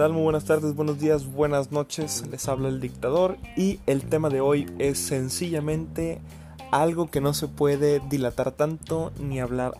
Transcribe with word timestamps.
¿Qué 0.00 0.04
tal? 0.04 0.14
Muy 0.14 0.22
buenas 0.22 0.46
tardes, 0.46 0.74
buenos 0.74 0.98
días, 0.98 1.30
buenas 1.30 1.72
noches. 1.72 2.24
Les 2.30 2.48
habla 2.48 2.68
el 2.68 2.80
dictador 2.80 3.36
y 3.54 3.80
el 3.84 4.02
tema 4.04 4.30
de 4.30 4.40
hoy 4.40 4.66
es 4.78 4.98
sencillamente 4.98 6.22
algo 6.70 7.10
que 7.10 7.20
no 7.20 7.34
se 7.34 7.48
puede 7.48 8.00
dilatar 8.08 8.52
tanto 8.52 9.12
ni 9.20 9.40
hablar 9.40 9.76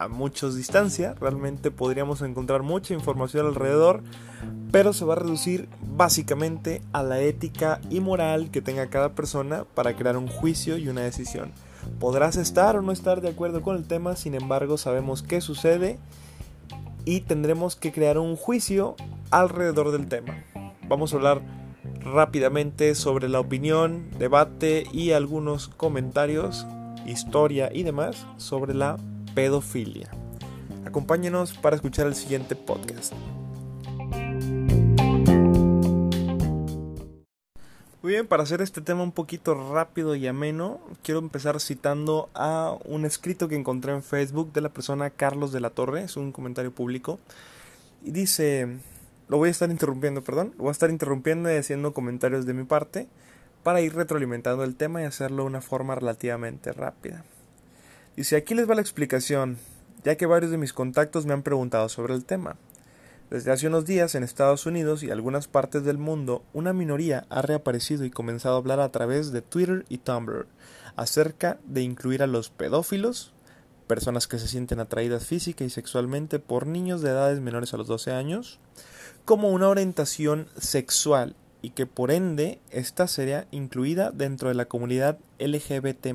a 0.00 0.08
muchos 0.08 0.56
distancia. 0.56 1.14
Realmente 1.20 1.70
podríamos 1.70 2.20
encontrar 2.22 2.64
mucha 2.64 2.94
información 2.94 3.46
alrededor, 3.46 4.02
pero 4.72 4.92
se 4.92 5.04
va 5.04 5.12
a 5.12 5.18
reducir 5.18 5.68
básicamente 5.96 6.82
a 6.92 7.04
la 7.04 7.20
ética 7.20 7.80
y 7.90 8.00
moral 8.00 8.50
que 8.50 8.60
tenga 8.60 8.90
cada 8.90 9.10
persona 9.10 9.66
para 9.72 9.94
crear 9.94 10.16
un 10.16 10.26
juicio 10.26 10.78
y 10.78 10.88
una 10.88 11.02
decisión. 11.02 11.52
Podrás 12.00 12.34
estar 12.34 12.74
o 12.74 12.82
no 12.82 12.90
estar 12.90 13.20
de 13.20 13.28
acuerdo 13.28 13.62
con 13.62 13.76
el 13.76 13.86
tema, 13.86 14.16
sin 14.16 14.34
embargo 14.34 14.78
sabemos 14.78 15.22
qué 15.22 15.40
sucede 15.40 16.00
y 17.04 17.20
tendremos 17.20 17.76
que 17.76 17.92
crear 17.92 18.18
un 18.18 18.36
juicio 18.36 18.96
alrededor 19.30 19.92
del 19.92 20.08
tema. 20.08 20.44
Vamos 20.88 21.12
a 21.12 21.16
hablar 21.16 21.42
rápidamente 22.00 22.94
sobre 22.94 23.28
la 23.28 23.40
opinión, 23.40 24.10
debate 24.18 24.84
y 24.92 25.12
algunos 25.12 25.68
comentarios, 25.68 26.66
historia 27.06 27.70
y 27.72 27.82
demás 27.82 28.26
sobre 28.36 28.74
la 28.74 28.96
pedofilia. 29.34 30.10
Acompáñenos 30.84 31.54
para 31.54 31.76
escuchar 31.76 32.06
el 32.06 32.14
siguiente 32.14 32.54
podcast. 32.54 33.12
Muy 38.04 38.12
bien, 38.12 38.26
para 38.26 38.42
hacer 38.42 38.60
este 38.60 38.82
tema 38.82 39.02
un 39.02 39.12
poquito 39.12 39.72
rápido 39.72 40.14
y 40.14 40.26
ameno, 40.26 40.78
quiero 41.02 41.20
empezar 41.20 41.58
citando 41.58 42.28
a 42.34 42.76
un 42.84 43.06
escrito 43.06 43.48
que 43.48 43.56
encontré 43.56 43.92
en 43.92 44.02
Facebook 44.02 44.52
de 44.52 44.60
la 44.60 44.68
persona 44.68 45.08
Carlos 45.08 45.52
de 45.52 45.60
la 45.60 45.70
Torre, 45.70 46.02
es 46.02 46.18
un 46.18 46.30
comentario 46.30 46.70
público, 46.70 47.18
y 48.02 48.10
dice, 48.10 48.68
lo 49.28 49.38
voy 49.38 49.48
a 49.48 49.52
estar 49.52 49.70
interrumpiendo, 49.70 50.22
perdón, 50.22 50.52
lo 50.58 50.64
voy 50.64 50.68
a 50.68 50.72
estar 50.72 50.90
interrumpiendo 50.90 51.50
y 51.50 51.56
haciendo 51.56 51.94
comentarios 51.94 52.44
de 52.44 52.52
mi 52.52 52.64
parte 52.64 53.08
para 53.62 53.80
ir 53.80 53.94
retroalimentando 53.94 54.64
el 54.64 54.76
tema 54.76 55.00
y 55.00 55.06
hacerlo 55.06 55.44
de 55.44 55.48
una 55.48 55.62
forma 55.62 55.94
relativamente 55.94 56.74
rápida. 56.74 57.24
Dice, 58.16 58.36
aquí 58.36 58.54
les 58.54 58.68
va 58.68 58.74
la 58.74 58.82
explicación, 58.82 59.56
ya 60.04 60.16
que 60.16 60.26
varios 60.26 60.50
de 60.50 60.58
mis 60.58 60.74
contactos 60.74 61.24
me 61.24 61.32
han 61.32 61.42
preguntado 61.42 61.88
sobre 61.88 62.12
el 62.12 62.26
tema. 62.26 62.56
Desde 63.30 63.50
hace 63.50 63.66
unos 63.66 63.86
días 63.86 64.14
en 64.14 64.22
Estados 64.22 64.66
Unidos 64.66 65.02
y 65.02 65.10
algunas 65.10 65.48
partes 65.48 65.82
del 65.84 65.98
mundo, 65.98 66.44
una 66.52 66.72
minoría 66.72 67.26
ha 67.30 67.42
reaparecido 67.42 68.04
y 68.04 68.10
comenzado 68.10 68.54
a 68.54 68.58
hablar 68.58 68.80
a 68.80 68.92
través 68.92 69.32
de 69.32 69.40
Twitter 69.40 69.86
y 69.88 69.98
Tumblr 69.98 70.46
acerca 70.94 71.58
de 71.64 71.82
incluir 71.82 72.22
a 72.22 72.26
los 72.26 72.50
pedófilos, 72.50 73.32
personas 73.86 74.28
que 74.28 74.38
se 74.38 74.46
sienten 74.46 74.78
atraídas 74.78 75.26
física 75.26 75.64
y 75.64 75.70
sexualmente 75.70 76.38
por 76.38 76.66
niños 76.66 77.00
de 77.00 77.10
edades 77.10 77.40
menores 77.40 77.72
a 77.74 77.78
los 77.78 77.86
12 77.86 78.12
años, 78.12 78.60
como 79.24 79.48
una 79.48 79.68
orientación 79.68 80.46
sexual 80.58 81.34
y 81.62 81.70
que 81.70 81.86
por 81.86 82.10
ende 82.10 82.60
esta 82.70 83.08
sería 83.08 83.48
incluida 83.50 84.10
dentro 84.10 84.50
de 84.50 84.54
la 84.54 84.66
comunidad 84.66 85.18
LGBT. 85.38 86.08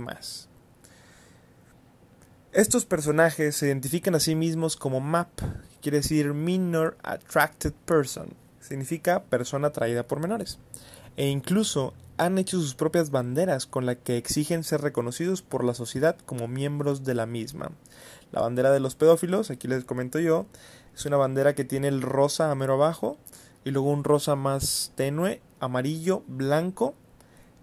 Estos 2.52 2.86
personajes 2.86 3.55
se 3.55 3.67
identifican 3.67 4.16
a 4.16 4.19
sí 4.19 4.33
mismos 4.33 4.75
como 4.75 5.00
MAP, 5.00 5.30
quiere 5.83 6.00
decir 6.00 6.33
Minor 6.33 6.97
Attracted 7.03 7.73
Person, 7.86 8.30
significa 8.59 9.22
persona 9.22 9.67
atraída 9.67 10.08
por 10.08 10.19
menores, 10.19 10.58
e 11.16 11.28
incluso 11.28 11.94
han 12.18 12.40
hecho 12.40 12.59
sus 12.59 12.73
propias 12.73 13.12
banderas 13.12 13.68
con 13.68 13.85
las 13.85 13.97
que 13.97 14.18
exigen 14.18 14.63
ser 14.63 14.81
reconocidos 14.81 15.44
por 15.44 15.63
la 15.63 15.75
sociedad 15.75 16.18
como 16.25 16.47
miembros 16.47 17.03
de 17.03 17.13
la 17.13 17.28
misma. 17.28 17.69
La 18.31 18.41
bandera 18.41 18.72
de 18.72 18.79
los 18.79 18.96
pedófilos, 18.96 19.52
aquí 19.52 19.68
les 19.68 19.85
comento 19.85 20.18
yo, 20.18 20.47
es 20.96 21.06
una 21.06 21.18
bandera 21.18 21.53
que 21.53 21.66
tiene 21.66 21.88
el 21.88 22.02
rosa 22.02 22.50
a 22.50 22.56
mero 22.56 22.73
abajo 22.73 23.19
y 23.63 23.69
luego 23.69 23.91
un 23.91 24.03
rosa 24.03 24.35
más 24.35 24.91
tenue, 24.96 25.44
amarillo, 25.59 26.23
blanco 26.25 26.96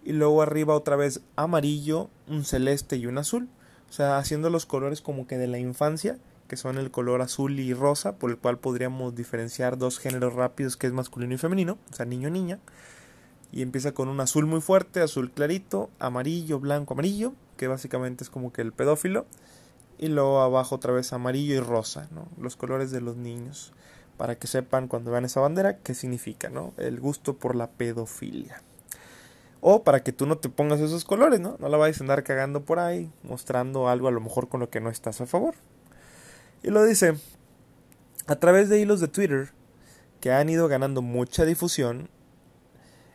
y 0.05 0.13
luego 0.13 0.41
arriba 0.41 0.75
otra 0.75 0.95
vez 0.95 1.19
amarillo, 1.35 2.09
un 2.29 2.45
celeste 2.45 2.95
y 2.95 3.05
un 3.05 3.17
azul. 3.17 3.49
O 3.89 3.93
sea, 3.93 4.17
haciendo 4.17 4.49
los 4.49 4.65
colores 4.65 5.01
como 5.01 5.27
que 5.27 5.37
de 5.37 5.47
la 5.47 5.59
infancia, 5.59 6.17
que 6.47 6.57
son 6.57 6.77
el 6.77 6.91
color 6.91 7.21
azul 7.21 7.59
y 7.59 7.73
rosa, 7.73 8.17
por 8.17 8.31
el 8.31 8.37
cual 8.37 8.57
podríamos 8.57 9.15
diferenciar 9.15 9.77
dos 9.77 9.99
géneros 9.99 10.33
rápidos 10.33 10.77
que 10.77 10.87
es 10.87 10.93
masculino 10.93 11.33
y 11.33 11.37
femenino, 11.37 11.77
o 11.91 11.95
sea, 11.95 12.05
niño 12.05 12.29
niña. 12.29 12.59
Y 13.51 13.61
empieza 13.61 13.93
con 13.93 14.09
un 14.09 14.19
azul 14.19 14.45
muy 14.45 14.61
fuerte, 14.61 15.01
azul 15.01 15.31
clarito, 15.31 15.89
amarillo, 15.99 16.59
blanco, 16.59 16.93
amarillo, 16.93 17.33
que 17.55 17.67
básicamente 17.67 18.23
es 18.23 18.29
como 18.29 18.51
que 18.51 18.61
el 18.61 18.73
pedófilo. 18.73 19.25
Y 19.97 20.07
luego 20.07 20.41
abajo 20.41 20.75
otra 20.75 20.93
vez 20.93 21.11
amarillo 21.13 21.55
y 21.55 21.59
rosa, 21.59 22.07
¿no? 22.11 22.27
Los 22.39 22.55
colores 22.55 22.91
de 22.91 23.01
los 23.01 23.15
niños. 23.15 23.73
Para 24.17 24.35
que 24.35 24.47
sepan 24.47 24.87
cuando 24.87 25.11
vean 25.11 25.25
esa 25.25 25.39
bandera 25.39 25.77
qué 25.77 25.93
significa, 25.93 26.49
¿no? 26.49 26.73
El 26.77 26.99
gusto 26.99 27.37
por 27.37 27.55
la 27.55 27.71
pedofilia. 27.71 28.61
O 29.61 29.83
para 29.83 30.03
que 30.03 30.11
tú 30.11 30.25
no 30.25 30.37
te 30.37 30.49
pongas 30.49 30.79
esos 30.79 31.03
colores, 31.03 31.39
¿no? 31.39 31.57
No 31.59 31.69
la 31.69 31.77
vayas 31.77 31.99
a 31.99 32.03
andar 32.03 32.23
cagando 32.23 32.63
por 32.63 32.79
ahí, 32.79 33.11
mostrando 33.23 33.89
algo 33.89 34.07
a 34.07 34.11
lo 34.11 34.21
mejor 34.21 34.49
con 34.49 34.59
lo 34.59 34.69
que 34.69 34.81
no 34.81 34.89
estás 34.89 35.19
a 35.21 35.25
favor. 35.25 35.55
Y 36.63 36.69
lo 36.69 36.83
dice, 36.83 37.15
a 38.27 38.35
través 38.35 38.69
de 38.69 38.79
hilos 38.79 38.99
de 38.99 39.07
Twitter, 39.07 39.51
que 40.19 40.31
han 40.31 40.49
ido 40.49 40.67
ganando 40.67 41.01
mucha 41.01 41.45
difusión, 41.45 42.09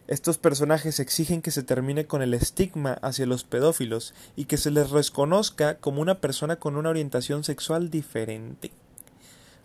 estos 0.08 0.36
personajes 0.36 1.00
exigen 1.00 1.42
que 1.42 1.52
se 1.52 1.62
termine 1.62 2.06
con 2.06 2.22
el 2.22 2.34
estigma 2.34 2.94
hacia 3.02 3.24
los 3.24 3.44
pedófilos 3.44 4.14
y 4.36 4.46
que 4.46 4.56
se 4.56 4.70
les 4.70 4.90
reconozca 4.90 5.78
como 5.78 6.02
una 6.02 6.20
persona 6.20 6.56
con 6.56 6.76
una 6.76 6.90
orientación 6.90 7.44
sexual 7.44 7.88
diferente. 7.88 8.72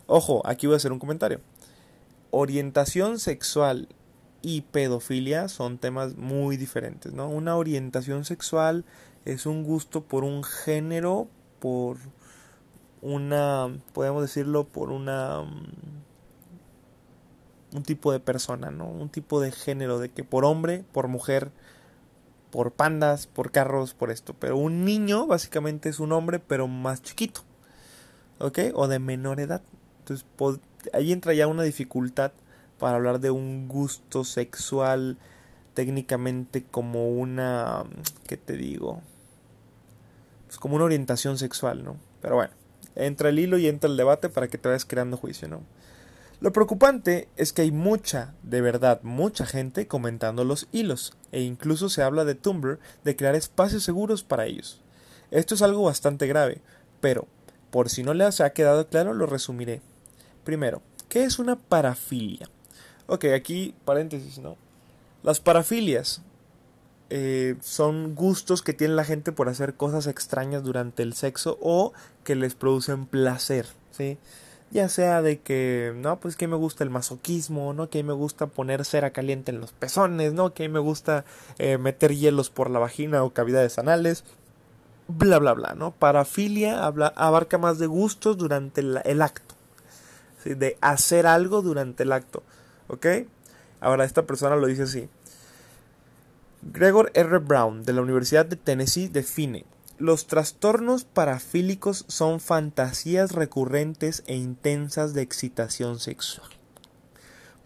Ojo, 0.06 0.42
aquí 0.46 0.66
voy 0.66 0.74
a 0.74 0.76
hacer 0.78 0.92
un 0.92 1.00
comentario. 1.00 1.40
Orientación 2.30 3.18
sexual 3.18 3.88
y 4.48 4.62
pedofilia 4.62 5.46
son 5.48 5.76
temas 5.76 6.16
muy 6.16 6.56
diferentes, 6.56 7.12
¿no? 7.12 7.28
Una 7.28 7.54
orientación 7.54 8.24
sexual 8.24 8.86
es 9.26 9.44
un 9.44 9.62
gusto 9.62 10.04
por 10.04 10.24
un 10.24 10.42
género, 10.42 11.28
por 11.58 11.98
una, 13.02 13.68
podemos 13.92 14.22
decirlo, 14.22 14.64
por 14.64 14.90
una 14.90 15.42
mm, 15.42 15.66
un 17.76 17.82
tipo 17.82 18.10
de 18.10 18.20
persona, 18.20 18.70
¿no? 18.70 18.86
Un 18.86 19.10
tipo 19.10 19.38
de 19.42 19.52
género, 19.52 19.98
de 19.98 20.08
que 20.08 20.24
por 20.24 20.46
hombre, 20.46 20.82
por 20.92 21.08
mujer, 21.08 21.50
por 22.50 22.72
pandas, 22.72 23.26
por 23.26 23.50
carros, 23.50 23.92
por 23.92 24.10
esto. 24.10 24.32
Pero 24.32 24.56
un 24.56 24.86
niño 24.86 25.26
básicamente 25.26 25.90
es 25.90 26.00
un 26.00 26.12
hombre, 26.12 26.38
pero 26.38 26.68
más 26.68 27.02
chiquito, 27.02 27.42
¿ok? 28.38 28.60
O 28.72 28.88
de 28.88 28.98
menor 28.98 29.40
edad. 29.40 29.60
Entonces, 29.98 30.24
ahí 30.94 31.12
entra 31.12 31.34
ya 31.34 31.46
una 31.48 31.64
dificultad 31.64 32.32
para 32.78 32.96
hablar 32.96 33.20
de 33.20 33.30
un 33.30 33.68
gusto 33.68 34.24
sexual 34.24 35.18
técnicamente 35.74 36.64
como 36.64 37.08
una, 37.08 37.84
¿qué 38.26 38.36
te 38.36 38.54
digo? 38.54 39.00
Pues 40.46 40.58
como 40.58 40.76
una 40.76 40.84
orientación 40.84 41.38
sexual, 41.38 41.84
¿no? 41.84 41.96
Pero 42.20 42.36
bueno, 42.36 42.52
entra 42.96 43.28
el 43.28 43.38
hilo 43.38 43.58
y 43.58 43.68
entra 43.68 43.88
el 43.88 43.96
debate 43.96 44.28
para 44.28 44.48
que 44.48 44.58
te 44.58 44.68
vayas 44.68 44.84
creando 44.84 45.16
juicio, 45.16 45.46
¿no? 45.46 45.62
Lo 46.40 46.52
preocupante 46.52 47.28
es 47.36 47.52
que 47.52 47.62
hay 47.62 47.72
mucha, 47.72 48.34
de 48.44 48.60
verdad, 48.60 49.00
mucha 49.02 49.44
gente 49.44 49.88
comentando 49.88 50.44
los 50.44 50.68
hilos, 50.70 51.16
e 51.32 51.42
incluso 51.42 51.88
se 51.88 52.02
habla 52.02 52.24
de 52.24 52.36
Tumblr 52.36 52.78
de 53.04 53.16
crear 53.16 53.34
espacios 53.34 53.82
seguros 53.82 54.22
para 54.22 54.46
ellos. 54.46 54.80
Esto 55.32 55.54
es 55.54 55.62
algo 55.62 55.82
bastante 55.82 56.26
grave, 56.28 56.60
pero, 57.00 57.26
por 57.70 57.90
si 57.90 58.02
no 58.02 58.14
les 58.14 58.40
ha 58.40 58.50
quedado 58.50 58.88
claro, 58.88 59.14
lo 59.14 59.26
resumiré. 59.26 59.82
Primero, 60.44 60.80
¿qué 61.08 61.24
es 61.24 61.38
una 61.38 61.56
parafilia? 61.56 62.48
Ok, 63.08 63.24
aquí 63.34 63.74
paréntesis, 63.86 64.38
¿no? 64.38 64.56
Las 65.22 65.40
parafilias 65.40 66.22
eh, 67.08 67.56
son 67.62 68.14
gustos 68.14 68.60
que 68.60 68.74
tiene 68.74 68.94
la 68.94 69.04
gente 69.04 69.32
por 69.32 69.48
hacer 69.48 69.74
cosas 69.74 70.06
extrañas 70.06 70.62
durante 70.62 71.02
el 71.02 71.14
sexo 71.14 71.58
o 71.62 71.94
que 72.22 72.34
les 72.34 72.54
producen 72.54 73.06
placer, 73.06 73.66
¿sí? 73.92 74.18
Ya 74.70 74.90
sea 74.90 75.22
de 75.22 75.40
que, 75.40 75.94
no, 75.96 76.20
pues 76.20 76.36
que 76.36 76.46
me 76.46 76.56
gusta 76.56 76.84
el 76.84 76.90
masoquismo, 76.90 77.72
¿no? 77.72 77.88
Que 77.88 78.04
me 78.04 78.12
gusta 78.12 78.46
poner 78.46 78.84
cera 78.84 79.10
caliente 79.10 79.52
en 79.52 79.60
los 79.62 79.72
pezones, 79.72 80.34
¿no? 80.34 80.52
Que 80.52 80.68
me 80.68 80.78
gusta 80.78 81.24
eh, 81.58 81.78
meter 81.78 82.14
hielos 82.14 82.50
por 82.50 82.68
la 82.68 82.78
vagina 82.78 83.24
o 83.24 83.30
cavidades 83.32 83.78
anales, 83.78 84.24
bla, 85.06 85.38
bla, 85.38 85.54
bla, 85.54 85.74
¿no? 85.74 85.92
Parafilia 85.92 86.84
abarca 86.84 87.56
más 87.56 87.78
de 87.78 87.86
gustos 87.86 88.36
durante 88.36 88.82
el, 88.82 89.22
acto, 89.22 89.54
¿sí? 90.44 90.52
De 90.52 90.76
hacer 90.82 91.26
algo 91.26 91.62
durante 91.62 92.02
el 92.02 92.12
acto. 92.12 92.42
¿Ok? 92.88 93.06
Ahora 93.80 94.04
esta 94.04 94.26
persona 94.26 94.56
lo 94.56 94.66
dice 94.66 94.82
así. 94.82 95.08
Gregor 96.62 97.12
R. 97.14 97.38
Brown 97.38 97.84
de 97.84 97.92
la 97.92 98.02
Universidad 98.02 98.44
de 98.44 98.56
Tennessee 98.56 99.08
define 99.08 99.64
los 99.98 100.28
trastornos 100.28 101.02
parafílicos 101.02 102.04
son 102.06 102.38
fantasías 102.38 103.32
recurrentes 103.32 104.22
e 104.28 104.36
intensas 104.36 105.12
de 105.12 105.22
excitación 105.22 105.98
sexual. 105.98 106.48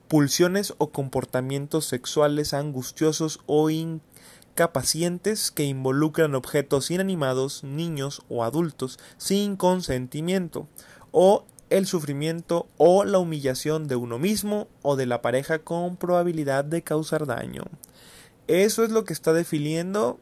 Pulsiones 0.09 0.73
o 0.79 0.93
comportamientos 0.93 1.85
sexuales 1.85 2.55
angustiosos 2.55 3.41
o 3.45 3.69
incapacientes 3.69 5.51
que 5.51 5.65
involucran 5.65 6.35
objetos 6.35 6.91
inanimados, 6.91 7.65
niños 7.65 8.23
o 8.31 8.45
adultos 8.45 8.99
sin 9.19 9.57
consentimiento 9.57 10.69
o 11.11 11.45
el 11.73 11.87
sufrimiento 11.87 12.67
o 12.77 13.05
la 13.05 13.19
humillación 13.19 13.89
de 13.89 13.97
uno 13.97 14.19
mismo 14.19 14.69
o 14.83 14.97
de 14.97 15.07
la 15.07 15.23
pareja 15.23 15.61
con 15.61 15.97
probabilidad 15.97 16.65
de 16.65 16.83
causar 16.83 17.27
daño. 17.27 17.65
Eso 18.47 18.85
es 18.85 18.91
lo 18.91 19.05
que 19.05 19.13
está 19.13 19.33
definiendo 19.33 20.19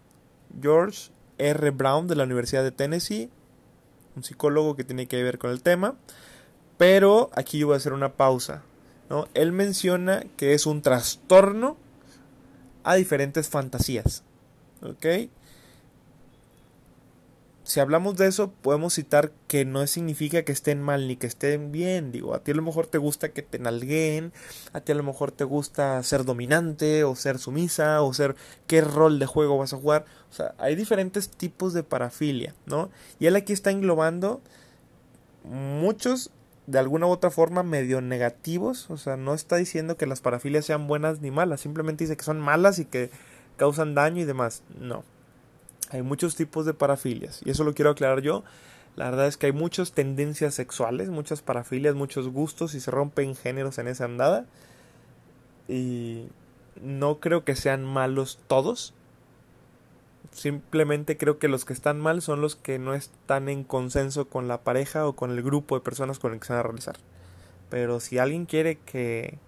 George 0.61 1.11
R. 1.38 1.70
Brown 1.70 2.06
de 2.06 2.17
la 2.17 2.25
Universidad 2.25 2.62
de 2.62 2.70
Tennessee, 2.70 3.31
un 4.14 4.23
psicólogo 4.23 4.76
que 4.76 4.85
tiene 4.85 5.06
que 5.06 5.23
ver 5.23 5.38
con 5.38 5.50
el 5.50 5.62
tema. 5.62 5.97
Pero 6.79 7.31
aquí 7.35 7.58
yo 7.58 7.67
voy 7.67 7.75
a 7.75 7.79
hacer 7.79 7.93
una 7.93 8.14
pausa. 8.14 8.62
¿no? 9.08 9.26
Él 9.35 9.52
menciona 9.52 10.25
que 10.37 10.55
es 10.55 10.67
un 10.67 10.82
trastorno 10.82 11.76
a 12.85 12.94
diferentes 12.94 13.49
fantasías. 13.49 14.23
¿Ok? 14.82 15.31
Si 17.70 17.78
hablamos 17.78 18.17
de 18.17 18.26
eso, 18.26 18.50
podemos 18.50 18.94
citar 18.94 19.31
que 19.46 19.64
no 19.64 19.87
significa 19.87 20.43
que 20.43 20.50
estén 20.50 20.82
mal 20.82 21.06
ni 21.06 21.14
que 21.14 21.28
estén 21.28 21.70
bien. 21.70 22.11
Digo, 22.11 22.34
a 22.34 22.40
ti 22.40 22.50
a 22.50 22.55
lo 22.55 22.62
mejor 22.62 22.88
te 22.88 22.99
gusta 22.99 23.28
que 23.28 23.43
te 23.43 23.61
nalguen, 23.61 24.32
a 24.72 24.81
ti 24.81 24.90
a 24.90 24.96
lo 24.96 25.05
mejor 25.05 25.31
te 25.31 25.44
gusta 25.44 26.02
ser 26.02 26.25
dominante 26.25 27.05
o 27.05 27.14
ser 27.14 27.38
sumisa 27.38 28.02
o 28.02 28.12
ser 28.12 28.34
qué 28.67 28.81
rol 28.81 29.20
de 29.20 29.26
juego 29.26 29.56
vas 29.56 29.72
a 29.72 29.76
jugar. 29.76 30.05
O 30.31 30.32
sea, 30.32 30.52
hay 30.58 30.75
diferentes 30.75 31.28
tipos 31.31 31.72
de 31.72 31.84
parafilia, 31.84 32.56
¿no? 32.67 32.90
Y 33.20 33.26
él 33.26 33.37
aquí 33.37 33.52
está 33.52 33.70
englobando 33.70 34.40
muchos 35.44 36.32
de 36.66 36.81
alguna 36.81 37.06
u 37.06 37.11
otra 37.11 37.31
forma 37.31 37.62
medio 37.62 38.00
negativos. 38.00 38.90
O 38.90 38.96
sea, 38.96 39.16
no 39.16 39.32
está 39.32 39.55
diciendo 39.55 39.96
que 39.96 40.06
las 40.06 40.20
parafilias 40.20 40.64
sean 40.64 40.88
buenas 40.88 41.20
ni 41.20 41.31
malas, 41.31 41.61
simplemente 41.61 42.02
dice 42.02 42.16
que 42.16 42.25
son 42.25 42.40
malas 42.40 42.81
y 42.81 42.84
que 42.84 43.11
causan 43.56 43.94
daño 43.94 44.23
y 44.23 44.25
demás. 44.25 44.64
No. 44.76 45.05
Hay 45.90 46.02
muchos 46.02 46.37
tipos 46.37 46.66
de 46.66 46.75
parafilias 46.75 47.40
y 47.44 47.50
eso 47.50 47.64
lo 47.64 47.75
quiero 47.75 47.90
aclarar 47.90 48.22
yo. 48.22 48.44
La 48.96 49.10
verdad 49.10 49.26
es 49.26 49.37
que 49.37 49.46
hay 49.46 49.52
muchas 49.52 49.92
tendencias 49.92 50.54
sexuales, 50.54 51.08
muchas 51.10 51.42
parafilias, 51.42 51.94
muchos 51.94 52.28
gustos 52.28 52.75
y 52.75 52.81
se 52.81 52.90
rompen 52.90 53.34
géneros 53.34 53.78
en 53.78 53.88
esa 53.88 54.04
andada. 54.04 54.46
Y 55.69 56.28
no 56.81 57.20
creo 57.20 57.44
que 57.44 57.56
sean 57.56 57.84
malos 57.84 58.38
todos. 58.46 58.94
Simplemente 60.32 61.16
creo 61.16 61.38
que 61.38 61.48
los 61.48 61.64
que 61.64 61.72
están 61.72 62.00
mal 62.00 62.22
son 62.22 62.40
los 62.40 62.56
que 62.56 62.78
no 62.78 62.94
están 62.94 63.48
en 63.48 63.64
consenso 63.64 64.28
con 64.28 64.48
la 64.48 64.62
pareja 64.62 65.06
o 65.06 65.14
con 65.14 65.31
el 65.31 65.42
grupo 65.42 65.75
de 65.76 65.81
personas 65.82 66.19
con 66.19 66.32
el 66.32 66.40
que 66.40 66.46
se 66.46 66.52
van 66.52 66.60
a 66.60 66.64
realizar. 66.64 66.96
Pero 67.69 68.00
si 68.00 68.19
alguien 68.19 68.46
quiere 68.46 68.78
que 68.78 69.38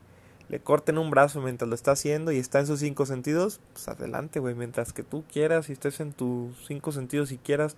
le 0.52 0.60
corten 0.60 0.98
un 0.98 1.10
brazo 1.10 1.40
mientras 1.40 1.66
lo 1.66 1.74
está 1.74 1.92
haciendo 1.92 2.30
y 2.30 2.36
está 2.36 2.60
en 2.60 2.66
sus 2.66 2.80
cinco 2.80 3.06
sentidos, 3.06 3.58
pues 3.72 3.88
adelante, 3.88 4.38
güey. 4.38 4.54
Mientras 4.54 4.92
que 4.92 5.02
tú 5.02 5.24
quieras 5.32 5.70
y 5.70 5.72
estés 5.72 5.98
en 6.00 6.12
tus 6.12 6.54
cinco 6.66 6.92
sentidos 6.92 7.32
y 7.32 7.38
quieras, 7.38 7.74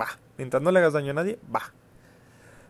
va. 0.00 0.06
Mientras 0.38 0.62
no 0.62 0.70
le 0.70 0.78
hagas 0.78 0.92
daño 0.92 1.10
a 1.10 1.14
nadie, 1.14 1.40
va. 1.52 1.72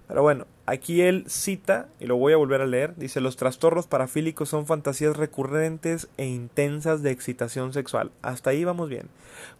Pero 0.09 0.23
bueno, 0.23 0.47
aquí 0.65 1.03
él 1.03 1.27
cita, 1.29 1.91
y 2.00 2.06
lo 2.06 2.17
voy 2.17 2.33
a 2.33 2.38
volver 2.38 2.62
a 2.62 2.67
leer, 2.67 2.97
dice, 2.97 3.21
los 3.21 3.37
trastornos 3.37 3.87
parafílicos 3.87 4.49
son 4.49 4.65
fantasías 4.65 5.19
recurrentes 5.19 6.09
e 6.17 6.25
intensas 6.25 7.03
de 7.03 7.11
excitación 7.11 7.75
sexual. 7.75 8.12
Hasta 8.23 8.49
ahí 8.49 8.65
vamos 8.65 8.88
bien. 8.88 9.11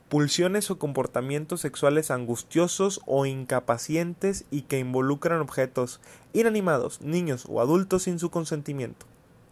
Pulsiones 0.08 0.70
o 0.70 0.78
comportamientos 0.78 1.61
sexuales 1.61 2.11
angustiosos 2.11 3.02
o 3.05 3.26
incapacientes 3.26 4.46
y 4.50 4.62
que 4.62 4.78
involucran 4.78 5.40
objetos 5.40 6.00
inanimados, 6.32 7.02
niños 7.02 7.44
o 7.46 7.61
adultos 7.61 8.05
sin 8.05 8.19
su 8.19 8.31
consentimiento 8.31 9.05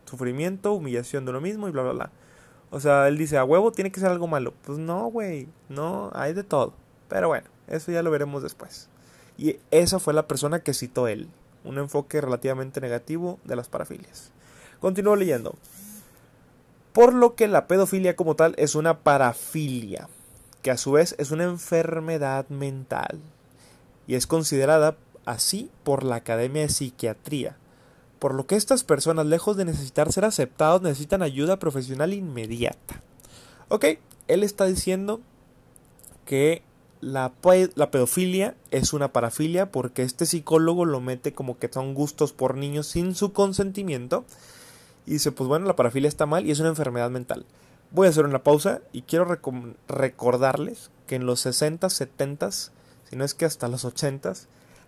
sufrimiento, 0.04 0.72
humillación 0.72 1.24
de 1.24 1.30
uno 1.30 1.40
mismo 1.40 1.68
y 1.68 1.70
bla, 1.70 1.82
bla, 1.82 1.92
bla. 1.92 2.10
O 2.70 2.80
sea, 2.80 3.06
él 3.08 3.16
dice, 3.18 3.38
a 3.38 3.44
huevo 3.44 3.72
tiene 3.72 3.92
que 3.92 4.00
ser 4.00 4.10
algo 4.10 4.26
malo. 4.26 4.52
Pues 4.64 4.78
no, 4.78 5.06
güey, 5.06 5.48
no, 5.68 6.10
hay 6.12 6.32
de 6.32 6.42
todo. 6.42 6.74
Pero 7.08 7.28
bueno, 7.28 7.48
eso 7.68 7.92
ya 7.92 8.02
lo 8.02 8.10
veremos 8.10 8.42
después. 8.42 8.88
Y 9.38 9.58
esa 9.70 9.98
fue 9.98 10.14
la 10.14 10.26
persona 10.26 10.60
que 10.60 10.74
citó 10.74 11.06
él. 11.08 11.28
Un 11.64 11.78
enfoque 11.78 12.20
relativamente 12.20 12.80
negativo 12.80 13.38
de 13.44 13.56
las 13.56 13.68
parafilias. 13.68 14.32
Continúo 14.80 15.16
leyendo. 15.16 15.54
Por 16.92 17.14
lo 17.14 17.34
que 17.34 17.48
la 17.48 17.66
pedofilia 17.66 18.16
como 18.16 18.36
tal 18.36 18.54
es 18.58 18.74
una 18.74 18.98
parafilia, 18.98 20.08
que 20.62 20.70
a 20.70 20.76
su 20.76 20.92
vez 20.92 21.14
es 21.18 21.30
una 21.30 21.44
enfermedad 21.44 22.48
mental. 22.48 23.20
Y 24.06 24.14
es 24.14 24.26
considerada 24.26 24.96
así 25.24 25.70
por 25.82 26.04
la 26.04 26.16
Academia 26.16 26.62
de 26.62 26.68
Psiquiatría 26.68 27.56
por 28.24 28.32
lo 28.32 28.46
que 28.46 28.56
estas 28.56 28.84
personas, 28.84 29.26
lejos 29.26 29.58
de 29.58 29.66
necesitar 29.66 30.10
ser 30.10 30.24
aceptados, 30.24 30.80
necesitan 30.80 31.20
ayuda 31.20 31.58
profesional 31.58 32.14
inmediata. 32.14 33.02
Ok, 33.68 33.84
él 34.28 34.42
está 34.42 34.64
diciendo 34.64 35.20
que 36.24 36.62
la, 37.02 37.34
pedofilia 37.34 38.54
es 38.70 38.94
una 38.94 39.12
parafilia 39.12 39.70
porque 39.70 40.04
este 40.04 40.24
psicólogo 40.24 40.86
lo 40.86 41.02
mete 41.02 41.34
como 41.34 41.58
que 41.58 41.68
son 41.70 41.92
gustos 41.92 42.32
por 42.32 42.56
niños 42.56 42.86
sin 42.86 43.14
su 43.14 43.34
consentimiento. 43.34 44.24
Y 45.04 45.10
dice, 45.10 45.30
pues 45.30 45.46
bueno, 45.46 45.66
la 45.66 45.76
parafilia 45.76 46.08
está 46.08 46.24
mal 46.24 46.46
y 46.46 46.50
es 46.50 46.60
una 46.60 46.70
enfermedad 46.70 47.10
mental. 47.10 47.44
Voy 47.90 48.06
a 48.06 48.10
hacer 48.10 48.24
una 48.24 48.42
pausa 48.42 48.80
y 48.94 49.02
quiero 49.02 49.26
recordarles 49.86 50.90
que 51.06 51.16
en 51.16 51.26
los 51.26 51.40
60, 51.40 51.90
70, 51.90 52.50
si 52.52 52.70
no 53.16 53.22
es 53.22 53.34
que 53.34 53.44
hasta 53.44 53.68
los 53.68 53.84
80, 53.84 54.32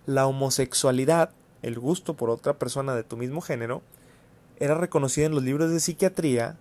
la 0.06 0.26
homosexualidad 0.26 1.32
el 1.66 1.80
gusto 1.80 2.14
por 2.14 2.30
otra 2.30 2.54
persona 2.54 2.94
de 2.94 3.02
tu 3.02 3.16
mismo 3.16 3.40
género, 3.40 3.82
era 4.58 4.74
reconocida 4.76 5.26
en 5.26 5.32
los 5.32 5.42
libros 5.42 5.70
de 5.72 5.80
psiquiatría 5.80 6.56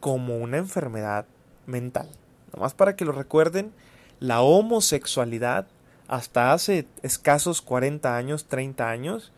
como 0.00 0.36
una 0.36 0.58
enfermedad 0.58 1.26
mental. 1.66 2.08
Nomás 2.52 2.74
para 2.74 2.96
que 2.96 3.04
lo 3.04 3.12
recuerden, 3.12 3.72
la 4.18 4.40
homosexualidad 4.40 5.68
hasta 6.08 6.52
hace 6.52 6.86
escasos 7.02 7.62
40 7.62 8.16
años, 8.16 8.46
30 8.46 8.90
años 8.90 9.32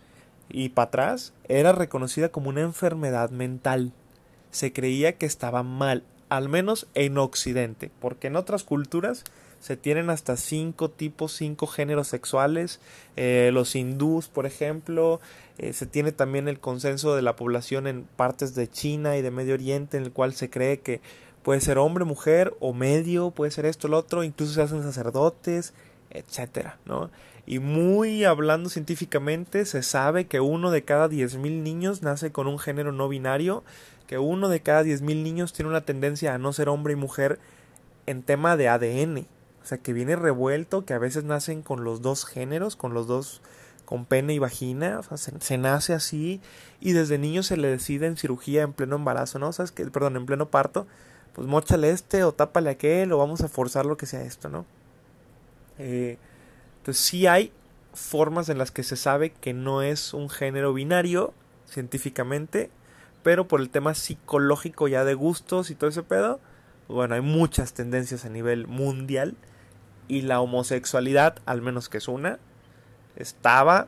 y 0.49 0.71
para 0.71 0.87
atrás 0.87 1.35
era 1.49 1.73
reconocida 1.73 2.31
como 2.31 2.49
una 2.49 2.63
enfermedad 2.63 3.29
mental. 3.29 3.93
Se 4.51 4.73
creía 4.73 5.19
que 5.19 5.27
estaba 5.27 5.63
mal, 5.63 6.03
al 6.31 6.49
menos 6.49 6.87
en 6.95 7.19
Occidente, 7.19 7.91
porque 8.01 8.29
en 8.29 8.37
otras 8.37 8.65
culturas 8.65 9.25
se 9.61 9.77
tienen 9.77 10.11
hasta 10.11 10.37
cinco 10.37 10.91
tipos, 10.91 11.33
cinco 11.33 11.67
géneros 11.67 12.09
sexuales. 12.09 12.81
Eh, 13.17 13.51
los 13.53 13.77
hindús, 13.77 14.29
por 14.29 14.47
ejemplo, 14.47 15.21
eh, 15.59 15.73
se 15.75 15.87
tiene 15.87 16.13
también 16.13 16.49
el 16.49 16.59
consenso 16.59 17.15
de 17.15 17.23
la 17.23 17.37
población 17.37 17.87
en 17.87 18.05
partes 18.05 18.55
de 18.55 18.69
China 18.69 19.17
y 19.17 19.23
de 19.23 19.31
Medio 19.31 19.55
Oriente, 19.55 19.99
en 19.99 20.05
el 20.05 20.13
cual 20.13 20.33
se 20.33 20.49
cree 20.49 20.81
que 20.81 21.03
puede 21.43 21.61
ser 21.61 21.79
hombre, 21.79 22.05
mujer 22.05 22.55
o 22.61 22.73
medio, 22.73 23.31
puede 23.31 23.51
ser 23.51 23.67
esto, 23.67 23.87
lo 23.87 23.99
otro, 23.99 24.25
incluso 24.25 24.55
se 24.55 24.63
hacen 24.63 24.83
sacerdotes, 24.83 25.75
etcétera, 26.11 26.79
¿no? 26.87 27.11
Y 27.47 27.59
muy 27.59 28.25
hablando 28.25 28.69
científicamente, 28.71 29.65
se 29.65 29.83
sabe 29.83 30.27
que 30.27 30.41
uno 30.41 30.71
de 30.71 30.85
cada 30.85 31.09
diez 31.09 31.37
mil 31.37 31.63
niños 31.63 32.03
nace 32.03 32.33
con 32.33 32.47
un 32.47 32.59
género 32.59 32.93
no 32.93 33.09
binario, 33.09 33.65
que 34.07 34.19
uno 34.19 34.49
de 34.49 34.61
cada 34.61 34.83
diez 34.83 35.03
mil 35.03 35.23
niños 35.23 35.53
tiene 35.53 35.71
una 35.71 35.81
tendencia 35.83 36.35
a 36.35 36.39
no 36.39 36.53
ser 36.53 36.69
hombre 36.69 36.95
y 36.95 36.97
mujer 36.97 37.39
en 38.07 38.23
tema 38.23 38.57
de 38.57 38.69
ADN, 38.69 39.19
o 39.19 39.27
sea, 39.71 39.79
que 39.79 39.93
viene 39.93 40.17
revuelto, 40.17 40.85
que 40.85 40.95
a 40.95 40.99
veces 40.99 41.25
nacen 41.25 41.63
con 41.63 41.85
los 41.85 42.03
dos 42.03 42.25
géneros, 42.25 42.77
con 42.77 42.93
los 42.93 43.07
dos, 43.07 43.41
con 43.85 44.05
pene 44.05 44.35
y 44.35 44.39
vagina, 44.39 44.99
o 44.99 45.03
sea, 45.03 45.17
se, 45.17 45.59
nace 45.59 45.95
así 45.95 46.41
y 46.81 46.93
desde 46.93 47.19
niño 47.19 47.43
se 47.43 47.57
le 47.57 47.69
decide 47.69 48.07
en 48.07 48.17
cirugía 48.17 48.63
en 48.63 48.73
pleno 48.73 48.97
embarazo, 48.97 49.39
¿no? 49.39 49.53
¿Sabes 49.53 49.73
que 49.73 49.85
Perdón, 49.87 50.17
en 50.17 50.27
pleno 50.27 50.51
parto, 50.51 50.87
pues 51.35 51.47
mochale 51.47 51.91
este 51.91 52.25
o 52.25 52.33
tápale 52.33 52.71
aquel 52.71 53.13
o 53.13 53.19
vamos 53.19 53.41
a 53.43 53.49
forzar 53.49 53.87
lo 53.87 53.97
que 53.97 54.07
sea 54.07 54.23
esto, 54.23 54.49
¿no? 54.49 54.67
Eh, 55.79 56.19
entonces 56.79 57.05
sí 57.05 57.27
hay 57.27 57.53
formas 57.95 58.49
en 58.49 58.59
las 58.59 58.71
que 58.71 58.83
se 58.83 58.97
sabe 58.97 59.31
que 59.31 59.55
no 59.55 59.83
es 59.83 60.15
un 60.15 60.29
género 60.31 60.75
binario 60.75 61.33
científicamente, 61.67 62.71
pero 63.23 63.49
por 63.49 63.61
el 63.61 63.71
tema 63.71 63.95
psicológico 63.95 64.89
ya 64.89 65.05
de 65.05 65.15
gustos 65.15 65.71
y 65.71 65.75
todo 65.75 65.91
ese 65.91 66.03
pedo, 66.03 66.41
pues 66.87 66.95
bueno, 66.97 67.15
hay 67.15 67.21
muchas 67.21 67.73
tendencias 67.73 68.25
a 68.25 68.29
nivel 68.29 68.67
mundial 68.67 69.37
y 70.11 70.23
la 70.23 70.41
homosexualidad, 70.41 71.37
al 71.47 71.63
menos 71.63 71.89
que 71.89 71.99
es 71.99 72.09
una, 72.09 72.41
estaba 73.15 73.87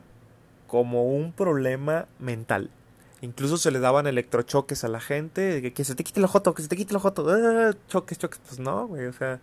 como 0.67 1.03
un 1.03 1.33
problema 1.33 2.07
mental. 2.17 2.69
Incluso 3.19 3.57
se 3.57 3.71
le 3.71 3.79
daban 3.79 4.07
electrochoques 4.07 4.85
a 4.85 4.87
la 4.87 5.01
gente, 5.01 5.73
que, 5.73 5.83
se 5.83 5.95
te 5.95 6.03
quite 6.05 6.21
el 6.21 6.27
joto, 6.27 6.53
que 6.53 6.61
se 6.61 6.69
te 6.69 6.77
quite 6.77 6.93
el 6.93 7.01
joto, 7.01 7.27
¡ah! 7.29 7.73
choques, 7.89 8.17
choques. 8.17 8.39
Pues 8.47 8.59
no, 8.59 8.87
güey, 8.87 9.05
o 9.07 9.13
sea, 9.13 9.41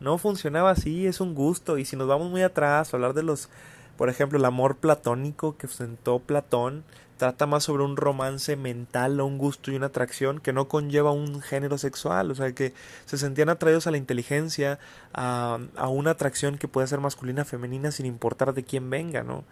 no 0.00 0.18
funcionaba 0.18 0.70
así, 0.70 1.06
es 1.06 1.20
un 1.20 1.34
gusto. 1.34 1.78
Y 1.78 1.84
si 1.84 1.94
nos 1.94 2.08
vamos 2.08 2.28
muy 2.28 2.42
atrás, 2.42 2.92
hablar 2.92 3.14
de 3.14 3.22
los, 3.22 3.48
por 3.96 4.08
ejemplo, 4.08 4.36
el 4.36 4.44
amor 4.44 4.78
platónico 4.78 5.56
que 5.56 5.68
sentó 5.68 6.18
Platón, 6.18 6.82
trata 7.16 7.46
más 7.46 7.64
sobre 7.64 7.82
un 7.82 7.96
romance 7.96 8.56
mental 8.56 9.20
o 9.20 9.26
un 9.26 9.38
gusto 9.38 9.70
y 9.70 9.76
una 9.76 9.86
atracción 9.86 10.40
que 10.40 10.52
no 10.52 10.68
conlleva 10.68 11.12
un 11.12 11.40
género 11.40 11.78
sexual, 11.78 12.30
o 12.30 12.34
sea 12.34 12.52
que 12.52 12.74
se 13.06 13.18
sentían 13.18 13.48
atraídos 13.48 13.86
a 13.86 13.90
la 13.90 13.96
inteligencia, 13.96 14.78
a, 15.12 15.58
una 15.88 16.12
atracción 16.12 16.58
que 16.58 16.68
puede 16.68 16.86
ser 16.86 17.00
masculina 17.00 17.44
femenina 17.44 17.90
sin 17.90 18.06
importar 18.06 18.54
de 18.54 18.64
quién 18.64 18.90
venga, 18.90 19.22
¿no? 19.22 19.44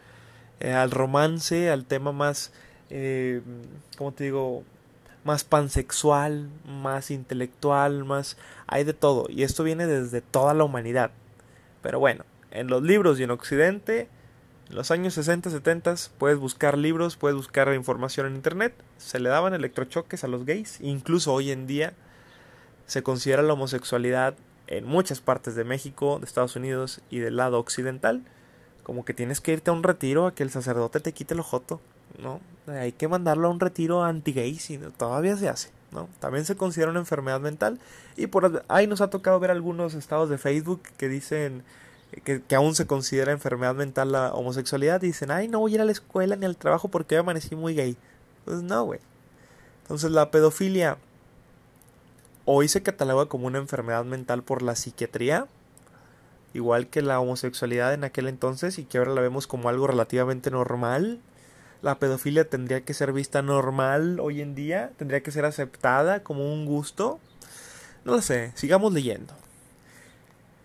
Eh, 0.60 0.72
al 0.72 0.90
romance, 0.90 1.70
al 1.70 1.84
tema 1.84 2.12
más, 2.12 2.52
eh, 2.90 3.42
¿cómo 3.96 4.12
te 4.12 4.24
digo? 4.24 4.64
más 5.24 5.42
pansexual, 5.42 6.50
más 6.66 7.10
intelectual, 7.10 8.04
más... 8.04 8.36
hay 8.66 8.84
de 8.84 8.92
todo, 8.92 9.26
y 9.30 9.42
esto 9.42 9.64
viene 9.64 9.86
desde 9.86 10.20
toda 10.20 10.52
la 10.52 10.64
humanidad. 10.64 11.12
Pero 11.80 11.98
bueno, 11.98 12.24
en 12.50 12.68
los 12.68 12.82
libros 12.82 13.18
y 13.18 13.22
en 13.22 13.30
Occidente 13.30 14.08
En 14.74 14.78
los 14.78 14.90
años 14.90 15.14
60, 15.14 15.50
70 15.50 15.94
puedes 16.18 16.36
buscar 16.36 16.76
libros, 16.76 17.16
puedes 17.16 17.36
buscar 17.36 17.72
información 17.74 18.26
en 18.26 18.34
internet. 18.34 18.74
Se 18.98 19.20
le 19.20 19.28
daban 19.28 19.54
electrochoques 19.54 20.24
a 20.24 20.26
los 20.26 20.44
gays. 20.44 20.80
Incluso 20.80 21.32
hoy 21.32 21.52
en 21.52 21.68
día 21.68 21.92
se 22.86 23.04
considera 23.04 23.44
la 23.44 23.52
homosexualidad 23.52 24.34
en 24.66 24.84
muchas 24.84 25.20
partes 25.20 25.54
de 25.54 25.62
México, 25.62 26.18
de 26.18 26.26
Estados 26.26 26.56
Unidos 26.56 27.02
y 27.08 27.20
del 27.20 27.36
lado 27.36 27.60
occidental. 27.60 28.24
Como 28.82 29.04
que 29.04 29.14
tienes 29.14 29.40
que 29.40 29.52
irte 29.52 29.70
a 29.70 29.74
un 29.74 29.84
retiro 29.84 30.26
a 30.26 30.34
que 30.34 30.42
el 30.42 30.50
sacerdote 30.50 30.98
te 30.98 31.12
quite 31.12 31.34
el 31.34 31.40
ojoto. 31.40 31.80
¿no? 32.20 32.40
Hay 32.66 32.90
que 32.90 33.06
mandarlo 33.06 33.46
a 33.46 33.52
un 33.52 33.60
retiro 33.60 34.02
anti-gay, 34.02 34.58
todavía 34.96 35.36
se 35.36 35.48
hace. 35.48 35.70
¿no? 35.92 36.08
También 36.18 36.46
se 36.46 36.56
considera 36.56 36.90
una 36.90 36.98
enfermedad 36.98 37.38
mental. 37.38 37.78
Y 38.16 38.26
por 38.26 38.64
ahí 38.66 38.88
nos 38.88 39.02
ha 39.02 39.08
tocado 39.08 39.38
ver 39.38 39.52
algunos 39.52 39.94
estados 39.94 40.30
de 40.30 40.36
Facebook 40.36 40.82
que 40.96 41.08
dicen 41.08 41.62
que, 42.22 42.54
aún 42.54 42.74
se 42.74 42.86
considera 42.86 43.32
enfermedad 43.32 43.74
mental 43.74 44.12
la 44.12 44.32
homosexualidad. 44.34 45.02
Y 45.02 45.08
dicen, 45.08 45.30
ay, 45.30 45.48
no 45.48 45.60
voy 45.60 45.72
a 45.72 45.74
ir 45.76 45.80
a 45.80 45.84
la 45.84 45.92
escuela 45.92 46.36
ni 46.36 46.46
al 46.46 46.56
trabajo 46.56 46.88
porque 46.88 47.14
hoy 47.14 47.20
amanecí 47.20 47.56
muy 47.56 47.74
gay. 47.74 47.96
Pues 48.44 48.62
no, 48.62 48.84
güey. 48.84 49.00
Entonces 49.82 50.10
la 50.10 50.30
pedofilia 50.30 50.98
hoy 52.44 52.68
se 52.68 52.82
cataloga 52.82 53.26
como 53.26 53.46
una 53.46 53.58
enfermedad 53.58 54.04
mental 54.04 54.42
por 54.42 54.62
la 54.62 54.76
psiquiatría. 54.76 55.46
Igual 56.52 56.86
que 56.86 57.02
la 57.02 57.20
homosexualidad 57.20 57.94
en 57.94 58.04
aquel 58.04 58.28
entonces 58.28 58.78
y 58.78 58.84
que 58.84 58.98
ahora 58.98 59.12
la 59.12 59.20
vemos 59.20 59.46
como 59.46 59.68
algo 59.68 59.86
relativamente 59.86 60.50
normal 60.50 61.20
la 61.84 61.98
pedofilia 61.98 62.48
tendría 62.48 62.80
que 62.80 62.94
ser 62.94 63.12
vista 63.12 63.42
normal 63.42 64.18
hoy 64.18 64.40
en 64.40 64.54
día, 64.54 64.92
tendría 64.96 65.22
que 65.22 65.30
ser 65.30 65.44
aceptada 65.44 66.22
como 66.22 66.50
un 66.50 66.64
gusto. 66.64 67.20
No 68.06 68.12
lo 68.12 68.22
sé, 68.22 68.52
sigamos 68.54 68.94
leyendo. 68.94 69.34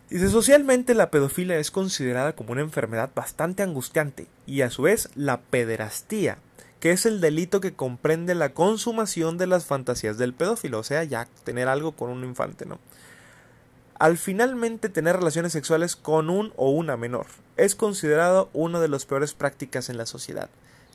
Dice, 0.09 0.27
socialmente 0.29 0.95
la 0.95 1.11
pedofilia 1.11 1.59
es 1.59 1.69
considerada 1.69 2.33
como 2.33 2.53
una 2.53 2.61
enfermedad 2.61 3.11
bastante 3.13 3.61
angustiante 3.61 4.25
y 4.47 4.61
a 4.61 4.71
su 4.71 4.81
vez 4.81 5.09
la 5.13 5.39
pederastía, 5.39 6.39
que 6.79 6.91
es 6.91 7.05
el 7.05 7.21
delito 7.21 7.61
que 7.61 7.73
comprende 7.73 8.33
la 8.33 8.49
consumación 8.49 9.37
de 9.37 9.45
las 9.45 9.65
fantasías 9.65 10.17
del 10.17 10.33
pedófilo, 10.33 10.79
o 10.79 10.83
sea, 10.83 11.03
ya 11.03 11.27
tener 11.43 11.67
algo 11.67 11.91
con 11.91 12.09
un 12.09 12.23
infante, 12.23 12.65
¿no? 12.65 12.79
Al 13.99 14.17
finalmente 14.17 14.89
tener 14.89 15.15
relaciones 15.15 15.51
sexuales 15.51 15.95
con 15.95 16.31
un 16.31 16.53
o 16.55 16.71
una 16.71 16.97
menor, 16.97 17.27
es 17.55 17.75
considerado 17.75 18.49
una 18.53 18.79
de 18.79 18.87
las 18.87 19.05
peores 19.05 19.33
prácticas 19.33 19.89
en 19.89 19.97
la 19.97 20.07
sociedad 20.07 20.49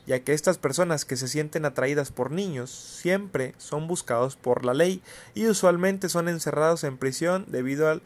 ya 0.07 0.19
que 0.19 0.33
estas 0.33 0.59
personas 0.59 1.03
que 1.03 1.15
se 1.15 1.27
sienten 1.27 1.65
atraídas 1.65 2.11
por 2.11 2.29
niños 2.29 2.69
siempre 2.69 3.55
son 3.57 3.87
buscados 3.87 4.35
por 4.35 4.63
la 4.63 4.75
ley 4.75 5.01
y 5.33 5.47
usualmente 5.47 6.09
son 6.09 6.29
encerrados 6.29 6.83
en 6.83 6.97
prisión 6.97 7.45
debido, 7.47 7.89
al, 7.89 8.03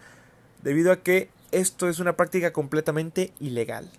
debido 0.63 0.91
a 0.91 0.97
que 0.97 1.29
esto 1.51 1.89
es 1.89 1.99
una 1.99 2.15
práctica 2.15 2.53
completamente 2.53 3.33
ilegal, 3.39 3.89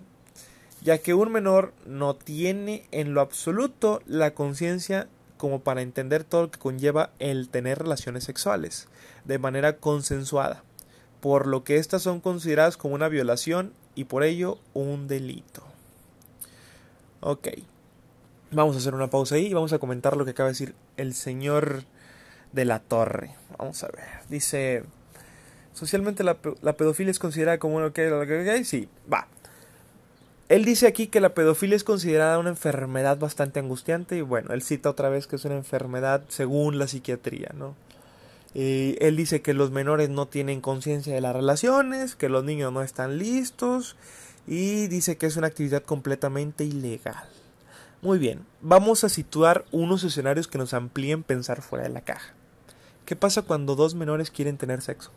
ya 0.81 0.99
que 0.99 1.13
un 1.13 1.31
menor 1.31 1.73
no 1.85 2.15
tiene 2.15 2.85
en 2.91 3.13
lo 3.13 3.21
absoluto 3.21 4.01
la 4.05 4.33
conciencia 4.33 5.07
como 5.37 5.61
para 5.61 5.81
entender 5.81 6.23
todo 6.23 6.43
lo 6.43 6.51
que 6.51 6.59
conlleva 6.59 7.11
el 7.19 7.49
tener 7.49 7.79
relaciones 7.79 8.23
sexuales 8.23 8.87
de 9.25 9.39
manera 9.39 9.77
consensuada, 9.77 10.63
por 11.19 11.47
lo 11.47 11.63
que 11.63 11.77
éstas 11.77 12.03
son 12.03 12.19
consideradas 12.19 12.77
como 12.77 12.95
una 12.95 13.09
violación 13.09 13.73
y 13.95 14.05
por 14.05 14.23
ello 14.23 14.59
un 14.73 15.07
delito. 15.07 15.63
Ok. 17.21 17.49
Vamos 18.51 18.75
a 18.75 18.79
hacer 18.79 18.93
una 18.93 19.09
pausa 19.09 19.35
ahí 19.35 19.47
y 19.47 19.53
vamos 19.53 19.73
a 19.73 19.79
comentar 19.79 20.17
lo 20.17 20.25
que 20.25 20.31
acaba 20.31 20.47
de 20.47 20.53
decir 20.53 20.75
el 20.97 21.13
señor 21.13 21.85
de 22.51 22.65
la 22.65 22.79
torre. 22.79 23.35
Vamos 23.57 23.83
a 23.83 23.87
ver. 23.87 24.05
Dice, 24.29 24.83
socialmente 25.73 26.23
la, 26.23 26.35
pedofilia 26.35 27.11
es 27.11 27.19
considerada 27.19 27.57
como 27.57 27.77
una... 27.77 27.91
que 27.91 28.61
sí, 28.65 28.87
va. 29.11 29.27
Él 30.49 30.65
dice 30.65 30.85
aquí 30.85 31.07
que 31.07 31.21
la 31.21 31.33
pedofilia 31.33 31.77
es 31.77 31.85
considerada 31.85 32.37
una 32.37 32.49
enfermedad 32.49 33.17
bastante 33.17 33.59
angustiante 33.59 34.17
y 34.17 34.21
bueno, 34.21 34.53
él 34.53 34.61
cita 34.61 34.89
otra 34.89 35.09
vez 35.09 35.25
que 35.25 35.37
es 35.37 35.45
una 35.45 35.55
enfermedad 35.55 36.23
según 36.27 36.77
la 36.77 36.87
psiquiatría, 36.87 37.51
¿no? 37.55 37.75
Y 38.53 38.97
él 38.99 39.15
dice 39.15 39.41
que 39.41 39.53
los 39.53 39.71
menores 39.71 40.09
no 40.09 40.27
tienen 40.27 40.59
conciencia 40.59 41.15
de 41.15 41.21
las 41.21 41.33
relaciones, 41.33 42.15
que 42.15 42.27
los 42.27 42.43
niños 42.43 42.73
no 42.73 42.81
están 42.81 43.17
listos 43.17 43.95
y 44.45 44.87
dice 44.87 45.15
que 45.17 45.27
es 45.27 45.37
una 45.37 45.47
actividad 45.47 45.83
completamente 45.83 46.65
ilegal. 46.65 47.23
Muy 48.01 48.19
bien, 48.19 48.45
vamos 48.61 49.05
a 49.05 49.09
situar 49.09 49.63
unos 49.71 50.03
escenarios 50.03 50.47
que 50.47 50.57
nos 50.57 50.73
amplíen 50.73 51.23
pensar 51.23 51.61
fuera 51.61 51.85
de 51.85 51.93
la 51.93 52.01
caja. 52.01 52.33
¿Qué 53.05 53.15
pasa 53.15 53.43
cuando 53.43 53.75
dos 53.75 53.95
menores 53.95 54.31
quieren 54.31 54.57
tener 54.57 54.81
sexo? 54.81 55.11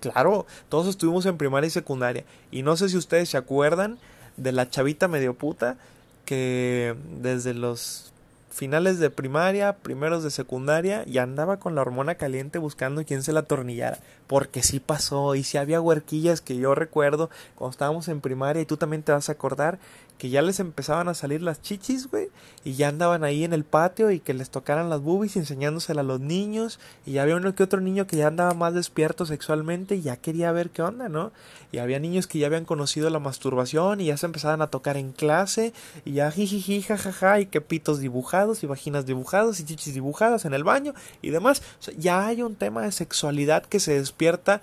Claro, 0.00 0.46
todos 0.68 0.86
estuvimos 0.86 1.26
en 1.26 1.36
primaria 1.36 1.68
y 1.68 1.70
secundaria. 1.70 2.24
Y 2.50 2.62
no 2.62 2.76
sé 2.76 2.88
si 2.88 2.96
ustedes 2.96 3.28
se 3.30 3.36
acuerdan 3.36 3.98
de 4.36 4.52
la 4.52 4.70
chavita 4.70 5.08
medio 5.08 5.34
puta 5.34 5.76
que 6.24 6.94
desde 7.20 7.54
los 7.54 8.12
finales 8.50 8.98
de 8.98 9.08
primaria, 9.08 9.76
primeros 9.76 10.24
de 10.24 10.30
secundaria, 10.30 11.04
y 11.06 11.18
andaba 11.18 11.58
con 11.58 11.74
la 11.74 11.82
hormona 11.82 12.16
caliente 12.16 12.58
buscando 12.58 13.04
quién 13.04 13.22
se 13.22 13.32
la 13.32 13.40
atornillara. 13.40 13.98
Porque 14.26 14.62
sí 14.62 14.80
pasó, 14.80 15.34
y 15.36 15.44
si 15.44 15.58
había 15.58 15.80
huerquillas 15.80 16.40
que 16.40 16.56
yo 16.56 16.74
recuerdo 16.74 17.30
cuando 17.54 17.70
estábamos 17.70 18.08
en 18.08 18.20
primaria, 18.20 18.60
y 18.60 18.66
tú 18.66 18.76
también 18.76 19.02
te 19.02 19.12
vas 19.12 19.28
a 19.28 19.32
acordar, 19.32 19.78
que 20.18 20.30
ya 20.30 20.42
les 20.42 20.58
empezaban 20.58 21.08
a 21.08 21.14
salir 21.14 21.42
las 21.42 21.62
chichis, 21.62 22.10
güey, 22.10 22.28
y 22.64 22.74
ya 22.74 22.88
andaban 22.88 23.22
ahí 23.22 23.44
en 23.44 23.52
el 23.52 23.64
patio 23.64 24.10
y 24.10 24.18
que 24.18 24.34
les 24.34 24.50
tocaran 24.50 24.90
las 24.90 25.00
boobies 25.00 25.36
enseñándosela 25.36 26.00
a 26.00 26.04
los 26.04 26.20
niños, 26.20 26.80
y 27.06 27.12
ya 27.12 27.22
había 27.22 27.36
uno 27.36 27.54
que 27.54 27.62
otro 27.62 27.80
niño 27.80 28.06
que 28.08 28.16
ya 28.16 28.26
andaba 28.26 28.52
más 28.54 28.74
despierto 28.74 29.26
sexualmente 29.26 29.94
y 29.94 30.02
ya 30.02 30.16
quería 30.16 30.50
ver 30.50 30.70
qué 30.70 30.82
onda, 30.82 31.08
¿no? 31.08 31.30
Y 31.70 31.78
había 31.78 32.00
niños 32.00 32.26
que 32.26 32.38
ya 32.40 32.48
habían 32.48 32.64
conocido 32.64 33.08
la 33.10 33.20
masturbación 33.20 34.00
y 34.00 34.06
ya 34.06 34.16
se 34.16 34.26
empezaban 34.26 34.60
a 34.60 34.66
tocar 34.66 34.96
en 34.96 35.12
clase, 35.12 35.72
y 36.04 36.12
ya 36.14 36.30
jijiji, 36.30 36.82
jajaja, 36.82 37.40
y 37.40 37.46
que 37.46 37.60
pitos 37.60 38.00
dibujados 38.00 38.62
y 38.64 38.66
vaginas 38.66 39.06
dibujados 39.06 39.60
y 39.60 39.64
chichis 39.64 39.94
dibujadas 39.94 40.44
en 40.44 40.52
el 40.52 40.64
baño 40.64 40.94
y 41.22 41.30
demás. 41.30 41.62
Ya 41.96 42.26
hay 42.26 42.42
un 42.42 42.56
tema 42.56 42.82
de 42.82 42.92
sexualidad 42.92 43.64
que 43.64 43.78
se 43.78 43.98
despierta 43.98 44.62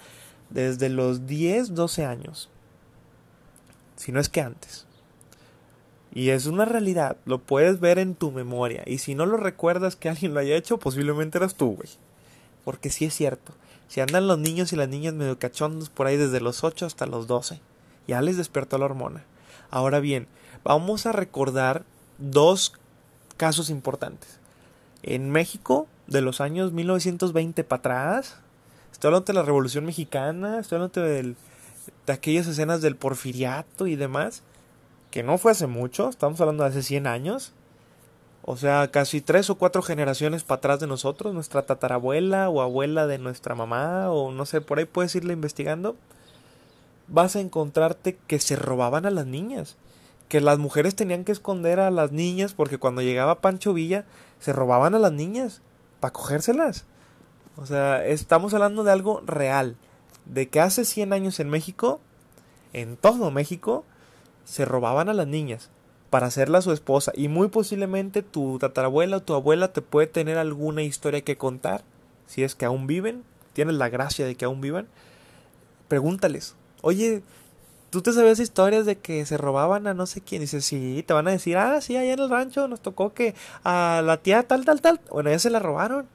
desde 0.50 0.90
los 0.90 1.28
10, 1.28 1.74
12 1.76 2.06
años. 2.06 2.50
Si 3.96 4.12
no 4.12 4.20
es 4.20 4.30
que 4.30 4.42
antes. 4.42 4.85
Y 6.16 6.30
es 6.30 6.46
una 6.46 6.64
realidad, 6.64 7.18
lo 7.26 7.40
puedes 7.40 7.82
ver 7.82 8.00
en 8.00 8.16
tu 8.16 8.32
memoria. 8.32 8.84
Y 8.88 9.00
si 9.00 9.16
no 9.16 9.26
lo 9.26 9.36
recuerdas 9.36 9.98
que 9.98 10.08
alguien 10.08 10.34
lo 10.34 10.40
haya 10.40 10.56
hecho, 10.56 10.80
posiblemente 10.80 11.38
eras 11.38 11.56
tú, 11.56 11.76
güey. 11.76 11.90
Porque 12.64 12.90
sí 12.90 13.04
es 13.04 13.14
cierto. 13.14 13.52
Si 13.90 14.00
andan 14.00 14.26
los 14.26 14.40
niños 14.40 14.72
y 14.72 14.78
las 14.78 14.88
niñas 14.88 15.14
medio 15.14 15.38
cachondos 15.38 15.90
por 15.90 16.08
ahí 16.08 16.16
desde 16.16 16.40
los 16.40 16.64
8 16.64 16.86
hasta 16.86 17.06
los 17.06 17.28
12, 17.28 17.60
ya 18.08 18.22
les 18.22 18.38
despertó 18.38 18.78
la 18.78 18.86
hormona. 18.86 19.26
Ahora 19.70 20.00
bien, 20.00 20.28
vamos 20.64 21.06
a 21.06 21.12
recordar 21.12 21.84
dos 22.18 22.72
casos 23.36 23.70
importantes. 23.70 24.40
En 25.04 25.30
México, 25.32 25.86
de 26.08 26.22
los 26.22 26.40
años 26.40 26.72
1920 26.72 27.66
para 27.66 27.80
atrás, 27.80 28.38
estoy 28.94 29.10
hablando 29.10 29.26
de 29.26 29.34
la 29.34 29.44
Revolución 29.44 29.86
Mexicana, 29.86 30.60
estoy 30.60 30.78
hablando 30.78 31.02
de 31.02 31.36
aquellas 32.08 32.48
escenas 32.48 32.82
del 32.82 32.96
porfiriato 32.96 33.86
y 33.86 33.98
demás 33.98 34.44
que 35.16 35.24
no 35.24 35.38
fue 35.38 35.54
hace 35.54 35.66
mucho, 35.66 36.10
estamos 36.10 36.42
hablando 36.42 36.66
de 36.66 36.72
hace 36.72 36.84
100 36.84 37.08
años, 37.08 37.54
o 38.42 38.58
sea, 38.58 38.92
casi 38.92 39.22
tres 39.22 39.50
o 39.50 39.56
cuatro 39.56 39.82
generaciones 39.82 40.44
para 40.44 40.58
atrás 40.58 40.82
de 40.82 40.88
nosotros, 40.88 41.34
nuestra 41.34 41.66
tatarabuela 41.66 42.50
o 42.50 42.60
abuela 42.62 43.08
de 43.08 43.18
nuestra 43.18 43.56
mamá, 43.56 44.12
o 44.12 44.34
no 44.34 44.46
sé, 44.46 44.60
por 44.60 44.78
ahí 44.78 44.84
puedes 44.84 45.16
irle 45.16 45.32
investigando, 45.32 45.96
vas 47.08 47.38
a 47.38 47.40
encontrarte 47.40 48.18
que 48.28 48.40
se 48.40 48.58
robaban 48.58 49.06
a 49.06 49.10
las 49.10 49.26
niñas, 49.26 49.78
que 50.28 50.42
las 50.42 50.60
mujeres 50.60 50.96
tenían 50.96 51.24
que 51.24 51.32
esconder 51.32 51.80
a 51.80 51.92
las 51.92 52.12
niñas 52.12 52.54
porque 52.54 52.78
cuando 52.78 53.02
llegaba 53.02 53.40
Pancho 53.40 53.74
Villa 53.74 54.04
se 54.42 54.52
robaban 54.52 54.96
a 54.96 55.00
las 55.00 55.14
niñas 55.14 55.62
para 56.02 56.12
cogérselas. 56.12 56.84
O 57.56 57.66
sea, 57.66 58.06
estamos 58.06 58.54
hablando 58.54 58.84
de 58.84 58.92
algo 58.92 59.22
real, 59.26 59.78
de 60.26 60.50
que 60.50 60.60
hace 60.60 60.84
100 60.84 61.14
años 61.14 61.40
en 61.40 61.50
México, 61.50 62.02
en 62.74 62.98
todo 62.98 63.32
México, 63.32 63.86
se 64.46 64.64
robaban 64.64 65.10
a 65.10 65.14
las 65.14 65.28
niñas 65.28 65.70
para 66.10 66.28
hacerla 66.28 66.62
su 66.62 66.72
esposa 66.72 67.12
y 67.14 67.28
muy 67.28 67.50
posiblemente 67.50 68.22
tu 68.22 68.58
tatarabuela 68.60 69.18
o 69.18 69.22
tu 69.22 69.34
abuela 69.34 69.74
te 69.74 69.82
puede 69.82 70.08
tener 70.08 70.38
alguna 70.38 70.84
historia 70.84 71.22
que 71.22 71.38
contar, 71.38 71.84
si 72.26 72.44
es 72.44 72.56
que 72.56 72.66
aún 72.66 72.88
viven, 72.88 73.24
tienes 73.52 73.76
la 73.76 73.90
gracia 73.90 74.26
de 74.26 74.36
que 74.36 74.46
aún 74.46 74.62
vivan, 74.62 74.88
pregúntales, 75.90 76.56
oye, 76.82 77.22
¿tú 77.90 78.02
te 78.02 78.14
sabías 78.14 78.40
historias 78.40 78.86
de 78.86 78.98
que 78.98 79.26
se 79.26 79.38
robaban 79.38 79.88
a 79.88 79.94
no 79.94 80.06
sé 80.06 80.22
quién? 80.22 80.42
Dices, 80.42 80.64
sí, 80.64 81.04
te 81.06 81.14
van 81.14 81.28
a 81.28 81.32
decir, 81.32 81.58
ah, 81.58 81.82
sí, 81.82 81.98
allá 81.98 82.14
en 82.14 82.20
el 82.20 82.30
rancho 82.30 82.68
nos 82.68 82.82
tocó 82.82 83.14
que 83.14 83.36
a 83.64 84.02
la 84.06 84.18
tía 84.18 84.44
tal, 84.44 84.64
tal, 84.64 84.82
tal, 84.82 85.02
bueno, 85.12 85.30
ya 85.32 85.40
se 85.40 85.50
la 85.50 85.60
robaron. 85.60 86.08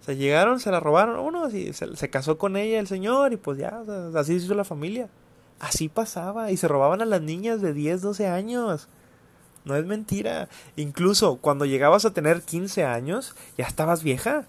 Se 0.00 0.16
llegaron, 0.16 0.60
se 0.60 0.70
la 0.70 0.80
robaron 0.80 1.18
uno, 1.18 1.48
y 1.48 1.72
se, 1.72 1.96
se 1.96 2.10
casó 2.10 2.36
con 2.36 2.58
ella 2.58 2.78
el 2.78 2.86
señor 2.86 3.32
y 3.32 3.36
pues 3.38 3.56
ya, 3.56 3.82
así 4.14 4.34
hizo 4.34 4.54
la 4.54 4.64
familia. 4.64 5.08
Así 5.60 5.88
pasaba 5.88 6.50
y 6.50 6.56
se 6.56 6.68
robaban 6.68 7.02
a 7.02 7.06
las 7.06 7.22
niñas 7.22 7.60
de 7.60 7.72
10, 7.72 8.02
12 8.02 8.26
años. 8.26 8.88
No 9.64 9.76
es 9.76 9.86
mentira. 9.86 10.48
Incluso 10.76 11.36
cuando 11.36 11.64
llegabas 11.64 12.04
a 12.04 12.12
tener 12.12 12.42
15 12.42 12.84
años, 12.84 13.34
ya 13.56 13.66
estabas 13.66 14.02
vieja. 14.02 14.46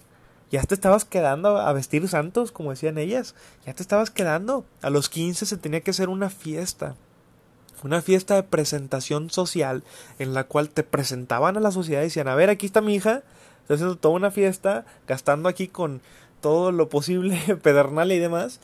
Ya 0.50 0.62
te 0.62 0.74
estabas 0.74 1.04
quedando 1.04 1.58
a 1.58 1.72
vestir 1.72 2.06
santos, 2.08 2.52
como 2.52 2.70
decían 2.70 2.98
ellas. 2.98 3.34
Ya 3.66 3.74
te 3.74 3.82
estabas 3.82 4.10
quedando. 4.10 4.64
A 4.82 4.90
los 4.90 5.08
15 5.08 5.46
se 5.46 5.56
tenía 5.56 5.80
que 5.80 5.90
hacer 5.90 6.08
una 6.08 6.30
fiesta. 6.30 6.94
Una 7.82 8.00
fiesta 8.00 8.34
de 8.34 8.42
presentación 8.42 9.30
social 9.30 9.84
en 10.18 10.34
la 10.34 10.44
cual 10.44 10.70
te 10.70 10.82
presentaban 10.82 11.56
a 11.56 11.60
la 11.60 11.70
sociedad 11.70 12.00
y 12.00 12.04
decían, 12.04 12.28
a 12.28 12.34
ver, 12.34 12.48
aquí 12.48 12.66
está 12.66 12.80
mi 12.80 12.94
hija, 12.94 13.22
estoy 13.62 13.74
haciendo 13.74 13.96
toda 13.96 14.14
una 14.14 14.30
fiesta, 14.30 14.86
gastando 15.06 15.48
aquí 15.48 15.68
con 15.68 16.00
todo 16.40 16.72
lo 16.72 16.88
posible, 16.88 17.38
pedernal 17.62 18.12
y 18.12 18.18
demás, 18.18 18.60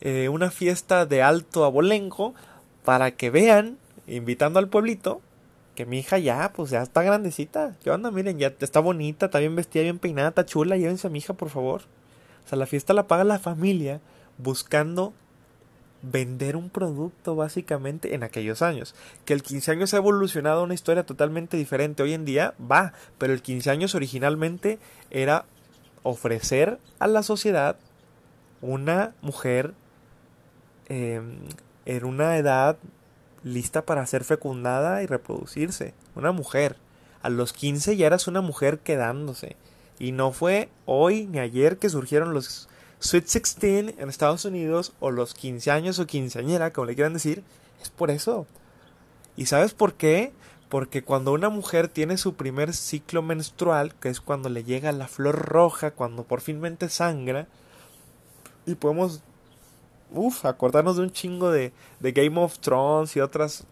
eh, 0.00 0.28
una 0.28 0.50
fiesta 0.50 1.06
de 1.06 1.22
alto 1.22 1.64
abolengo 1.64 2.34
para 2.84 3.12
que 3.12 3.30
vean, 3.30 3.78
invitando 4.06 4.58
al 4.58 4.68
pueblito, 4.68 5.20
que 5.74 5.86
mi 5.86 5.98
hija 5.98 6.18
ya, 6.18 6.52
pues 6.54 6.70
ya 6.70 6.82
está 6.82 7.02
grandecita. 7.02 7.76
¿Qué 7.82 7.90
onda? 7.90 8.10
Miren, 8.10 8.38
ya 8.38 8.54
está 8.58 8.80
bonita, 8.80 9.26
está 9.26 9.38
bien 9.38 9.56
vestida, 9.56 9.82
bien 9.82 9.98
peinada, 9.98 10.30
está 10.30 10.46
chula, 10.46 10.76
llévense 10.76 11.06
a 11.06 11.10
mi 11.10 11.18
hija, 11.18 11.34
por 11.34 11.50
favor. 11.50 11.82
O 12.44 12.48
sea, 12.48 12.58
la 12.58 12.66
fiesta 12.66 12.94
la 12.94 13.06
paga 13.06 13.24
la 13.24 13.38
familia 13.38 14.00
buscando 14.38 15.12
vender 16.02 16.56
un 16.56 16.70
producto 16.70 17.34
básicamente 17.34 18.14
en 18.14 18.22
aquellos 18.22 18.62
años. 18.62 18.94
Que 19.24 19.34
el 19.34 19.42
15 19.42 19.72
años 19.72 19.94
ha 19.94 19.98
evolucionado 19.98 20.60
a 20.60 20.64
una 20.64 20.74
historia 20.74 21.04
totalmente 21.04 21.56
diferente. 21.56 22.02
Hoy 22.02 22.12
en 22.12 22.24
día 22.24 22.54
va, 22.60 22.92
pero 23.18 23.32
el 23.32 23.42
15 23.42 23.70
años 23.70 23.94
originalmente 23.94 24.78
era 25.10 25.44
ofrecer 26.02 26.78
a 26.98 27.08
la 27.08 27.22
sociedad 27.22 27.76
una 28.60 29.14
mujer 29.20 29.74
em, 30.88 31.38
en 31.84 32.04
una 32.04 32.36
edad 32.36 32.78
lista 33.42 33.84
para 33.84 34.06
ser 34.06 34.24
fecundada 34.24 35.02
y 35.02 35.06
reproducirse. 35.06 35.94
Una 36.14 36.32
mujer. 36.32 36.76
A 37.22 37.28
los 37.28 37.52
15 37.52 37.96
ya 37.96 38.06
eras 38.06 38.26
una 38.28 38.40
mujer 38.40 38.80
quedándose. 38.80 39.56
Y 39.98 40.12
no 40.12 40.32
fue 40.32 40.68
hoy 40.84 41.26
ni 41.26 41.38
ayer 41.38 41.78
que 41.78 41.88
surgieron 41.88 42.34
los 42.34 42.68
Sweet 42.98 43.24
16 43.24 43.94
en 43.98 44.08
Estados 44.08 44.44
Unidos 44.44 44.92
o 45.00 45.10
los 45.10 45.34
15 45.34 45.70
años 45.70 45.98
o 45.98 46.06
quinceañera, 46.06 46.72
como 46.72 46.86
le 46.86 46.94
quieran 46.94 47.14
decir. 47.14 47.42
Es 47.80 47.90
por 47.90 48.10
eso. 48.10 48.46
¿Y 49.36 49.46
sabes 49.46 49.74
por 49.74 49.94
qué? 49.94 50.32
Porque 50.68 51.04
cuando 51.04 51.32
una 51.32 51.48
mujer 51.48 51.88
tiene 51.88 52.16
su 52.16 52.34
primer 52.34 52.74
ciclo 52.74 53.22
menstrual, 53.22 53.94
que 53.94 54.08
es 54.08 54.20
cuando 54.20 54.48
le 54.48 54.64
llega 54.64 54.90
la 54.92 55.08
flor 55.08 55.36
roja, 55.36 55.92
cuando 55.92 56.24
por 56.24 56.40
finmente 56.40 56.88
sangra, 56.88 57.46
y 58.64 58.74
podemos 58.74 59.22
uf, 60.12 60.44
acordarnos 60.44 60.96
de 60.96 61.02
un 61.02 61.10
chingo 61.10 61.50
de, 61.50 61.72
de 62.00 62.12
Game 62.12 62.40
of 62.40 62.58
Thrones 62.58 63.16
y 63.16 63.20
otras. 63.20 63.66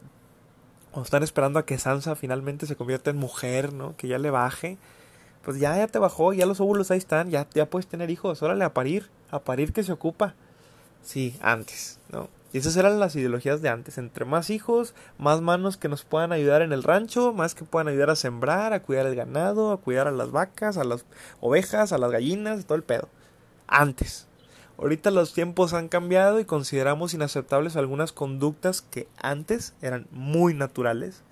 Cuando 0.91 1.05
están 1.05 1.23
esperando 1.23 1.59
a 1.59 1.67
que 1.67 1.79
Sansa 1.79 2.15
finalmente 2.15 2.67
se 2.67 2.77
convierta 2.77 3.11
en 3.11 3.17
mujer, 3.17 3.73
¿no? 3.73 3.97
Que 3.97 4.09
ya 4.09 4.19
le 4.19 4.31
baje. 4.31 4.79
Pues 5.45 5.59
ya, 5.59 5.77
ya 5.77 5.89
te 5.89 5.99
bajó, 5.99 6.33
ya 6.33 6.47
los 6.47 6.61
óvulos 6.61 6.91
ahí 6.91 6.99
están, 6.99 7.31
ya, 7.31 7.47
ya 7.53 7.69
puedes 7.69 7.87
tener 7.87 8.11
hijos, 8.11 8.43
órale 8.43 8.65
a 8.65 8.73
parir, 8.73 9.11
a 9.31 9.41
parir 9.41 9.73
que 9.73 9.83
se 9.83 9.93
ocupa. 9.93 10.35
Sí, 11.03 11.37
antes, 11.43 11.99
¿no? 12.11 12.31
Y 12.55 12.59
esas 12.59 12.77
eran 12.77 13.01
las 13.01 13.17
ideologías 13.17 13.61
de 13.63 13.69
antes. 13.69 13.99
Entre 13.99 14.25
más 14.25 14.49
hijos, 14.49 14.95
más 15.19 15.41
manos 15.41 15.77
que 15.77 15.89
nos 15.89 16.05
puedan 16.05 16.31
ayudar 16.31 16.63
en 16.63 16.73
el 16.73 16.85
rancho, 16.85 17.33
más 17.33 17.55
que 17.57 17.65
puedan 17.65 17.89
ayudar 17.89 18.11
a 18.11 18.17
sembrar, 18.17 18.73
a 18.73 18.81
cuidar 18.81 19.07
el 19.07 19.17
ganado, 19.17 19.73
a 19.73 19.79
cuidar 19.79 20.07
a 20.07 20.13
las 20.13 20.31
vacas, 20.31 20.79
a 20.79 20.85
las 20.85 21.05
ovejas, 21.41 21.93
a 21.93 21.99
las 21.99 22.13
gallinas, 22.13 22.65
todo 22.65 22.77
el 22.77 22.85
pedo. 22.85 23.09
Antes. 23.67 24.29
Ahorita 24.79 25.11
los 25.11 25.33
tiempos 25.33 25.73
han 25.73 25.89
cambiado 25.89 26.41
y 26.41 26.45
consideramos 26.45 27.15
inaceptables 27.15 27.77
algunas 27.77 28.13
conductas 28.13 28.83
que 28.83 29.07
antes 29.19 29.75
eran 29.83 30.07
muy 30.11 30.53
naturales. 30.55 31.23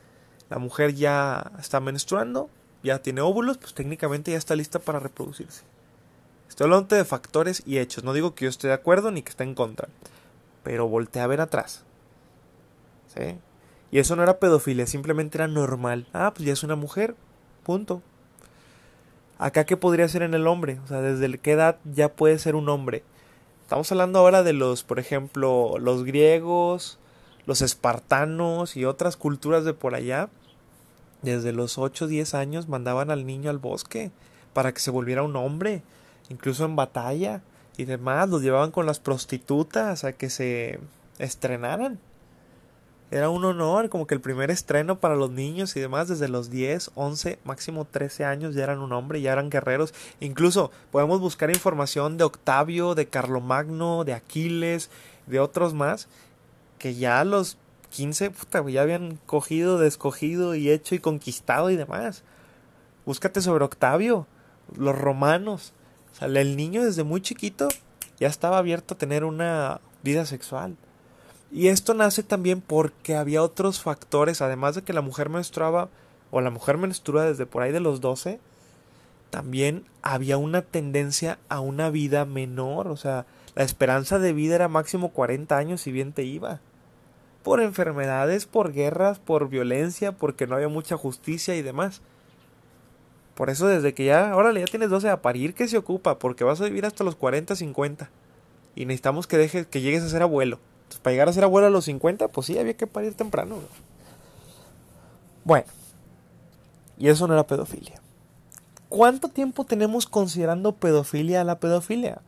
La 0.48 0.58
mujer 0.58 0.94
ya 0.94 1.52
está 1.58 1.80
menstruando, 1.80 2.48
ya 2.82 3.02
tiene 3.02 3.20
óvulos, 3.20 3.58
pues 3.58 3.74
técnicamente 3.74 4.30
ya 4.30 4.38
está 4.38 4.54
lista 4.54 4.78
para 4.78 5.00
reproducirse. 5.00 5.62
Estoy 6.48 6.66
hablando 6.66 6.94
de 6.94 7.04
factores 7.04 7.62
y 7.66 7.78
hechos. 7.78 8.04
No 8.04 8.12
digo 8.12 8.34
que 8.34 8.44
yo 8.44 8.50
esté 8.50 8.68
de 8.68 8.74
acuerdo 8.74 9.10
ni 9.10 9.22
que 9.22 9.30
esté 9.30 9.42
en 9.42 9.54
contra. 9.54 9.88
Pero 10.62 10.86
voltea 10.86 11.24
a 11.24 11.26
ver 11.26 11.40
atrás. 11.40 11.82
¿Sí? 13.14 13.38
Y 13.90 13.98
eso 13.98 14.16
no 14.16 14.22
era 14.22 14.38
pedofilia, 14.38 14.86
simplemente 14.86 15.38
era 15.38 15.48
normal. 15.48 16.06
Ah, 16.12 16.32
pues 16.34 16.46
ya 16.46 16.52
es 16.52 16.62
una 16.62 16.76
mujer. 16.76 17.16
Punto. 17.62 18.02
Acá, 19.38 19.64
¿qué 19.64 19.76
podría 19.76 20.08
ser 20.08 20.22
en 20.22 20.34
el 20.34 20.46
hombre? 20.46 20.78
O 20.84 20.86
sea, 20.86 21.00
¿desde 21.00 21.38
qué 21.38 21.52
edad 21.52 21.78
ya 21.84 22.12
puede 22.12 22.38
ser 22.38 22.54
un 22.54 22.68
hombre? 22.68 23.02
Estamos 23.72 23.90
hablando 23.90 24.18
ahora 24.18 24.42
de 24.42 24.52
los, 24.52 24.82
por 24.82 24.98
ejemplo, 24.98 25.78
los 25.78 26.04
griegos, 26.04 26.98
los 27.46 27.62
espartanos 27.62 28.76
y 28.76 28.84
otras 28.84 29.16
culturas 29.16 29.64
de 29.64 29.72
por 29.72 29.94
allá. 29.94 30.28
Desde 31.22 31.52
los 31.52 31.78
8 31.78 32.04
o 32.04 32.08
10 32.08 32.34
años 32.34 32.68
mandaban 32.68 33.10
al 33.10 33.24
niño 33.24 33.48
al 33.48 33.56
bosque 33.56 34.10
para 34.52 34.74
que 34.74 34.80
se 34.80 34.90
volviera 34.90 35.22
un 35.22 35.36
hombre, 35.36 35.82
incluso 36.28 36.66
en 36.66 36.76
batalla 36.76 37.40
y 37.78 37.86
demás. 37.86 38.28
Los 38.28 38.42
llevaban 38.42 38.72
con 38.72 38.84
las 38.84 39.00
prostitutas 39.00 40.04
a 40.04 40.12
que 40.12 40.28
se 40.28 40.78
estrenaran 41.18 41.98
era 43.12 43.28
un 43.28 43.44
honor, 43.44 43.90
como 43.90 44.06
que 44.06 44.14
el 44.14 44.22
primer 44.22 44.50
estreno 44.50 44.98
para 44.98 45.16
los 45.16 45.30
niños 45.30 45.76
y 45.76 45.80
demás, 45.80 46.08
desde 46.08 46.28
los 46.28 46.48
10, 46.48 46.92
11, 46.94 47.38
máximo 47.44 47.84
13 47.84 48.24
años 48.24 48.54
ya 48.54 48.64
eran 48.64 48.78
un 48.78 48.94
hombre, 48.94 49.20
ya 49.20 49.32
eran 49.32 49.50
guerreros. 49.50 49.92
Incluso 50.20 50.70
podemos 50.90 51.20
buscar 51.20 51.50
información 51.50 52.16
de 52.16 52.24
Octavio, 52.24 52.94
de 52.94 53.08
Carlomagno, 53.08 54.04
de 54.04 54.14
Aquiles, 54.14 54.88
de 55.26 55.40
otros 55.40 55.74
más, 55.74 56.08
que 56.78 56.94
ya 56.94 57.20
a 57.20 57.24
los 57.24 57.58
15 57.90 58.30
puta, 58.30 58.66
ya 58.70 58.80
habían 58.80 59.18
cogido, 59.26 59.78
descogido 59.78 60.54
y 60.54 60.70
hecho 60.70 60.94
y 60.94 60.98
conquistado 60.98 61.68
y 61.68 61.76
demás. 61.76 62.22
Búscate 63.04 63.42
sobre 63.42 63.66
Octavio, 63.66 64.26
los 64.74 64.96
romanos. 64.98 65.74
O 66.12 66.16
sea, 66.16 66.28
el 66.28 66.56
niño 66.56 66.82
desde 66.82 67.04
muy 67.04 67.20
chiquito 67.20 67.68
ya 68.18 68.28
estaba 68.28 68.56
abierto 68.56 68.94
a 68.94 68.98
tener 68.98 69.24
una 69.24 69.82
vida 70.02 70.24
sexual. 70.24 70.78
Y 71.52 71.68
esto 71.68 71.92
nace 71.92 72.22
también 72.22 72.62
porque 72.62 73.14
había 73.14 73.42
otros 73.42 73.80
factores, 73.80 74.40
además 74.40 74.74
de 74.74 74.82
que 74.82 74.94
la 74.94 75.02
mujer 75.02 75.28
menstruaba, 75.28 75.90
o 76.30 76.40
la 76.40 76.48
mujer 76.48 76.78
menstrua 76.78 77.26
desde 77.26 77.44
por 77.44 77.62
ahí 77.62 77.72
de 77.72 77.80
los 77.80 78.00
12, 78.00 78.40
también 79.28 79.84
había 80.00 80.38
una 80.38 80.62
tendencia 80.62 81.38
a 81.50 81.60
una 81.60 81.90
vida 81.90 82.24
menor, 82.24 82.88
o 82.88 82.96
sea, 82.96 83.26
la 83.54 83.64
esperanza 83.64 84.18
de 84.18 84.32
vida 84.32 84.54
era 84.54 84.68
máximo 84.68 85.10
40 85.10 85.54
años 85.58 85.82
si 85.82 85.92
bien 85.92 86.12
te 86.14 86.22
iba. 86.22 86.60
Por 87.42 87.60
enfermedades, 87.60 88.46
por 88.46 88.72
guerras, 88.72 89.18
por 89.18 89.50
violencia, 89.50 90.12
porque 90.12 90.46
no 90.46 90.54
había 90.54 90.68
mucha 90.68 90.96
justicia 90.96 91.54
y 91.54 91.60
demás. 91.60 92.00
Por 93.34 93.50
eso 93.50 93.66
desde 93.66 93.92
que 93.92 94.06
ya, 94.06 94.34
órale, 94.34 94.60
ya 94.60 94.66
tienes 94.66 94.88
12 94.88 95.10
a 95.10 95.20
parir, 95.20 95.52
que 95.52 95.68
se 95.68 95.76
ocupa? 95.76 96.18
Porque 96.18 96.44
vas 96.44 96.62
a 96.62 96.64
vivir 96.64 96.86
hasta 96.86 97.04
los 97.04 97.16
40, 97.16 97.56
50. 97.56 98.10
Y 98.74 98.86
necesitamos 98.86 99.26
que 99.26 99.36
dejes, 99.36 99.66
que 99.66 99.82
llegues 99.82 100.02
a 100.02 100.08
ser 100.08 100.22
abuelo. 100.22 100.58
Pues, 100.92 101.00
para 101.00 101.12
llegar 101.12 101.28
a 101.30 101.32
ser 101.32 101.44
abuelo 101.44 101.68
a 101.68 101.70
los 101.70 101.86
50, 101.86 102.28
pues 102.28 102.46
sí, 102.46 102.58
había 102.58 102.76
que 102.76 102.86
parir 102.86 103.14
temprano. 103.14 103.56
Bueno, 105.42 105.64
y 106.98 107.08
eso 107.08 107.26
no 107.26 107.32
era 107.32 107.46
pedofilia. 107.46 108.00
¿Cuánto 108.90 109.28
tiempo 109.28 109.64
tenemos 109.64 110.04
considerando 110.06 110.72
pedofilia 110.72 111.40
a 111.40 111.44
la 111.44 111.58
pedofilia? 111.60 112.20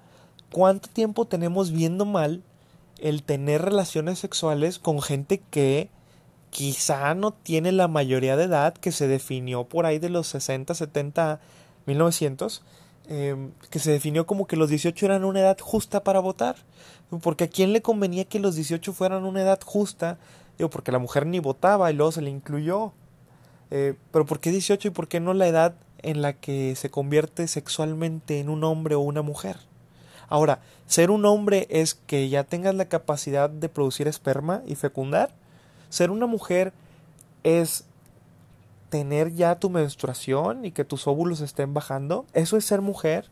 ¿Cuánto 0.50 0.88
tiempo 0.88 1.26
tenemos 1.26 1.72
viendo 1.72 2.06
mal 2.06 2.42
el 2.98 3.22
tener 3.22 3.60
relaciones 3.60 4.18
sexuales 4.18 4.78
con 4.78 5.02
gente 5.02 5.42
que 5.50 5.90
quizá 6.48 7.14
no 7.14 7.32
tiene 7.32 7.70
la 7.70 7.86
mayoría 7.86 8.36
de 8.36 8.44
edad 8.44 8.72
que 8.72 8.92
se 8.92 9.08
definió 9.08 9.64
por 9.64 9.84
ahí 9.84 9.98
de 9.98 10.08
los 10.08 10.26
60, 10.28 10.74
70, 10.74 11.38
1900? 11.84 12.62
Que 13.06 13.78
se 13.78 13.90
definió 13.92 14.26
como 14.26 14.46
que 14.46 14.56
los 14.56 14.70
18 14.70 15.06
eran 15.06 15.24
una 15.24 15.40
edad 15.40 15.58
justa 15.60 16.02
para 16.02 16.20
votar. 16.20 16.56
Porque 17.22 17.44
a 17.44 17.48
quién 17.48 17.72
le 17.72 17.82
convenía 17.82 18.24
que 18.24 18.40
los 18.40 18.56
18 18.56 18.92
fueran 18.92 19.24
una 19.24 19.42
edad 19.42 19.60
justa. 19.64 20.18
Digo, 20.58 20.70
porque 20.70 20.92
la 20.92 20.98
mujer 20.98 21.26
ni 21.26 21.38
votaba 21.38 21.90
y 21.90 21.94
luego 21.94 22.12
se 22.12 22.22
le 22.22 22.30
incluyó. 22.30 22.92
Eh, 23.70 23.94
pero 24.10 24.24
¿por 24.24 24.40
qué 24.40 24.50
18 24.50 24.88
y 24.88 24.90
por 24.90 25.08
qué 25.08 25.20
no 25.20 25.34
la 25.34 25.46
edad 25.46 25.74
en 25.98 26.22
la 26.22 26.34
que 26.34 26.76
se 26.76 26.90
convierte 26.90 27.48
sexualmente 27.48 28.40
en 28.40 28.48
un 28.48 28.64
hombre 28.64 28.94
o 28.94 29.00
una 29.00 29.22
mujer? 29.22 29.56
Ahora, 30.28 30.60
ser 30.86 31.10
un 31.10 31.24
hombre 31.26 31.66
es 31.70 31.94
que 31.94 32.28
ya 32.28 32.44
tengas 32.44 32.74
la 32.74 32.86
capacidad 32.86 33.50
de 33.50 33.68
producir 33.68 34.08
esperma 34.08 34.62
y 34.66 34.74
fecundar. 34.74 35.30
Ser 35.90 36.10
una 36.10 36.26
mujer 36.26 36.72
es 37.42 37.84
tener 38.94 39.34
ya 39.34 39.58
tu 39.58 39.70
menstruación 39.70 40.64
y 40.64 40.70
que 40.70 40.84
tus 40.84 41.08
óvulos 41.08 41.40
estén 41.40 41.74
bajando. 41.74 42.26
¿Eso 42.32 42.56
es 42.56 42.64
ser 42.64 42.80
mujer? 42.80 43.28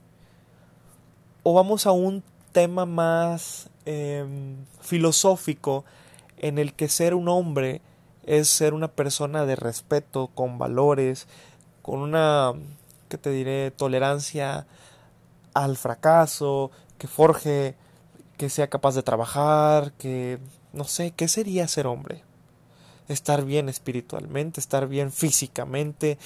¿O 1.44 1.55
vamos 1.55 1.87
a 1.87 1.92
un 1.92 2.25
tema 2.51 2.85
más 2.85 3.70
em, 3.85 4.57
filosófico 4.81 5.85
en 6.38 6.59
el 6.59 6.75
que 6.75 6.88
ser 6.88 7.14
un 7.14 7.29
hombre 7.29 7.81
es 8.25 8.48
ser 8.48 8.75
una 8.75 8.88
persona 8.88 9.46
de 9.46 9.55
respeto, 9.55 10.31
con 10.35 10.59
valores, 10.59 11.29
con 11.81 12.01
una, 12.01 12.55
¿qué 13.09 13.16
te 13.16 13.31
diré?, 13.31 13.70
tolerancia 13.70 14.66
al 15.55 15.77
fracaso, 15.77 16.72
que 16.98 17.07
forje, 17.07 17.77
que 18.37 18.51
sea 18.51 18.66
capaz 18.66 18.96
de 18.96 19.05
trabajar, 19.05 19.92
que, 19.92 20.40
no 20.72 20.83
sé, 20.83 21.12
¿qué 21.12 21.29
sería 21.29 21.68
ser 21.68 21.87
hombre? 21.87 22.25
Estar 23.12 23.44
bien 23.44 23.68
espiritualmente, 23.68 24.61
estar 24.61 24.87
bien 24.88 25.12
físicamente, 25.12 26.18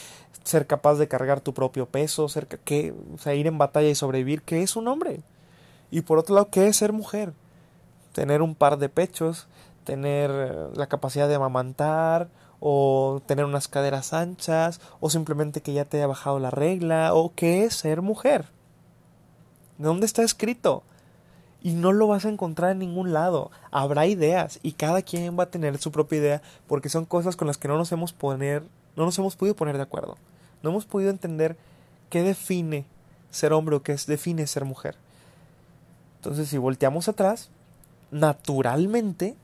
ser 0.44 0.66
capaz 0.66 0.94
de 0.94 1.08
cargar 1.08 1.40
tu 1.40 1.54
propio 1.54 1.86
peso, 1.86 2.28
ser 2.28 2.46
que, 2.46 2.94
ir 3.34 3.46
en 3.46 3.58
batalla 3.58 3.88
y 3.88 3.94
sobrevivir, 3.94 4.42
que 4.42 4.62
es 4.62 4.76
un 4.76 4.88
hombre. 4.88 5.20
Y 5.90 6.02
por 6.02 6.18
otro 6.18 6.34
lado, 6.34 6.50
¿qué 6.50 6.68
es 6.68 6.76
ser 6.76 6.92
mujer? 6.92 7.32
Tener 8.12 8.42
un 8.42 8.54
par 8.54 8.78
de 8.78 8.88
pechos, 8.88 9.46
tener 9.84 10.30
la 10.74 10.86
capacidad 10.86 11.28
de 11.28 11.34
amamantar, 11.34 12.28
o 12.60 13.20
tener 13.26 13.44
unas 13.44 13.68
caderas 13.68 14.12
anchas, 14.12 14.80
o 15.00 15.10
simplemente 15.10 15.60
que 15.60 15.72
ya 15.72 15.84
te 15.84 15.98
haya 15.98 16.06
bajado 16.06 16.38
la 16.38 16.50
regla, 16.50 17.14
o 17.14 17.32
qué 17.34 17.64
es 17.64 17.74
ser 17.74 18.00
mujer. 18.02 18.46
¿De 19.78 19.86
dónde 19.86 20.06
está 20.06 20.22
escrito? 20.22 20.82
Y 21.66 21.72
no 21.72 21.92
lo 21.92 22.06
vas 22.06 22.24
a 22.24 22.28
encontrar 22.28 22.70
en 22.70 22.78
ningún 22.78 23.12
lado. 23.12 23.50
Habrá 23.72 24.06
ideas 24.06 24.60
y 24.62 24.74
cada 24.74 25.02
quien 25.02 25.36
va 25.36 25.42
a 25.42 25.50
tener 25.50 25.78
su 25.78 25.90
propia 25.90 26.18
idea 26.18 26.42
porque 26.68 26.88
son 26.88 27.06
cosas 27.06 27.34
con 27.34 27.48
las 27.48 27.58
que 27.58 27.66
no 27.66 27.76
nos 27.76 27.90
hemos 27.90 28.12
poner, 28.12 28.62
no 28.94 29.04
nos 29.04 29.18
hemos 29.18 29.34
podido 29.34 29.56
poner 29.56 29.76
de 29.76 29.82
acuerdo. 29.82 30.16
No 30.62 30.70
hemos 30.70 30.86
podido 30.86 31.10
entender 31.10 31.56
qué 32.08 32.22
define 32.22 32.84
ser 33.32 33.52
hombre 33.52 33.74
o 33.74 33.82
qué 33.82 33.96
define 34.06 34.46
ser 34.46 34.64
mujer. 34.64 34.94
Entonces, 36.18 36.48
si 36.48 36.56
volteamos 36.56 37.08
atrás, 37.08 37.50
naturalmente, 38.12 39.34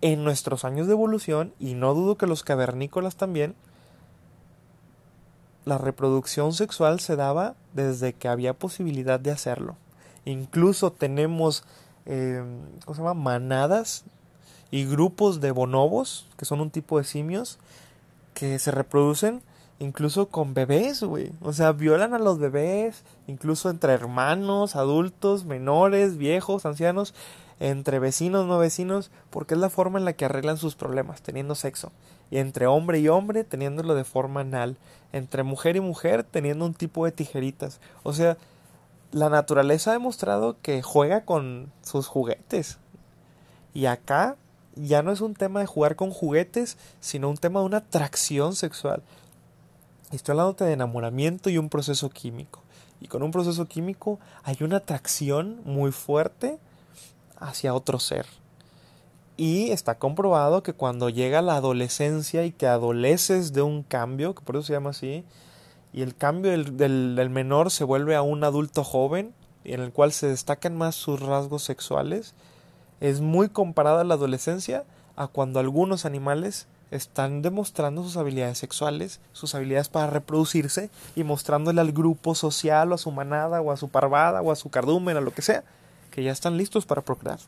en 0.00 0.22
nuestros 0.22 0.64
años 0.64 0.86
de 0.86 0.92
evolución, 0.92 1.54
y 1.58 1.74
no 1.74 1.92
dudo 1.94 2.16
que 2.16 2.28
los 2.28 2.44
cavernícolas 2.44 3.16
también, 3.16 3.56
la 5.64 5.76
reproducción 5.76 6.52
sexual 6.52 7.00
se 7.00 7.16
daba 7.16 7.56
desde 7.72 8.12
que 8.12 8.28
había 8.28 8.54
posibilidad 8.54 9.18
de 9.18 9.32
hacerlo. 9.32 9.76
Incluso 10.24 10.92
tenemos 10.92 11.64
eh, 12.06 12.42
¿cómo 12.84 12.94
se 12.94 13.02
llama? 13.02 13.14
manadas 13.14 14.04
y 14.70 14.86
grupos 14.86 15.40
de 15.40 15.50
bonobos, 15.50 16.26
que 16.36 16.44
son 16.44 16.60
un 16.60 16.70
tipo 16.70 16.98
de 16.98 17.04
simios, 17.04 17.58
que 18.34 18.58
se 18.58 18.70
reproducen 18.70 19.42
incluso 19.78 20.28
con 20.28 20.54
bebés, 20.54 21.02
güey. 21.02 21.32
O 21.42 21.52
sea, 21.52 21.72
violan 21.72 22.14
a 22.14 22.18
los 22.18 22.38
bebés, 22.38 23.04
incluso 23.26 23.68
entre 23.68 23.92
hermanos, 23.92 24.76
adultos, 24.76 25.44
menores, 25.44 26.16
viejos, 26.16 26.66
ancianos, 26.66 27.14
entre 27.58 27.98
vecinos, 27.98 28.46
no 28.46 28.58
vecinos, 28.58 29.10
porque 29.30 29.54
es 29.54 29.60
la 29.60 29.70
forma 29.70 29.98
en 29.98 30.04
la 30.04 30.12
que 30.14 30.24
arreglan 30.24 30.56
sus 30.56 30.74
problemas, 30.76 31.22
teniendo 31.22 31.54
sexo. 31.54 31.92
Y 32.30 32.38
entre 32.38 32.66
hombre 32.66 33.00
y 33.00 33.08
hombre, 33.08 33.44
teniéndolo 33.44 33.94
de 33.94 34.04
forma 34.04 34.40
anal. 34.40 34.76
Entre 35.12 35.42
mujer 35.42 35.76
y 35.76 35.80
mujer, 35.80 36.24
teniendo 36.24 36.64
un 36.64 36.74
tipo 36.74 37.04
de 37.04 37.12
tijeritas. 37.12 37.80
O 38.04 38.12
sea, 38.12 38.38
la 39.12 39.28
naturaleza 39.28 39.90
ha 39.90 39.94
demostrado 39.94 40.56
que 40.62 40.82
juega 40.82 41.24
con 41.24 41.70
sus 41.82 42.06
juguetes. 42.06 42.78
Y 43.74 43.86
acá 43.86 44.36
ya 44.74 45.02
no 45.02 45.12
es 45.12 45.20
un 45.20 45.34
tema 45.34 45.60
de 45.60 45.66
jugar 45.66 45.96
con 45.96 46.10
juguetes, 46.10 46.78
sino 47.00 47.28
un 47.28 47.36
tema 47.36 47.60
de 47.60 47.66
una 47.66 47.76
atracción 47.78 48.56
sexual. 48.56 49.02
Estoy 50.10 50.32
hablando 50.32 50.64
de 50.64 50.72
enamoramiento 50.72 51.50
y 51.50 51.58
un 51.58 51.68
proceso 51.68 52.10
químico. 52.10 52.62
Y 53.00 53.08
con 53.08 53.22
un 53.22 53.30
proceso 53.30 53.66
químico 53.66 54.18
hay 54.44 54.56
una 54.60 54.78
atracción 54.78 55.60
muy 55.64 55.92
fuerte 55.92 56.58
hacia 57.38 57.74
otro 57.74 57.98
ser. 57.98 58.26
Y 59.36 59.70
está 59.70 59.98
comprobado 59.98 60.62
que 60.62 60.72
cuando 60.72 61.08
llega 61.08 61.42
la 61.42 61.56
adolescencia 61.56 62.44
y 62.44 62.52
que 62.52 62.66
adoleces 62.66 63.52
de 63.52 63.62
un 63.62 63.82
cambio, 63.82 64.34
que 64.34 64.42
por 64.42 64.56
eso 64.56 64.66
se 64.66 64.72
llama 64.74 64.90
así, 64.90 65.24
y 65.92 66.02
el 66.02 66.14
cambio 66.14 66.50
del, 66.50 66.76
del, 67.16 67.30
menor 67.30 67.70
se 67.70 67.84
vuelve 67.84 68.14
a 68.16 68.22
un 68.22 68.44
adulto 68.44 68.82
joven, 68.84 69.34
en 69.64 69.80
el 69.80 69.92
cual 69.92 70.12
se 70.12 70.26
destacan 70.26 70.76
más 70.76 70.94
sus 70.94 71.20
rasgos 71.20 71.62
sexuales, 71.62 72.34
es 73.00 73.20
muy 73.20 73.48
comparada 73.48 74.00
a 74.00 74.04
la 74.04 74.14
adolescencia 74.14 74.84
a 75.16 75.26
cuando 75.26 75.60
algunos 75.60 76.04
animales 76.04 76.66
están 76.90 77.42
demostrando 77.42 78.02
sus 78.02 78.16
habilidades 78.16 78.58
sexuales, 78.58 79.20
sus 79.32 79.54
habilidades 79.54 79.88
para 79.88 80.08
reproducirse 80.08 80.90
y 81.16 81.24
mostrándole 81.24 81.80
al 81.80 81.92
grupo 81.92 82.34
social 82.34 82.92
o 82.92 82.94
a 82.94 82.98
su 82.98 83.10
manada 83.10 83.60
o 83.60 83.72
a 83.72 83.76
su 83.76 83.88
parvada 83.88 84.42
o 84.42 84.52
a 84.52 84.56
su 84.56 84.70
cardumen 84.70 85.16
o 85.16 85.20
lo 85.20 85.32
que 85.32 85.42
sea, 85.42 85.64
que 86.10 86.22
ya 86.22 86.32
están 86.32 86.56
listos 86.56 86.86
para 86.86 87.02
procrear. 87.02 87.38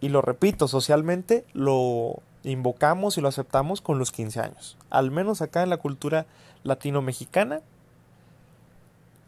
Y 0.00 0.08
lo 0.08 0.20
repito, 0.20 0.68
socialmente 0.68 1.44
lo 1.52 2.20
invocamos 2.44 3.18
y 3.18 3.20
lo 3.20 3.28
aceptamos 3.28 3.80
con 3.80 3.98
los 3.98 4.12
15 4.12 4.40
años. 4.40 4.76
Al 4.90 5.10
menos 5.10 5.40
acá 5.40 5.62
en 5.62 5.70
la 5.70 5.78
cultura 5.78 6.26
latino-mexicana, 6.66 7.60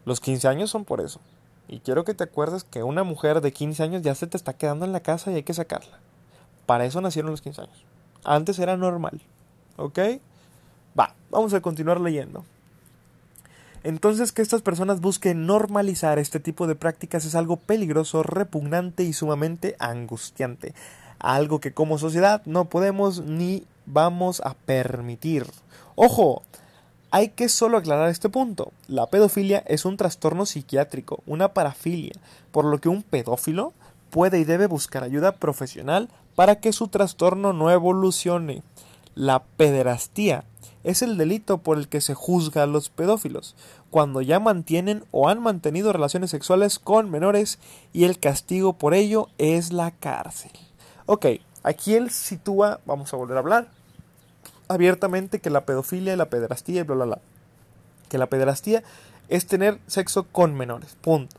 los 0.05 0.21
15 0.21 0.49
años 0.49 0.71
son 0.71 0.85
por 0.85 1.01
eso. 1.01 1.21
Y 1.69 1.81
quiero 1.81 2.05
que 2.05 2.15
te 2.15 2.25
acuerdes 2.25 2.65
que 2.65 2.83
una 2.83 3.05
mujer 3.05 3.41
de 3.41 3.53
15 3.53 3.83
años 3.83 4.03
ya 4.03 4.15
se 4.15 4.27
te 4.27 4.37
está 4.37 4.55
quedando 4.55 4.85
en 4.85 4.93
la 4.93 5.01
casa 5.01 5.31
y 5.31 5.35
hay 5.35 5.43
que 5.43 5.55
sacarla. 5.55 5.99
Para 6.67 6.87
eso 6.87 7.01
nacieron 7.01 7.31
los 7.31 7.43
15 7.43 7.63
años. 7.63 7.85
Antes 8.25 8.59
era 8.59 8.77
normal. 8.77 9.21
¿Ok? 9.77 9.99
Va, 10.99 11.15
vamos 11.31 11.53
a 11.55 11.61
continuar 11.61 12.01
leyendo. 12.01 12.45
Entonces 13.85 14.33
que 14.33 14.43
estas 14.43 14.63
personas 14.63 15.01
busquen 15.01 15.47
normalizar 15.47 16.19
este 16.19 16.41
tipo 16.41 16.67
de 16.67 16.75
prácticas 16.75 17.25
es 17.25 17.35
algo 17.35 17.57
peligroso, 17.57 18.23
repugnante 18.23 19.05
y 19.05 19.13
sumamente 19.13 19.77
angustiante. 19.79 20.75
Algo 21.19 21.61
que 21.61 21.73
como 21.73 21.99
sociedad 21.99 22.43
no 22.45 22.67
podemos 22.67 23.23
ni 23.23 23.65
vamos 23.87 24.41
a 24.45 24.55
permitir. 24.55 25.47
Ojo, 25.95 26.43
hay 27.11 27.31
que 27.31 27.49
solo 27.49 27.79
aclarar 27.79 28.11
este 28.11 28.29
punto. 28.29 28.73
La 28.87 29.07
pedofilia 29.07 29.63
es 29.67 29.85
un 29.85 29.97
trastorno 29.97 30.47
psiquiátrico, 30.47 31.23
una 31.27 31.55
parafilia, 31.55 32.13
por 32.53 32.65
lo 32.65 32.79
que 32.79 32.89
un 32.89 33.03
pedófilo 33.03 33.73
puede 34.11 34.39
y 34.39 34.45
debe 34.45 34.67
buscar 34.67 35.05
ayuda 35.05 35.33
profesional 35.33 36.09
para 36.35 36.61
que 36.61 36.73
su 36.73 36.89
trastorno 36.89 37.53
no 37.53 37.71
evolucione. 37.71 38.63
La 39.15 39.43
pederastía 39.43 40.45
es 40.85 41.03
el 41.03 41.17
delito 41.17 41.59
por 41.59 41.79
el 41.79 41.89
que 41.89 42.01
se 42.01 42.15
juzga 42.15 42.63
a 42.63 42.67
los 42.67 42.89
pedófilos, 42.89 43.57
cuando 43.91 44.21
ya 44.21 44.39
mantienen 44.39 45.05
o 45.11 45.29
han 45.29 45.43
mantenido 45.43 45.93
relaciones 45.93 46.31
sexuales 46.31 46.79
con 46.79 47.11
menores 47.11 47.59
y 47.93 48.05
el 48.05 48.19
castigo 48.19 48.75
por 48.75 48.95
ello 48.95 49.29
es 49.39 49.73
la 49.73 49.91
cárcel. 49.91 50.53
Ok, 51.07 51.27
aquí 51.63 51.95
él 51.95 52.11
sitúa, 52.11 52.81
vamos 52.87 53.13
a 53.13 53.17
volver 53.17 53.37
a 53.37 53.41
hablar, 53.41 53.69
abiertamente 54.69 55.41
que 55.41 55.51
la 55.51 55.65
pedofilia 55.65 56.13
y 56.13 56.17
la 56.17 56.31
pederastía 56.31 56.81
y 56.81 56.85
bla 56.85 56.97
bla 56.97 57.05
bla. 57.05 57.19
Que 58.09 58.19
la 58.19 58.27
pederastía 58.27 58.83
es 59.29 59.47
tener 59.47 59.79
sexo 59.87 60.25
con 60.25 60.55
menores, 60.55 60.97
punto. 61.01 61.37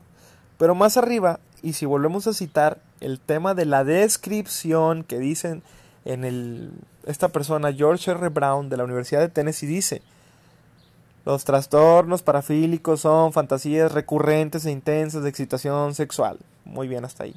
Pero 0.58 0.74
más 0.74 0.96
arriba, 0.96 1.40
y 1.62 1.72
si 1.72 1.86
volvemos 1.86 2.26
a 2.26 2.34
citar 2.34 2.78
el 3.00 3.18
tema 3.18 3.54
de 3.54 3.64
la 3.64 3.84
descripción 3.84 5.04
que 5.04 5.18
dicen 5.18 5.62
en 6.04 6.24
el 6.24 6.72
esta 7.06 7.28
persona 7.28 7.72
George 7.72 8.10
R. 8.10 8.28
Brown 8.28 8.68
de 8.68 8.76
la 8.76 8.84
Universidad 8.84 9.20
de 9.20 9.28
Tennessee 9.28 9.66
dice 9.66 10.02
los 11.24 11.44
trastornos 11.44 12.22
parafílicos 12.22 13.00
son 13.00 13.32
fantasías 13.32 13.92
recurrentes 13.92 14.64
e 14.64 14.70
intensas 14.70 15.22
de 15.22 15.28
excitación 15.28 15.94
sexual. 15.94 16.38
Muy 16.64 16.88
bien 16.88 17.04
hasta 17.04 17.24
ahí. 17.24 17.36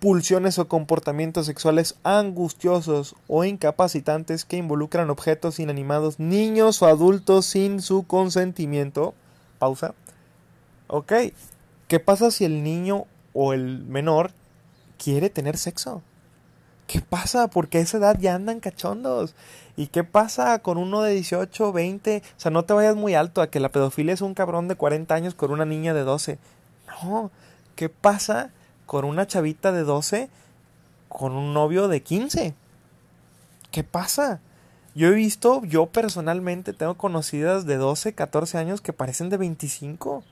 Pulsiones 0.00 0.58
o 0.58 0.68
comportamientos 0.68 1.46
sexuales 1.46 1.96
angustiosos 2.02 3.16
o 3.28 3.44
incapacitantes 3.44 4.44
que 4.44 4.58
involucran 4.58 5.10
objetos 5.10 5.58
inanimados, 5.58 6.20
niños 6.20 6.82
o 6.82 6.86
adultos 6.86 7.46
sin 7.46 7.80
su 7.80 8.06
consentimiento. 8.06 9.14
Pausa. 9.58 9.94
Ok. 10.88 11.12
¿Qué 11.88 12.00
pasa 12.00 12.30
si 12.30 12.44
el 12.44 12.62
niño 12.62 13.06
o 13.32 13.52
el 13.52 13.84
menor 13.84 14.32
quiere 14.98 15.30
tener 15.30 15.56
sexo? 15.56 16.02
¿Qué 16.86 17.00
pasa? 17.00 17.48
Porque 17.48 17.78
a 17.78 17.80
esa 17.80 17.98
edad 17.98 18.16
ya 18.18 18.34
andan 18.34 18.60
cachondos. 18.60 19.34
¿Y 19.76 19.88
qué 19.88 20.04
pasa 20.04 20.58
con 20.60 20.78
uno 20.78 21.02
de 21.02 21.12
18, 21.12 21.72
20? 21.72 22.22
O 22.24 22.40
sea, 22.40 22.50
no 22.50 22.64
te 22.64 22.74
vayas 22.74 22.96
muy 22.96 23.14
alto 23.14 23.42
a 23.42 23.50
que 23.50 23.60
la 23.60 23.70
pedofilia 23.70 24.14
es 24.14 24.20
un 24.20 24.34
cabrón 24.34 24.68
de 24.68 24.76
40 24.76 25.14
años 25.14 25.34
con 25.34 25.50
una 25.50 25.64
niña 25.64 25.94
de 25.94 26.02
12. 26.02 26.38
No. 27.02 27.30
¿Qué 27.74 27.88
pasa 27.88 28.50
con 28.86 29.04
una 29.04 29.26
chavita 29.26 29.72
de 29.72 29.82
12 29.82 30.30
con 31.08 31.32
un 31.32 31.52
novio 31.52 31.88
de 31.88 32.02
15? 32.02 32.54
¿Qué 33.70 33.84
pasa? 33.84 34.40
Yo 34.94 35.08
he 35.08 35.12
visto, 35.12 35.62
yo 35.64 35.86
personalmente 35.86 36.72
tengo 36.72 36.94
conocidas 36.94 37.66
de 37.66 37.76
12, 37.76 38.14
14 38.14 38.58
años 38.58 38.80
que 38.80 38.92
parecen 38.92 39.28
de 39.28 39.36
25 39.36 40.24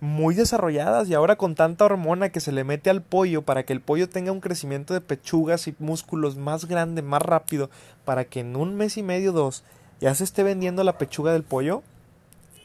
muy 0.00 0.34
desarrolladas 0.34 1.08
y 1.08 1.14
ahora 1.14 1.36
con 1.36 1.54
tanta 1.54 1.86
hormona 1.86 2.28
que 2.28 2.40
se 2.40 2.52
le 2.52 2.64
mete 2.64 2.90
al 2.90 3.00
pollo 3.00 3.42
para 3.42 3.64
que 3.64 3.72
el 3.72 3.80
pollo 3.80 4.08
tenga 4.08 4.32
un 4.32 4.40
crecimiento 4.40 4.92
de 4.92 5.00
pechugas 5.00 5.66
y 5.68 5.74
músculos 5.78 6.36
más 6.36 6.66
grande, 6.66 7.00
más 7.00 7.22
rápido, 7.22 7.70
para 8.04 8.26
que 8.26 8.40
en 8.40 8.56
un 8.56 8.76
mes 8.76 8.98
y 8.98 9.02
medio, 9.02 9.32
dos, 9.32 9.64
ya 10.00 10.14
se 10.14 10.24
esté 10.24 10.42
vendiendo 10.42 10.84
la 10.84 10.98
pechuga 10.98 11.32
del 11.32 11.42
pollo, 11.42 11.82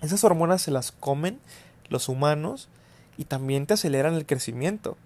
esas 0.02 0.24
hormonas 0.24 0.62
se 0.62 0.72
las 0.72 0.92
comen 0.92 1.40
los 1.88 2.10
humanos 2.10 2.68
y 3.18 3.26
también 3.26 3.66
te 3.66 3.76
aceleran 3.76 4.16
el 4.16 4.26
crecimiento. 4.26 4.98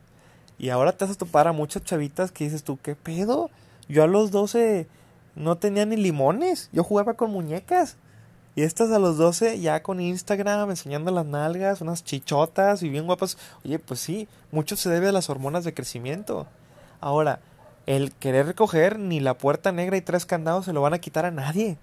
Y 0.57 0.69
ahora 0.69 0.91
te 0.91 1.05
vas 1.05 1.15
a 1.15 1.17
topar 1.17 1.47
a 1.47 1.51
muchas 1.51 1.83
chavitas 1.83 2.31
que 2.31 2.45
dices 2.45 2.63
tú, 2.63 2.77
¿qué 2.81 2.95
pedo? 2.95 3.49
Yo 3.87 4.03
a 4.03 4.07
los 4.07 4.31
12 4.31 4.87
no 5.35 5.57
tenía 5.57 5.85
ni 5.85 5.97
limones, 5.97 6.69
yo 6.71 6.83
jugaba 6.83 7.15
con 7.15 7.31
muñecas. 7.31 7.97
Y 8.55 8.61
estas 8.61 8.91
a 8.91 8.99
los 8.99 9.17
12 9.17 9.59
ya 9.59 9.81
con 9.81 9.99
Instagram 9.99 10.69
enseñando 10.69 11.11
las 11.11 11.25
nalgas, 11.25 11.81
unas 11.81 12.03
chichotas 12.03 12.83
y 12.83 12.89
bien 12.89 13.05
guapas. 13.05 13.37
Oye, 13.65 13.79
pues 13.79 13.99
sí, 13.99 14.27
mucho 14.51 14.75
se 14.75 14.89
debe 14.89 15.09
a 15.09 15.11
las 15.11 15.29
hormonas 15.29 15.63
de 15.63 15.73
crecimiento. 15.73 16.45
Ahora, 17.01 17.39
el 17.87 18.11
querer 18.11 18.45
recoger 18.45 18.99
ni 18.99 19.19
la 19.19 19.37
puerta 19.37 19.71
negra 19.71 19.97
y 19.97 20.01
tres 20.01 20.25
candados 20.25 20.65
se 20.65 20.73
lo 20.73 20.81
van 20.81 20.93
a 20.93 20.99
quitar 20.99 21.25
a 21.25 21.31
nadie. 21.31 21.77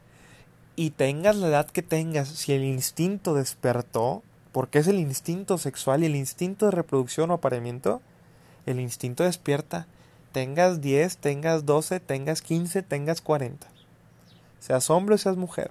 Y 0.77 0.91
tengas 0.91 1.37
la 1.37 1.49
edad 1.49 1.67
que 1.67 1.83
tengas, 1.83 2.29
si 2.29 2.53
el 2.53 2.65
instinto 2.65 3.35
despertó, 3.35 4.23
porque 4.53 4.79
es 4.79 4.87
el 4.87 4.99
instinto 4.99 5.59
sexual 5.59 6.03
y 6.03 6.07
el 6.07 6.17
instinto 6.17 6.67
de 6.67 6.73
reproducción 6.73 7.31
o 7.31 7.35
apareamiento, 7.35 8.01
el 8.71 8.81
instinto 8.81 9.25
despierta 9.25 9.87
tengas 10.33 10.81
10, 10.81 11.17
tengas 11.19 11.67
12, 11.67 12.01
tengas 12.01 12.43
15, 12.43 12.83
tengas 12.83 13.21
40. 13.21 13.67
Seas 14.61 14.91
hombre 14.91 15.15
o 15.15 15.19
seas 15.19 15.37
mujer. 15.37 15.71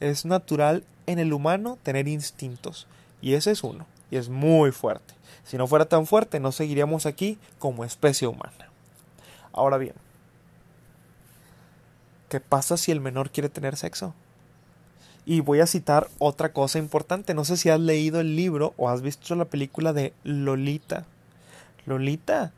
Es 0.00 0.24
natural 0.24 0.84
en 1.06 1.18
el 1.18 1.32
humano 1.32 1.78
tener 1.82 2.08
instintos. 2.08 2.86
Y 3.20 3.34
ese 3.34 3.50
es 3.52 3.62
uno. 3.62 3.86
Y 4.10 4.16
es 4.16 4.28
muy 4.28 4.72
fuerte. 4.72 5.14
Si 5.44 5.56
no 5.56 5.66
fuera 5.66 5.84
tan 5.84 6.06
fuerte, 6.06 6.40
no 6.40 6.52
seguiríamos 6.52 7.06
aquí 7.06 7.38
como 7.58 7.84
especie 7.84 8.26
humana. 8.26 8.68
Ahora 9.52 9.78
bien, 9.78 9.94
¿qué 12.28 12.40
pasa 12.40 12.76
si 12.76 12.92
el 12.92 13.00
menor 13.00 13.30
quiere 13.30 13.48
tener 13.48 13.76
sexo? 13.76 14.14
Y 15.26 15.40
voy 15.40 15.60
a 15.60 15.66
citar 15.66 16.08
otra 16.18 16.52
cosa 16.52 16.78
importante. 16.78 17.34
No 17.34 17.44
sé 17.44 17.56
si 17.56 17.68
has 17.68 17.80
leído 17.80 18.20
el 18.20 18.36
libro 18.36 18.74
o 18.76 18.88
has 18.88 19.02
visto 19.02 19.34
la 19.34 19.44
película 19.44 19.92
de 19.92 20.12
Lolita. 20.24 21.04
Lolita, 21.90 22.52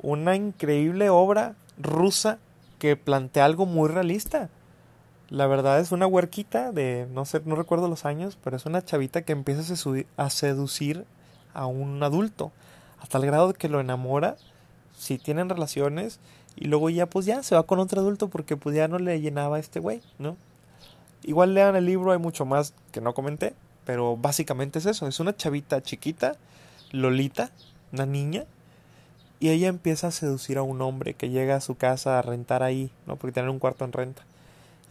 una 0.00 0.34
increíble 0.36 1.10
obra 1.10 1.54
rusa 1.78 2.38
que 2.78 2.96
plantea 2.96 3.44
algo 3.44 3.66
muy 3.66 3.88
realista. 3.88 4.48
La 5.28 5.46
verdad 5.46 5.80
es 5.80 5.92
una 5.92 6.06
huerquita 6.06 6.72
de, 6.72 7.08
no 7.12 7.24
sé, 7.24 7.42
no 7.44 7.54
recuerdo 7.54 7.88
los 7.88 8.04
años, 8.04 8.38
pero 8.42 8.56
es 8.56 8.66
una 8.66 8.84
chavita 8.84 9.22
que 9.22 9.32
empieza 9.32 9.74
a 10.16 10.30
seducir 10.30 11.04
a 11.54 11.66
un 11.66 12.02
adulto, 12.02 12.52
hasta 13.00 13.18
el 13.18 13.26
grado 13.26 13.48
de 13.48 13.54
que 13.54 13.68
lo 13.68 13.80
enamora, 13.80 14.36
si 14.96 15.18
tienen 15.18 15.48
relaciones, 15.48 16.20
y 16.54 16.66
luego 16.66 16.90
ya 16.90 17.06
pues 17.06 17.26
ya 17.26 17.42
se 17.42 17.54
va 17.54 17.62
con 17.64 17.78
otro 17.78 18.00
adulto 18.00 18.28
porque 18.28 18.56
pues 18.56 18.76
ya 18.76 18.88
no 18.88 18.98
le 18.98 19.20
llenaba 19.20 19.56
a 19.56 19.60
este 19.60 19.80
güey, 19.80 20.02
¿no? 20.18 20.36
Igual 21.24 21.54
lean 21.54 21.76
el 21.76 21.86
libro, 21.86 22.12
hay 22.12 22.18
mucho 22.18 22.44
más 22.44 22.74
que 22.90 23.00
no 23.00 23.14
comenté, 23.14 23.54
pero 23.84 24.16
básicamente 24.16 24.78
es 24.80 24.86
eso, 24.86 25.06
es 25.06 25.18
una 25.18 25.36
chavita 25.36 25.82
chiquita, 25.82 26.36
Lolita, 26.90 27.50
una 27.92 28.06
niña, 28.06 28.44
y 29.40 29.50
ella 29.50 29.68
empieza 29.68 30.06
a 30.06 30.12
seducir 30.12 30.56
a 30.58 30.62
un 30.62 30.80
hombre 30.82 31.14
que 31.14 31.28
llega 31.28 31.56
a 31.56 31.60
su 31.60 31.74
casa 31.74 32.18
a 32.18 32.22
rentar 32.22 32.62
ahí, 32.62 32.92
¿no? 33.06 33.16
Porque 33.16 33.32
tiene 33.32 33.50
un 33.50 33.58
cuarto 33.58 33.84
en 33.84 33.92
renta. 33.92 34.22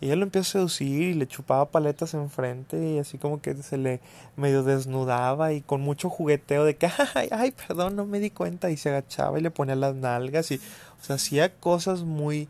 Y 0.01 0.07
ella 0.07 0.17
lo 0.17 0.23
empieza 0.23 0.49
a 0.49 0.51
seducir 0.51 1.01
y 1.03 1.13
le 1.13 1.27
chupaba 1.27 1.69
paletas 1.69 2.15
enfrente 2.15 2.77
y 2.77 2.99
así 2.99 3.17
como 3.17 3.39
que 3.39 3.55
se 3.63 3.77
le 3.77 4.01
medio 4.35 4.63
desnudaba 4.63 5.53
y 5.53 5.61
con 5.61 5.79
mucho 5.79 6.09
jugueteo 6.09 6.65
de 6.65 6.75
que, 6.75 6.89
ay, 7.15 7.29
ay, 7.31 7.51
perdón, 7.51 7.95
no 7.95 8.05
me 8.05 8.19
di 8.19 8.29
cuenta 8.29 8.71
y 8.71 8.77
se 8.77 8.89
agachaba 8.89 9.39
y 9.39 9.41
le 9.41 9.51
ponía 9.51 9.75
las 9.75 9.95
nalgas 9.95 10.51
y, 10.51 10.55
o 10.55 11.03
sea, 11.03 11.15
hacía 11.15 11.53
cosas 11.53 12.01
muy, 12.01 12.49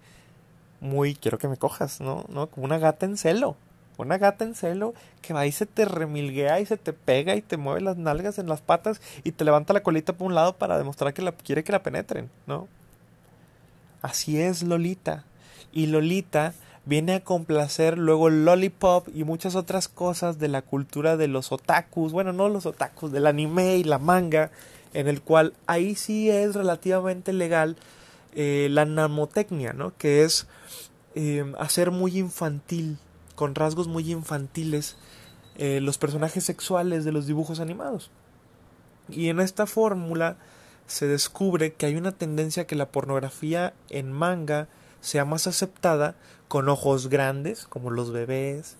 muy, 0.79 1.13
quiero 1.13 1.37
que 1.37 1.49
me 1.49 1.57
cojas, 1.57 2.01
¿no? 2.01 2.25
¿no? 2.29 2.47
Como 2.47 2.65
una 2.65 2.79
gata 2.79 3.05
en 3.05 3.17
celo. 3.17 3.57
Una 4.01 4.17
gata 4.17 4.43
en 4.45 4.55
celo 4.55 4.93
que 5.21 5.33
va 5.33 5.45
y 5.45 5.51
se 5.51 5.65
te 5.65 5.85
remilguea 5.85 6.59
y 6.59 6.65
se 6.65 6.77
te 6.77 6.93
pega 6.93 7.35
y 7.35 7.41
te 7.41 7.57
mueve 7.57 7.81
las 7.81 7.97
nalgas 7.97 8.39
en 8.39 8.47
las 8.47 8.61
patas 8.61 9.01
y 9.23 9.31
te 9.31 9.45
levanta 9.45 9.73
la 9.73 9.83
colita 9.83 10.13
por 10.13 10.27
un 10.27 10.35
lado 10.35 10.53
para 10.53 10.77
demostrar 10.77 11.13
que 11.13 11.21
la, 11.21 11.31
quiere 11.31 11.63
que 11.63 11.71
la 11.71 11.83
penetren, 11.83 12.29
¿no? 12.47 12.67
Así 14.01 14.41
es 14.41 14.63
Lolita. 14.63 15.23
Y 15.71 15.87
Lolita 15.87 16.53
viene 16.85 17.15
a 17.15 17.23
complacer 17.23 17.97
luego 17.97 18.29
lollipop 18.29 19.07
y 19.13 19.23
muchas 19.23 19.55
otras 19.55 19.87
cosas 19.87 20.39
de 20.39 20.47
la 20.47 20.61
cultura 20.61 21.17
de 21.17 21.27
los 21.27 21.51
otakus, 21.51 22.11
bueno, 22.11 22.33
no 22.33 22.49
los 22.49 22.65
otakus, 22.65 23.11
del 23.11 23.27
anime 23.27 23.77
y 23.77 23.83
la 23.83 23.99
manga, 23.99 24.51
en 24.93 25.07
el 25.07 25.21
cual 25.21 25.53
ahí 25.67 25.95
sí 25.95 26.29
es 26.29 26.55
relativamente 26.55 27.33
legal 27.33 27.77
eh, 28.33 28.67
la 28.71 28.85
namotecnia, 28.85 29.73
¿no? 29.73 29.93
Que 29.97 30.23
es 30.23 30.47
eh, 31.15 31.53
hacer 31.59 31.91
muy 31.91 32.17
infantil, 32.17 32.97
con 33.41 33.55
rasgos 33.55 33.87
muy 33.87 34.11
infantiles, 34.11 34.97
eh, 35.57 35.81
los 35.81 35.97
personajes 35.97 36.43
sexuales 36.43 37.05
de 37.05 37.11
los 37.11 37.25
dibujos 37.25 37.59
animados. 37.59 38.11
Y 39.09 39.29
en 39.29 39.39
esta 39.39 39.65
fórmula 39.65 40.37
se 40.85 41.07
descubre 41.07 41.73
que 41.73 41.87
hay 41.87 41.95
una 41.95 42.11
tendencia 42.11 42.67
que 42.67 42.75
la 42.75 42.91
pornografía 42.91 43.73
en 43.89 44.11
manga 44.11 44.67
sea 44.99 45.25
más 45.25 45.47
aceptada 45.47 46.13
con 46.49 46.69
ojos 46.69 47.09
grandes, 47.09 47.65
como 47.65 47.89
los 47.89 48.11
bebés, 48.11 48.77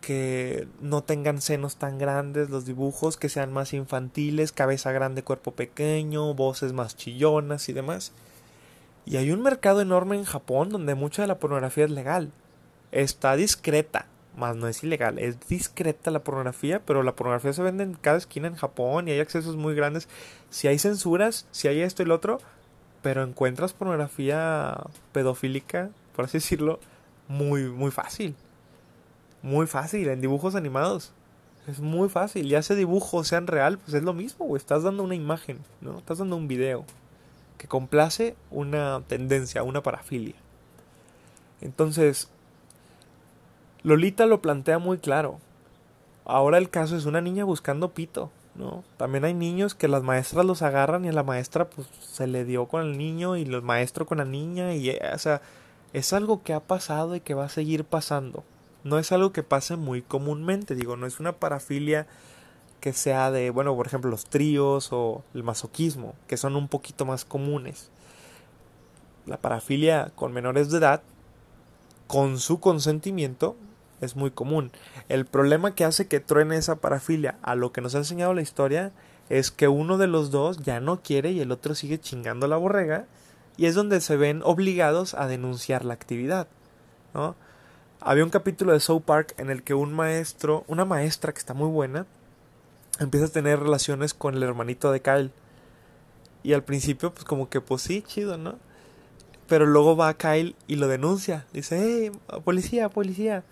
que 0.00 0.68
no 0.80 1.02
tengan 1.02 1.40
senos 1.40 1.74
tan 1.74 1.98
grandes 1.98 2.50
los 2.50 2.64
dibujos, 2.66 3.16
que 3.16 3.28
sean 3.28 3.52
más 3.52 3.72
infantiles, 3.72 4.52
cabeza 4.52 4.92
grande, 4.92 5.24
cuerpo 5.24 5.56
pequeño, 5.56 6.34
voces 6.34 6.72
más 6.72 6.96
chillonas 6.96 7.68
y 7.68 7.72
demás. 7.72 8.12
Y 9.06 9.16
hay 9.16 9.32
un 9.32 9.42
mercado 9.42 9.80
enorme 9.80 10.14
en 10.14 10.24
Japón 10.24 10.68
donde 10.68 10.94
mucha 10.94 11.22
de 11.22 11.26
la 11.26 11.40
pornografía 11.40 11.86
es 11.86 11.90
legal. 11.90 12.30
Está 12.94 13.34
discreta, 13.34 14.06
más 14.36 14.54
no 14.54 14.68
es 14.68 14.84
ilegal, 14.84 15.18
es 15.18 15.48
discreta 15.48 16.12
la 16.12 16.22
pornografía, 16.22 16.80
pero 16.86 17.02
la 17.02 17.16
pornografía 17.16 17.52
se 17.52 17.60
vende 17.60 17.82
en 17.82 17.94
cada 17.94 18.18
esquina 18.18 18.46
en 18.46 18.54
Japón 18.54 19.08
y 19.08 19.10
hay 19.10 19.18
accesos 19.18 19.56
muy 19.56 19.74
grandes. 19.74 20.08
Si 20.48 20.68
hay 20.68 20.78
censuras, 20.78 21.48
si 21.50 21.66
hay 21.66 21.80
esto 21.80 22.04
y 22.04 22.06
lo 22.06 22.14
otro, 22.14 22.38
pero 23.02 23.24
encuentras 23.24 23.72
pornografía 23.72 24.78
pedofílica, 25.10 25.90
por 26.14 26.26
así 26.26 26.38
decirlo, 26.38 26.78
muy, 27.26 27.64
muy 27.64 27.90
fácil. 27.90 28.36
Muy 29.42 29.66
fácil, 29.66 30.08
en 30.08 30.20
dibujos 30.20 30.54
animados. 30.54 31.12
Es 31.66 31.80
muy 31.80 32.08
fácil. 32.08 32.48
Ya 32.48 32.60
ese 32.60 32.76
dibujo 32.76 33.24
sean 33.24 33.48
real, 33.48 33.78
pues 33.78 33.94
es 33.94 34.04
lo 34.04 34.12
mismo. 34.12 34.56
Estás 34.56 34.84
dando 34.84 35.02
una 35.02 35.16
imagen, 35.16 35.58
¿no? 35.80 35.98
Estás 35.98 36.18
dando 36.18 36.36
un 36.36 36.46
video 36.46 36.84
que 37.58 37.66
complace 37.66 38.36
una 38.52 39.02
tendencia, 39.08 39.64
una 39.64 39.82
parafilia. 39.82 40.36
Entonces, 41.60 42.28
Lolita 43.84 44.26
lo 44.26 44.42
plantea 44.42 44.78
muy 44.78 44.98
claro. 44.98 45.38
Ahora 46.24 46.58
el 46.58 46.70
caso 46.70 46.96
es 46.96 47.04
una 47.04 47.20
niña 47.20 47.44
buscando 47.44 47.90
pito. 47.90 48.30
¿no? 48.54 48.84
También 48.96 49.24
hay 49.24 49.34
niños 49.34 49.74
que 49.74 49.88
las 49.88 50.02
maestras 50.02 50.44
los 50.44 50.62
agarran 50.62 51.04
y 51.04 51.08
a 51.08 51.12
la 51.12 51.22
maestra 51.22 51.68
pues 51.68 51.88
se 52.00 52.26
le 52.26 52.44
dio 52.44 52.66
con 52.66 52.82
el 52.82 52.98
niño 52.98 53.36
y 53.36 53.42
el 53.42 53.62
maestro 53.62 54.06
con 54.06 54.18
la 54.18 54.24
niña 54.24 54.74
y 54.74 54.90
eh, 54.90 55.00
o 55.12 55.18
sea, 55.18 55.42
es 55.92 56.12
algo 56.12 56.42
que 56.42 56.54
ha 56.54 56.60
pasado 56.60 57.14
y 57.14 57.20
que 57.20 57.34
va 57.34 57.44
a 57.44 57.48
seguir 57.48 57.84
pasando. 57.84 58.44
No 58.84 58.98
es 58.98 59.12
algo 59.12 59.32
que 59.32 59.42
pase 59.42 59.76
muy 59.76 60.02
comúnmente, 60.02 60.74
digo, 60.74 60.96
no 60.96 61.06
es 61.06 61.20
una 61.20 61.32
parafilia 61.32 62.06
que 62.80 62.92
sea 62.92 63.30
de, 63.30 63.50
bueno, 63.50 63.74
por 63.74 63.86
ejemplo, 63.86 64.10
los 64.10 64.26
tríos 64.26 64.92
o 64.92 65.24
el 65.32 65.42
masoquismo, 65.42 66.14
que 66.26 66.36
son 66.36 66.54
un 66.54 66.68
poquito 66.68 67.06
más 67.06 67.24
comunes. 67.24 67.90
La 69.24 69.38
parafilia 69.38 70.12
con 70.14 70.32
menores 70.32 70.70
de 70.70 70.78
edad, 70.78 71.02
con 72.06 72.38
su 72.38 72.60
consentimiento, 72.60 73.56
es 74.04 74.16
muy 74.16 74.30
común. 74.30 74.70
El 75.08 75.26
problema 75.26 75.74
que 75.74 75.84
hace 75.84 76.06
que 76.06 76.20
truene 76.20 76.56
esa 76.56 76.76
parafilia 76.76 77.38
a 77.42 77.54
lo 77.54 77.72
que 77.72 77.80
nos 77.80 77.94
ha 77.94 77.98
enseñado 77.98 78.34
la 78.34 78.42
historia 78.42 78.92
es 79.28 79.50
que 79.50 79.68
uno 79.68 79.98
de 79.98 80.06
los 80.06 80.30
dos 80.30 80.58
ya 80.58 80.80
no 80.80 81.02
quiere 81.02 81.32
y 81.32 81.40
el 81.40 81.52
otro 81.52 81.74
sigue 81.74 81.98
chingando 81.98 82.46
la 82.46 82.56
borrega 82.56 83.06
y 83.56 83.66
es 83.66 83.74
donde 83.74 84.00
se 84.00 84.16
ven 84.16 84.42
obligados 84.44 85.14
a 85.14 85.26
denunciar 85.26 85.84
la 85.84 85.94
actividad, 85.94 86.48
¿no? 87.14 87.36
Había 88.00 88.24
un 88.24 88.30
capítulo 88.30 88.72
de 88.72 88.80
South 88.80 89.02
Park 89.02 89.34
en 89.38 89.48
el 89.48 89.62
que 89.62 89.72
un 89.72 89.94
maestro, 89.94 90.64
una 90.68 90.84
maestra 90.84 91.32
que 91.32 91.38
está 91.38 91.54
muy 91.54 91.68
buena, 91.68 92.06
empieza 93.00 93.26
a 93.26 93.30
tener 93.30 93.60
relaciones 93.60 94.12
con 94.12 94.34
el 94.34 94.42
hermanito 94.42 94.92
de 94.92 95.00
Kyle. 95.00 95.30
Y 96.42 96.52
al 96.52 96.64
principio, 96.64 97.14
pues 97.14 97.24
como 97.24 97.48
que, 97.48 97.62
pues 97.62 97.80
sí, 97.80 98.02
chido, 98.02 98.36
¿no? 98.36 98.58
Pero 99.48 99.64
luego 99.64 99.96
va 99.96 100.12
Kyle 100.14 100.54
y 100.66 100.76
lo 100.76 100.88
denuncia. 100.88 101.46
Dice, 101.54 101.78
hey, 101.80 102.40
policía, 102.44 102.90
policía 102.90 103.42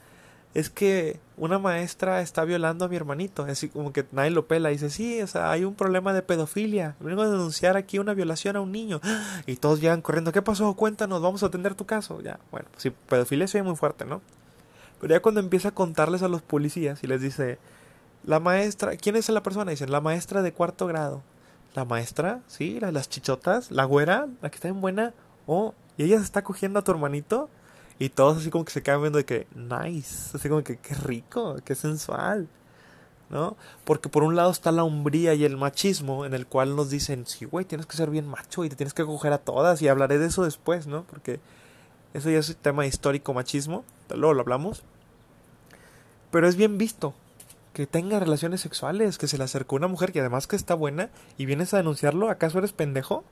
es 0.55 0.69
que 0.69 1.19
una 1.37 1.59
maestra 1.59 2.21
está 2.21 2.45
violando 2.45 2.85
a 2.85 2.89
mi 2.89 2.97
hermanito. 2.97 3.45
Así 3.45 3.69
como 3.69 3.93
que 3.93 4.05
nadie 4.13 4.31
lo 4.31 4.47
pela. 4.47 4.71
Y 4.71 4.75
dice, 4.75 4.91
sí, 4.91 5.23
o 5.23 5.27
sea, 5.27 5.51
hay 5.51 5.65
un 5.65 5.75
problema 5.75 6.13
de 6.13 6.23
pedofilia. 6.23 6.95
Vengo 7.01 7.23
a 7.23 7.29
denunciar 7.29 7.77
aquí 7.77 7.99
una 7.99 8.15
violación 8.15 8.57
a 8.57 8.61
un 8.61 8.73
niño. 8.73 9.01
Y 9.47 9.57
todos 9.57 9.81
llegan 9.81 10.03
corriendo. 10.03 10.33
¿Qué 10.33 10.43
pasó? 10.43 10.75
Cuéntanos, 10.75 11.23
vamos 11.23 11.43
a 11.43 11.47
atender 11.47 11.75
tu 11.75 11.87
caso. 11.87 12.21
Ya, 12.21 12.39
bueno, 12.51 12.69
sí, 12.77 12.91
pedofilia 12.91 13.47
se 13.49 13.63
muy 13.63 13.77
fuerte, 13.77 14.05
¿no? 14.05 14.21
Pero 15.01 15.15
ya 15.15 15.21
cuando 15.21 15.41
empieza 15.41 15.69
a 15.69 15.75
contarles 15.75 16.23
a 16.23 16.29
los 16.29 16.43
policías 16.43 17.03
y 17.03 17.09
les 17.09 17.21
dice, 17.21 17.59
la 18.25 18.39
maestra, 18.39 18.97
¿quién 18.97 19.17
es 19.17 19.29
la 19.31 19.43
persona? 19.43 19.71
Dicen, 19.71 19.91
la 19.91 20.01
maestra 20.01 20.43
de 20.43 20.53
cuarto 20.53 20.87
grado. 20.87 21.23
La 21.75 21.85
maestra, 21.85 22.41
sí, 22.47 22.79
las, 22.81 23.09
chichotas, 23.09 23.71
la 23.71 23.85
güera, 23.85 24.29
la 24.43 24.51
que 24.51 24.57
está 24.57 24.69
en 24.69 24.81
buena. 24.81 25.15
Oh, 25.47 25.75
y 25.97 26.05
ella 26.05 26.19
se 26.19 26.25
está 26.25 26.45
cogiendo 26.45 26.79
a 26.79 26.85
tu 26.85 26.93
hermanito. 26.93 27.49
Y 28.03 28.09
todos 28.09 28.39
así 28.39 28.51
como 28.51 28.65
que 28.65 28.73
se 28.73 28.83
quedan 28.83 29.01
viendo 29.01 29.19
de 29.19 29.25
que, 29.25 29.47
nice, 29.55 30.37
así 30.37 30.49
como 30.49 30.65
que, 30.65 30.77
qué 30.77 30.93
rico, 30.93 31.59
qué 31.65 31.77
sensual, 31.77 32.49
¿no? 33.31 33.57
Porque 33.85 34.09
por 34.09 34.25
un 34.25 34.35
lado 34.35 34.51
está 34.51 34.73
la 34.73 34.83
hombría 34.83 35.35
y 35.35 35.45
el 35.45 35.57
machismo, 35.57 36.27
en 36.27 36.35
el 36.35 36.49
cual 36.49 36.75
nos 36.75 36.91
dicen, 36.91 37.29
sí, 37.29 37.45
güey, 37.45 37.65
tienes 37.65 37.87
que 37.87 37.97
ser 37.97 38.11
bien 38.11 38.27
macho 38.27 38.65
y 38.65 38.69
te 38.69 38.75
tienes 38.75 38.93
que 38.93 39.05
coger 39.05 39.33
a 39.33 39.39
todas, 39.39 39.81
y 39.83 39.87
hablaré 39.87 40.19
de 40.19 40.27
eso 40.27 40.43
después, 40.43 40.89
¿no? 40.89 41.05
Porque 41.05 41.39
eso 42.13 42.29
ya 42.29 42.41
es 42.41 42.49
un 42.49 42.57
tema 42.57 42.87
histórico 42.87 43.35
machismo, 43.35 43.85
luego 44.09 44.35
lo 44.35 44.41
hablamos. 44.41 44.83
Pero 46.33 46.49
es 46.49 46.57
bien 46.57 46.79
visto 46.79 47.15
que 47.73 47.87
tenga 47.87 48.19
relaciones 48.19 48.63
sexuales, 48.63 49.17
que 49.17 49.29
se 49.29 49.39
le 49.39 49.45
acercó 49.45 49.77
una 49.77 49.87
mujer 49.87 50.11
que 50.11 50.19
además 50.19 50.49
que 50.49 50.57
está 50.57 50.75
buena 50.75 51.11
y 51.39 51.47
vienes 51.47 51.73
a 51.73 51.77
denunciarlo, 51.77 52.31
¿acaso 52.31 52.59
eres 52.59 52.73
pendejo? 52.73 53.23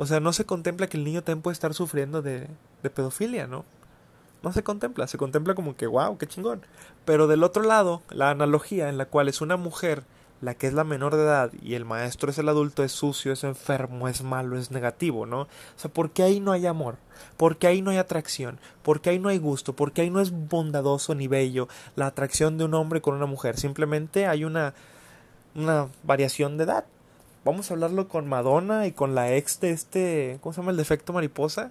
O 0.00 0.06
sea, 0.06 0.18
no 0.18 0.32
se 0.32 0.46
contempla 0.46 0.86
que 0.86 0.96
el 0.96 1.04
niño 1.04 1.22
también 1.22 1.42
puede 1.42 1.52
estar 1.52 1.74
sufriendo 1.74 2.22
de, 2.22 2.48
pedofilia, 2.94 3.46
¿no? 3.46 3.66
No 4.42 4.50
se 4.50 4.62
contempla, 4.62 5.06
se 5.06 5.18
contempla 5.18 5.54
como 5.54 5.76
que, 5.76 5.86
wow, 5.86 6.16
qué 6.16 6.26
chingón. 6.26 6.62
Pero 7.04 7.26
del 7.26 7.42
otro 7.42 7.62
lado, 7.62 8.00
la 8.08 8.30
analogía 8.30 8.88
en 8.88 8.96
la 8.96 9.04
cual 9.04 9.28
es 9.28 9.42
una 9.42 9.58
mujer 9.58 10.04
la 10.40 10.54
que 10.54 10.68
es 10.68 10.72
la 10.72 10.84
menor 10.84 11.16
de 11.16 11.24
edad 11.24 11.52
y 11.60 11.74
el 11.74 11.84
maestro 11.84 12.30
es 12.30 12.38
el 12.38 12.48
adulto, 12.48 12.82
es 12.82 12.92
sucio, 12.92 13.30
es 13.30 13.44
enfermo, 13.44 14.08
es 14.08 14.22
malo, 14.22 14.56
es 14.56 14.70
negativo, 14.70 15.26
¿no? 15.26 15.42
O 15.42 15.48
sea, 15.76 15.92
porque 15.92 16.22
ahí 16.22 16.40
no 16.40 16.52
hay 16.52 16.64
amor, 16.64 16.96
porque 17.36 17.66
ahí 17.66 17.82
no 17.82 17.90
hay 17.90 17.98
atracción, 17.98 18.58
porque 18.82 19.10
ahí 19.10 19.18
no 19.18 19.28
hay 19.28 19.36
gusto, 19.36 19.76
porque 19.76 20.00
ahí 20.00 20.08
no 20.08 20.22
es 20.22 20.30
bondadoso 20.30 21.14
ni 21.14 21.28
bello 21.28 21.68
la 21.94 22.06
atracción 22.06 22.56
de 22.56 22.64
un 22.64 22.72
hombre 22.72 23.02
con 23.02 23.16
una 23.16 23.26
mujer, 23.26 23.58
simplemente 23.58 24.26
hay 24.26 24.44
una, 24.44 24.72
una 25.54 25.88
variación 26.04 26.56
de 26.56 26.64
edad. 26.64 26.86
Vamos 27.44 27.70
a 27.70 27.74
hablarlo 27.74 28.06
con 28.06 28.28
Madonna 28.28 28.86
y 28.86 28.92
con 28.92 29.14
la 29.14 29.34
ex 29.34 29.60
de 29.60 29.70
este, 29.70 30.38
¿cómo 30.42 30.52
se 30.52 30.60
llama? 30.60 30.72
El 30.72 30.76
defecto 30.76 31.14
mariposa, 31.14 31.70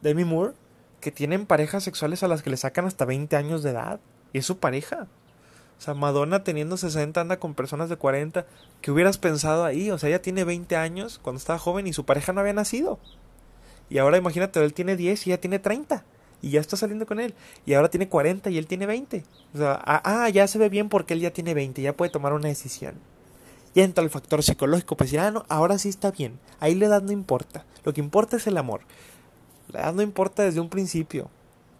Demi 0.00 0.24
Moore, 0.24 0.54
que 1.00 1.12
tienen 1.12 1.44
parejas 1.44 1.84
sexuales 1.84 2.22
a 2.22 2.28
las 2.28 2.42
que 2.42 2.48
le 2.48 2.56
sacan 2.56 2.86
hasta 2.86 3.04
20 3.04 3.36
años 3.36 3.62
de 3.62 3.70
edad, 3.70 4.00
y 4.32 4.38
es 4.38 4.46
su 4.46 4.58
pareja. 4.58 5.06
O 5.78 5.80
sea, 5.80 5.94
Madonna 5.94 6.44
teniendo 6.44 6.76
60 6.76 7.20
anda 7.20 7.38
con 7.38 7.54
personas 7.54 7.88
de 7.88 7.96
40. 7.96 8.46
¿Qué 8.80 8.90
hubieras 8.90 9.18
pensado 9.18 9.64
ahí? 9.64 9.90
O 9.90 9.98
sea, 9.98 10.08
ella 10.08 10.22
tiene 10.22 10.44
20 10.44 10.76
años 10.76 11.20
cuando 11.22 11.38
estaba 11.38 11.58
joven 11.58 11.86
y 11.86 11.92
su 11.92 12.04
pareja 12.04 12.32
no 12.32 12.40
había 12.40 12.52
nacido. 12.52 12.98
Y 13.88 13.98
ahora 13.98 14.16
imagínate, 14.16 14.62
él 14.64 14.74
tiene 14.74 14.96
10 14.96 15.26
y 15.26 15.30
ella 15.30 15.40
tiene 15.40 15.58
30. 15.60 16.04
Y 16.42 16.50
ya 16.50 16.60
está 16.60 16.76
saliendo 16.76 17.06
con 17.06 17.20
él. 17.20 17.34
Y 17.64 17.74
ahora 17.74 17.90
tiene 17.90 18.08
40 18.08 18.50
y 18.50 18.58
él 18.58 18.66
tiene 18.66 18.86
20. 18.86 19.24
O 19.54 19.58
sea, 19.58 19.80
ah, 19.84 20.02
ah, 20.04 20.28
ya 20.30 20.48
se 20.48 20.58
ve 20.58 20.68
bien 20.68 20.88
porque 20.88 21.14
él 21.14 21.20
ya 21.20 21.32
tiene 21.32 21.54
20. 21.54 21.80
Ya 21.80 21.96
puede 21.96 22.10
tomar 22.10 22.32
una 22.32 22.48
decisión. 22.48 22.94
Y 23.74 23.80
entra 23.80 24.02
el 24.02 24.10
factor 24.10 24.42
psicológico. 24.42 24.96
Pues 24.96 25.10
decir, 25.10 25.20
ah, 25.20 25.30
no, 25.30 25.44
ahora 25.48 25.78
sí 25.78 25.88
está 25.88 26.10
bien. 26.10 26.38
Ahí 26.60 26.74
la 26.74 26.86
edad 26.86 27.02
no 27.02 27.12
importa. 27.12 27.64
Lo 27.84 27.92
que 27.92 28.00
importa 28.00 28.36
es 28.36 28.46
el 28.46 28.56
amor. 28.56 28.80
La 29.68 29.80
edad 29.80 29.94
no 29.94 30.02
importa 30.02 30.42
desde 30.42 30.60
un 30.60 30.68
principio. 30.68 31.30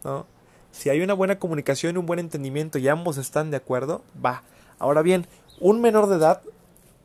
¿No? 0.04 0.26
Si 0.70 0.90
hay 0.90 1.00
una 1.00 1.14
buena 1.14 1.38
comunicación 1.38 1.98
un 1.98 2.06
buen 2.06 2.20
entendimiento 2.20 2.78
y 2.78 2.88
ambos 2.88 3.18
están 3.18 3.50
de 3.50 3.56
acuerdo, 3.56 4.02
va. 4.24 4.42
Ahora 4.78 5.02
bien, 5.02 5.26
un 5.60 5.80
menor 5.80 6.08
de 6.08 6.16
edad 6.16 6.42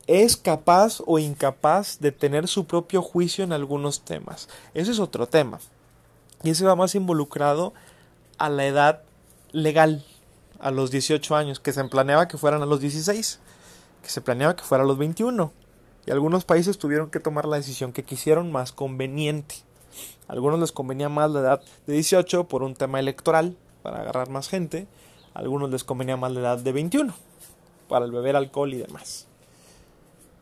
es 0.05 0.37
capaz 0.37 1.01
o 1.05 1.17
incapaz 1.17 1.99
de 1.99 2.11
tener 2.11 2.47
su 2.47 2.65
propio 2.65 3.01
juicio 3.01 3.43
en 3.43 3.53
algunos 3.53 4.01
temas. 4.01 4.49
Ese 4.73 4.91
es 4.91 4.99
otro 4.99 5.27
tema. 5.27 5.59
Y 6.43 6.49
ese 6.49 6.65
va 6.65 6.75
más 6.75 6.93
involucrado 6.93 7.73
a 8.37 8.49
la 8.49 8.65
edad 8.65 9.01
legal, 9.53 10.05
a 10.59 10.71
los 10.71 10.91
18 10.91 11.35
años, 11.35 11.59
que 11.59 11.71
se 11.71 11.83
planeaba 11.85 12.27
que 12.27 12.37
fueran 12.37 12.61
a 12.61 12.65
los 12.65 12.81
16, 12.81 13.39
que 14.03 14.09
se 14.09 14.21
planeaba 14.21 14.55
que 14.55 14.63
fuera 14.63 14.83
a 14.83 14.87
los 14.87 14.99
21. 14.99 15.51
Y 16.05 16.11
algunos 16.11 16.45
países 16.45 16.77
tuvieron 16.77 17.09
que 17.09 17.19
tomar 17.19 17.45
la 17.45 17.57
decisión 17.57 17.93
que 17.93 18.03
quisieron 18.03 18.51
más 18.51 18.71
conveniente 18.71 19.55
algunos 20.27 20.59
les 20.59 20.71
convenía 20.71 21.09
más 21.09 21.31
la 21.31 21.39
edad 21.41 21.61
de 21.85 21.93
18 21.93 22.45
por 22.45 22.63
un 22.63 22.75
tema 22.75 22.99
electoral, 22.99 23.57
para 23.81 24.01
agarrar 24.01 24.29
más 24.29 24.49
gente. 24.49 24.87
algunos 25.33 25.71
les 25.71 25.83
convenía 25.83 26.15
más 26.15 26.31
la 26.31 26.39
edad 26.39 26.57
de 26.59 26.71
21, 26.71 27.13
para 27.89 28.05
el 28.05 28.11
beber 28.11 28.35
alcohol 28.35 28.73
y 28.73 28.77
demás. 28.77 29.27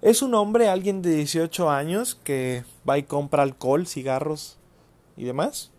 Es 0.02 0.22
un 0.22 0.34
hombre, 0.34 0.68
alguien 0.68 1.02
de 1.02 1.16
18 1.16 1.70
años, 1.70 2.18
que 2.24 2.64
va 2.88 2.98
y 2.98 3.04
compra 3.04 3.44
alcohol, 3.44 3.88
cigarros 3.88 4.58
y 5.16 5.26
demás. 5.26 5.72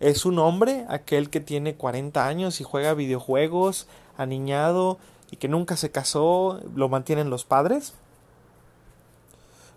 Es 0.00 0.24
un 0.24 0.38
hombre, 0.38 0.84
aquel 0.88 1.30
que 1.30 1.40
tiene 1.40 1.74
40 1.74 2.26
años 2.26 2.60
y 2.60 2.64
juega 2.64 2.94
videojuegos, 2.94 3.88
aniñado 4.16 4.98
y 5.32 5.36
que 5.38 5.48
nunca 5.48 5.76
se 5.76 5.90
casó, 5.90 6.60
lo 6.76 6.88
mantienen 6.90 7.30
los 7.30 7.44
padres. 7.44 7.94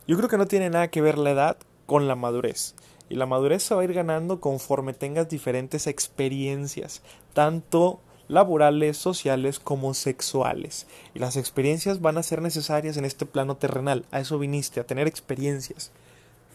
Yo 0.05 0.17
creo 0.17 0.29
que 0.29 0.37
no 0.37 0.45
tiene 0.45 0.69
nada 0.69 0.89
que 0.89 1.01
ver 1.01 1.17
la 1.17 1.31
edad 1.31 1.57
con 1.85 2.07
la 2.07 2.15
madurez. 2.15 2.75
Y 3.09 3.15
la 3.15 3.25
madurez 3.25 3.63
se 3.63 3.73
va 3.73 3.81
a 3.81 3.85
ir 3.85 3.93
ganando 3.93 4.41
conforme 4.41 4.93
tengas 4.93 5.29
diferentes 5.29 5.87
experiencias, 5.87 7.01
tanto 7.33 8.01
laborales, 8.27 8.97
sociales 8.97 9.59
como 9.59 9.93
sexuales. 9.93 10.87
Y 11.13 11.19
las 11.19 11.37
experiencias 11.37 12.01
van 12.01 12.17
a 12.17 12.23
ser 12.23 12.41
necesarias 12.41 12.97
en 12.97 13.05
este 13.05 13.25
plano 13.25 13.55
terrenal. 13.55 14.05
A 14.11 14.19
eso 14.19 14.37
viniste, 14.37 14.81
a 14.81 14.85
tener 14.85 15.07
experiencias 15.07 15.91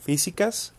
físicas, 0.02 0.74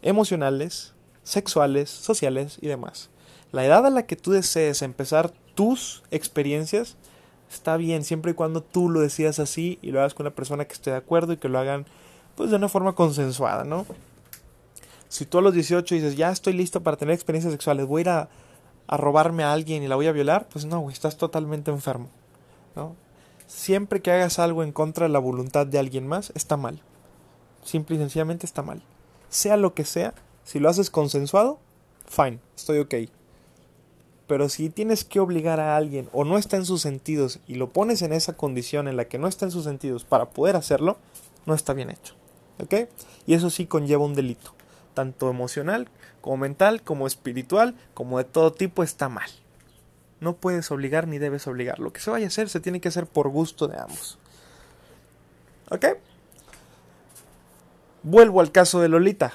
emocionales, 0.00 0.94
sexuales, 1.24 1.90
sociales 1.90 2.56
y 2.62 2.68
demás. 2.68 3.10
La 3.50 3.66
edad 3.66 3.84
a 3.84 3.90
la 3.90 4.06
que 4.06 4.16
tú 4.16 4.32
desees 4.32 4.80
empezar 4.80 5.30
tus 5.54 6.02
experiencias 6.10 6.96
está 7.54 7.76
bien, 7.76 8.04
siempre 8.04 8.32
y 8.32 8.34
cuando 8.34 8.62
tú 8.62 8.88
lo 8.88 9.00
decidas 9.00 9.38
así 9.38 9.78
y 9.82 9.90
lo 9.90 10.00
hagas 10.00 10.14
con 10.14 10.24
la 10.24 10.30
persona 10.30 10.64
que 10.64 10.72
esté 10.72 10.90
de 10.90 10.96
acuerdo 10.96 11.32
y 11.32 11.36
que 11.36 11.48
lo 11.48 11.58
hagan 11.58 11.86
pues 12.34 12.50
de 12.50 12.56
una 12.56 12.68
forma 12.68 12.94
consensuada, 12.94 13.64
¿no? 13.64 13.86
Si 15.08 15.26
tú 15.26 15.38
a 15.38 15.42
los 15.42 15.52
18 15.52 15.94
dices, 15.94 16.16
ya 16.16 16.30
estoy 16.30 16.54
listo 16.54 16.82
para 16.82 16.96
tener 16.96 17.14
experiencias 17.14 17.52
sexuales, 17.52 17.86
voy 17.86 18.00
a 18.00 18.02
ir 18.02 18.08
a, 18.08 18.28
a 18.86 18.96
robarme 18.96 19.44
a 19.44 19.52
alguien 19.52 19.82
y 19.82 19.88
la 19.88 19.96
voy 19.96 20.06
a 20.06 20.12
violar, 20.12 20.48
pues 20.50 20.64
no, 20.64 20.80
güey, 20.80 20.94
estás 20.94 21.16
totalmente 21.18 21.70
enfermo, 21.70 22.08
¿no? 22.74 22.96
Siempre 23.46 24.00
que 24.00 24.10
hagas 24.10 24.38
algo 24.38 24.62
en 24.62 24.72
contra 24.72 25.06
de 25.06 25.12
la 25.12 25.18
voluntad 25.18 25.66
de 25.66 25.78
alguien 25.78 26.06
más, 26.06 26.32
está 26.34 26.56
mal. 26.56 26.80
Simple 27.62 27.96
y 27.96 27.98
sencillamente 27.98 28.46
está 28.46 28.62
mal. 28.62 28.82
Sea 29.28 29.58
lo 29.58 29.74
que 29.74 29.84
sea, 29.84 30.14
si 30.44 30.58
lo 30.58 30.70
haces 30.70 30.88
consensuado, 30.88 31.58
fine, 32.06 32.38
estoy 32.56 32.78
ok. 32.78 32.94
Pero 34.32 34.48
si 34.48 34.70
tienes 34.70 35.04
que 35.04 35.20
obligar 35.20 35.60
a 35.60 35.76
alguien 35.76 36.08
o 36.10 36.24
no 36.24 36.38
está 36.38 36.56
en 36.56 36.64
sus 36.64 36.80
sentidos 36.80 37.38
y 37.46 37.56
lo 37.56 37.68
pones 37.68 38.00
en 38.00 38.14
esa 38.14 38.32
condición 38.32 38.88
en 38.88 38.96
la 38.96 39.04
que 39.04 39.18
no 39.18 39.28
está 39.28 39.44
en 39.44 39.50
sus 39.50 39.64
sentidos 39.64 40.04
para 40.06 40.30
poder 40.30 40.56
hacerlo, 40.56 40.96
no 41.44 41.52
está 41.52 41.74
bien 41.74 41.90
hecho. 41.90 42.14
¿Ok? 42.58 42.88
Y 43.26 43.34
eso 43.34 43.50
sí 43.50 43.66
conlleva 43.66 44.06
un 44.06 44.14
delito, 44.14 44.54
tanto 44.94 45.28
emocional 45.28 45.90
como 46.22 46.38
mental, 46.38 46.80
como 46.80 47.06
espiritual, 47.06 47.74
como 47.92 48.16
de 48.16 48.24
todo 48.24 48.54
tipo, 48.54 48.82
está 48.82 49.10
mal. 49.10 49.28
No 50.20 50.34
puedes 50.34 50.70
obligar 50.70 51.08
ni 51.08 51.18
debes 51.18 51.46
obligar. 51.46 51.78
Lo 51.78 51.92
que 51.92 52.00
se 52.00 52.10
vaya 52.10 52.24
a 52.24 52.28
hacer 52.28 52.48
se 52.48 52.60
tiene 52.60 52.80
que 52.80 52.88
hacer 52.88 53.06
por 53.06 53.28
gusto 53.28 53.68
de 53.68 53.78
ambos. 53.78 54.18
¿Ok? 55.68 55.88
Vuelvo 58.02 58.40
al 58.40 58.50
caso 58.50 58.80
de 58.80 58.88
Lolita. 58.88 59.34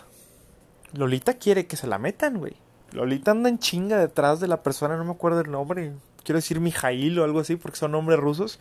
Lolita 0.93 1.35
quiere 1.35 1.67
que 1.67 1.77
se 1.77 1.85
la 1.85 1.99
metan, 1.99 2.39
güey. 2.39 2.55
Lolita 2.97 3.31
anda 3.31 3.47
en 3.47 3.59
chinga 3.59 3.97
detrás 3.97 4.39
de 4.39 4.47
la 4.47 4.63
persona, 4.63 4.97
no 4.97 5.05
me 5.05 5.11
acuerdo 5.11 5.41
el 5.41 5.51
nombre. 5.51 5.93
Quiero 6.23 6.37
decir 6.39 6.59
Mijail 6.59 7.17
o 7.19 7.23
algo 7.23 7.39
así, 7.39 7.55
porque 7.55 7.77
son 7.77 7.91
nombres 7.91 8.19
rusos. 8.19 8.59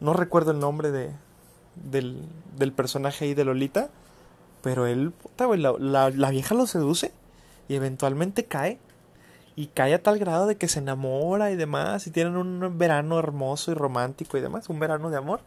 No 0.00 0.12
recuerdo 0.12 0.50
el 0.50 0.58
nombre 0.58 0.90
de, 0.90 1.12
del, 1.76 2.20
del 2.56 2.72
personaje 2.72 3.26
ahí 3.26 3.34
de 3.34 3.44
Lolita. 3.44 3.88
Pero 4.60 4.86
él, 4.86 5.12
puta, 5.12 5.46
la, 5.56 6.10
la, 6.10 6.30
vieja 6.30 6.54
lo 6.54 6.66
seduce 6.66 7.12
y 7.68 7.76
eventualmente 7.76 8.44
cae. 8.44 8.78
Y 9.54 9.68
cae 9.68 9.94
a 9.94 10.02
tal 10.02 10.18
grado 10.18 10.46
de 10.46 10.56
que 10.56 10.66
se 10.66 10.80
enamora 10.80 11.52
y 11.52 11.56
demás. 11.56 12.08
Y 12.08 12.10
tienen 12.10 12.36
un 12.36 12.76
verano 12.76 13.20
hermoso 13.20 13.70
y 13.70 13.74
romántico 13.74 14.36
y 14.36 14.40
demás. 14.40 14.68
Un 14.68 14.80
verano 14.80 15.10
de 15.10 15.16
amor. 15.16 15.40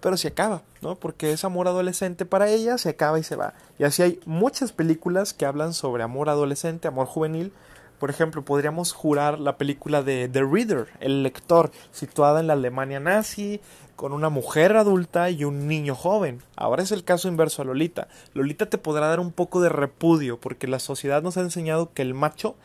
Pero 0.00 0.16
se 0.16 0.28
acaba, 0.28 0.62
¿no? 0.82 0.96
Porque 0.96 1.32
es 1.32 1.44
amor 1.44 1.68
adolescente 1.68 2.26
para 2.26 2.48
ella, 2.48 2.78
se 2.78 2.90
acaba 2.90 3.18
y 3.18 3.22
se 3.22 3.36
va. 3.36 3.54
Y 3.78 3.84
así 3.84 4.02
hay 4.02 4.20
muchas 4.26 4.72
películas 4.72 5.32
que 5.32 5.46
hablan 5.46 5.72
sobre 5.72 6.02
amor 6.02 6.28
adolescente, 6.28 6.88
amor 6.88 7.06
juvenil. 7.06 7.52
Por 7.98 8.10
ejemplo, 8.10 8.44
podríamos 8.44 8.92
jurar 8.92 9.40
la 9.40 9.56
película 9.56 10.02
de 10.02 10.28
The 10.28 10.42
Reader, 10.44 10.88
el 11.00 11.22
lector, 11.22 11.70
situada 11.92 12.40
en 12.40 12.46
la 12.46 12.52
Alemania 12.52 13.00
nazi, 13.00 13.60
con 13.96 14.12
una 14.12 14.28
mujer 14.28 14.76
adulta 14.76 15.30
y 15.30 15.44
un 15.44 15.66
niño 15.66 15.94
joven. 15.94 16.42
Ahora 16.54 16.82
es 16.82 16.92
el 16.92 17.02
caso 17.02 17.28
inverso 17.28 17.62
a 17.62 17.64
Lolita. 17.64 18.08
Lolita 18.34 18.66
te 18.66 18.76
podrá 18.76 19.08
dar 19.08 19.18
un 19.18 19.32
poco 19.32 19.62
de 19.62 19.70
repudio 19.70 20.38
porque 20.38 20.68
la 20.68 20.78
sociedad 20.78 21.22
nos 21.22 21.38
ha 21.38 21.40
enseñado 21.40 21.92
que 21.94 22.02
el 22.02 22.12
macho 22.12 22.56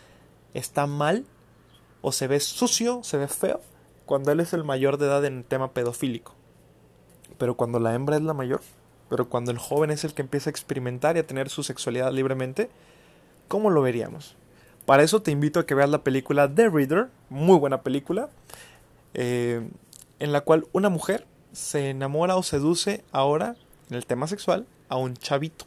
está 0.53 0.85
mal 0.85 1.25
o 2.01 2.11
se 2.11 2.27
ve 2.27 2.39
sucio, 2.41 3.01
se 3.03 3.17
ve 3.17 3.29
feo 3.29 3.61
cuando 4.05 4.33
él 4.33 4.41
es 4.41 4.51
el 4.51 4.65
mayor 4.65 4.97
de 4.97 5.05
edad 5.05 5.23
en 5.23 5.37
el 5.37 5.45
tema 5.45 5.71
pedofílico. 5.71 6.35
Pero 7.41 7.55
cuando 7.55 7.79
la 7.79 7.95
hembra 7.95 8.17
es 8.17 8.21
la 8.21 8.35
mayor, 8.35 8.61
pero 9.09 9.27
cuando 9.27 9.49
el 9.49 9.57
joven 9.57 9.89
es 9.89 10.03
el 10.03 10.13
que 10.13 10.21
empieza 10.21 10.47
a 10.47 10.51
experimentar 10.51 11.15
y 11.15 11.21
a 11.21 11.25
tener 11.25 11.49
su 11.49 11.63
sexualidad 11.63 12.13
libremente, 12.13 12.69
¿cómo 13.47 13.71
lo 13.71 13.81
veríamos? 13.81 14.35
Para 14.85 15.01
eso 15.01 15.23
te 15.23 15.31
invito 15.31 15.59
a 15.59 15.65
que 15.65 15.73
veas 15.73 15.89
la 15.89 16.03
película 16.03 16.53
The 16.53 16.69
Reader, 16.69 17.07
muy 17.29 17.57
buena 17.57 17.81
película. 17.81 18.29
Eh, 19.15 19.67
en 20.19 20.31
la 20.31 20.41
cual 20.41 20.67
una 20.71 20.89
mujer 20.89 21.25
se 21.51 21.89
enamora 21.89 22.35
o 22.35 22.43
seduce 22.43 23.03
ahora, 23.11 23.55
en 23.89 23.97
el 23.97 24.05
tema 24.05 24.27
sexual, 24.27 24.67
a 24.87 24.97
un 24.97 25.15
chavito. 25.15 25.65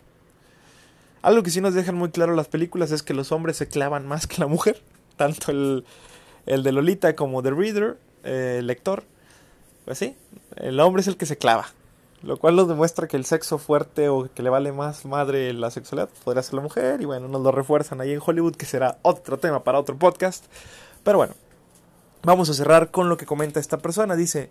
Algo 1.23 1.43
que 1.43 1.51
sí 1.51 1.61
nos 1.61 1.75
dejan 1.75 1.97
muy 1.97 2.11
claro 2.11 2.37
las 2.37 2.47
películas 2.47 2.93
es 2.93 3.03
que 3.03 3.15
los 3.15 3.33
hombres 3.33 3.57
se 3.57 3.67
clavan 3.67 4.07
más 4.07 4.29
que 4.29 4.39
la 4.39 4.47
mujer, 4.47 4.81
tanto 5.17 5.51
el, 5.51 5.85
el 6.47 6.63
de 6.63 6.71
Lolita 6.71 7.17
como 7.17 7.43
The 7.43 7.51
Reader, 7.51 7.99
eh, 8.23 8.59
el 8.61 8.69
lector. 8.69 9.03
Pues 9.85 9.99
sí, 9.99 10.17
el 10.57 10.81
hombre 10.81 11.03
es 11.03 11.09
el 11.09 11.17
que 11.17 11.27
se 11.27 11.37
clava, 11.37 11.67
lo 12.23 12.39
cual 12.39 12.57
nos 12.57 12.69
demuestra 12.69 13.07
que 13.07 13.17
el 13.17 13.25
sexo 13.25 13.59
fuerte 13.59 14.09
o 14.09 14.29
que 14.33 14.43
le 14.43 14.51
vale 14.51 14.73
más 14.73 15.05
madre 15.05 15.53
la 15.53 15.71
sexualidad 15.71 16.09
podría 16.25 16.43
ser 16.43 16.55
la 16.55 16.63
mujer 16.63 17.03
y 17.03 17.05
bueno, 17.05 17.29
nos 17.29 17.43
lo 17.43 17.53
refuerzan 17.53 18.01
ahí 18.01 18.13
en 18.13 18.21
Hollywood 18.25 18.57
que 18.57 18.67
será 18.67 18.99
otro 19.03 19.39
tema 19.39 19.63
para 19.63 19.79
otro 19.79 19.99
podcast. 19.99 20.47
Pero 21.03 21.19
bueno, 21.19 21.35
Vamos 22.25 22.49
a 22.49 22.55
cerrar 22.55 22.91
con 22.91 23.11
lo 23.11 23.19
que 23.19 23.27
comenta 23.27 23.61
esta 23.61 23.77
persona. 23.79 24.17
Dice, 24.17 24.51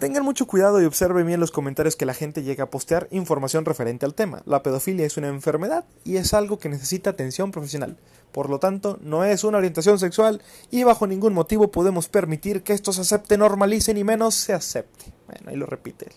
Tengan 0.00 0.24
mucho 0.24 0.46
cuidado 0.46 0.80
y 0.80 0.86
observen 0.86 1.26
bien 1.26 1.40
los 1.40 1.50
comentarios 1.50 1.94
que 1.94 2.06
la 2.06 2.14
gente 2.14 2.42
llega 2.42 2.64
a 2.64 2.70
postear 2.70 3.06
información 3.10 3.66
referente 3.66 4.06
al 4.06 4.14
tema. 4.14 4.40
La 4.46 4.62
pedofilia 4.62 5.04
es 5.04 5.18
una 5.18 5.28
enfermedad 5.28 5.84
y 6.04 6.16
es 6.16 6.32
algo 6.32 6.58
que 6.58 6.70
necesita 6.70 7.10
atención 7.10 7.52
profesional. 7.52 7.98
Por 8.32 8.48
lo 8.48 8.58
tanto, 8.58 8.98
no 9.02 9.24
es 9.24 9.44
una 9.44 9.58
orientación 9.58 9.98
sexual 9.98 10.40
y 10.70 10.84
bajo 10.84 11.06
ningún 11.06 11.34
motivo 11.34 11.70
podemos 11.70 12.08
permitir 12.08 12.62
que 12.62 12.72
esto 12.72 12.94
se 12.94 13.02
acepte, 13.02 13.36
normalice 13.36 13.92
ni 13.92 14.02
menos 14.02 14.34
se 14.34 14.54
acepte. 14.54 15.12
Bueno, 15.26 15.50
ahí 15.50 15.56
lo 15.56 15.66
repite 15.66 16.06
él. 16.06 16.12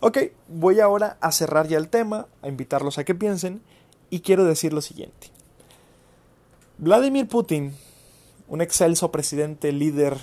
Ok, 0.00 0.18
voy 0.48 0.80
ahora 0.80 1.18
a 1.20 1.32
cerrar 1.32 1.68
ya 1.68 1.76
el 1.76 1.90
tema, 1.90 2.28
a 2.40 2.48
invitarlos 2.48 2.96
a 2.96 3.04
que 3.04 3.14
piensen 3.14 3.60
y 4.08 4.20
quiero 4.20 4.46
decir 4.46 4.72
lo 4.72 4.80
siguiente. 4.80 5.30
Vladimir 6.78 7.28
Putin, 7.28 7.74
un 8.48 8.62
excelso 8.62 9.12
presidente, 9.12 9.70
líder, 9.70 10.16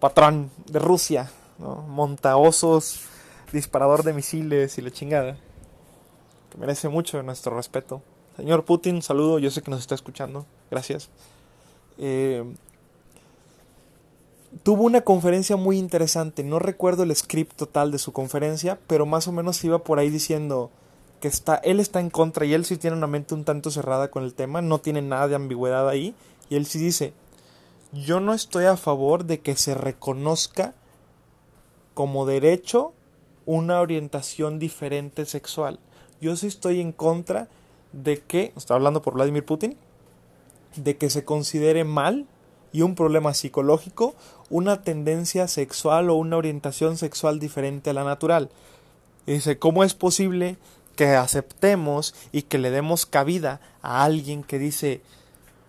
patrón 0.00 0.50
de 0.66 0.78
Rusia, 0.78 1.30
montaosos, 1.60 3.02
disparador 3.52 4.02
de 4.02 4.12
misiles 4.12 4.78
y 4.78 4.82
la 4.82 4.90
chingada, 4.90 5.36
que 6.50 6.58
merece 6.58 6.88
mucho 6.88 7.22
nuestro 7.22 7.56
respeto. 7.56 8.02
Señor 8.36 8.64
Putin, 8.64 9.02
saludo, 9.02 9.38
yo 9.38 9.50
sé 9.50 9.62
que 9.62 9.70
nos 9.70 9.80
está 9.80 9.94
escuchando, 9.94 10.46
gracias. 10.70 11.10
Eh, 11.98 12.44
tuvo 14.62 14.84
una 14.84 15.02
conferencia 15.02 15.56
muy 15.56 15.78
interesante, 15.78 16.42
no 16.42 16.58
recuerdo 16.58 17.02
el 17.02 17.14
script 17.14 17.56
total 17.56 17.90
de 17.90 17.98
su 17.98 18.12
conferencia, 18.12 18.78
pero 18.86 19.06
más 19.06 19.28
o 19.28 19.32
menos 19.32 19.62
iba 19.64 19.84
por 19.84 19.98
ahí 19.98 20.10
diciendo 20.10 20.70
que 21.20 21.28
está, 21.28 21.56
él 21.56 21.80
está 21.80 22.00
en 22.00 22.08
contra 22.08 22.46
y 22.46 22.54
él 22.54 22.64
sí 22.64 22.78
tiene 22.78 22.96
una 22.96 23.06
mente 23.06 23.34
un 23.34 23.44
tanto 23.44 23.70
cerrada 23.70 24.10
con 24.10 24.24
el 24.24 24.32
tema, 24.32 24.62
no 24.62 24.78
tiene 24.78 25.02
nada 25.02 25.28
de 25.28 25.34
ambigüedad 25.34 25.88
ahí, 25.88 26.14
y 26.48 26.56
él 26.56 26.64
sí 26.66 26.78
dice, 26.78 27.12
yo 27.92 28.20
no 28.20 28.32
estoy 28.32 28.64
a 28.64 28.76
favor 28.76 29.24
de 29.24 29.40
que 29.40 29.56
se 29.56 29.74
reconozca 29.74 30.74
como 31.94 32.26
derecho 32.26 32.92
una 33.46 33.80
orientación 33.80 34.58
diferente 34.58 35.26
sexual. 35.26 35.78
Yo 36.20 36.36
sí 36.36 36.46
estoy 36.46 36.80
en 36.80 36.92
contra 36.92 37.48
de 37.92 38.20
que, 38.20 38.52
está 38.56 38.74
hablando 38.74 39.02
por 39.02 39.14
Vladimir 39.14 39.44
Putin, 39.44 39.76
de 40.76 40.96
que 40.96 41.10
se 41.10 41.24
considere 41.24 41.84
mal 41.84 42.26
y 42.72 42.82
un 42.82 42.94
problema 42.94 43.34
psicológico 43.34 44.14
una 44.50 44.82
tendencia 44.82 45.48
sexual 45.48 46.10
o 46.10 46.16
una 46.16 46.36
orientación 46.36 46.96
sexual 46.96 47.38
diferente 47.38 47.90
a 47.90 47.94
la 47.94 48.04
natural. 48.04 48.50
dice, 49.26 49.58
¿cómo 49.58 49.84
es 49.84 49.94
posible 49.94 50.56
que 50.96 51.14
aceptemos 51.14 52.14
y 52.32 52.42
que 52.42 52.58
le 52.58 52.70
demos 52.70 53.06
cabida 53.06 53.60
a 53.80 54.04
alguien 54.04 54.42
que 54.42 54.58
dice, 54.58 55.00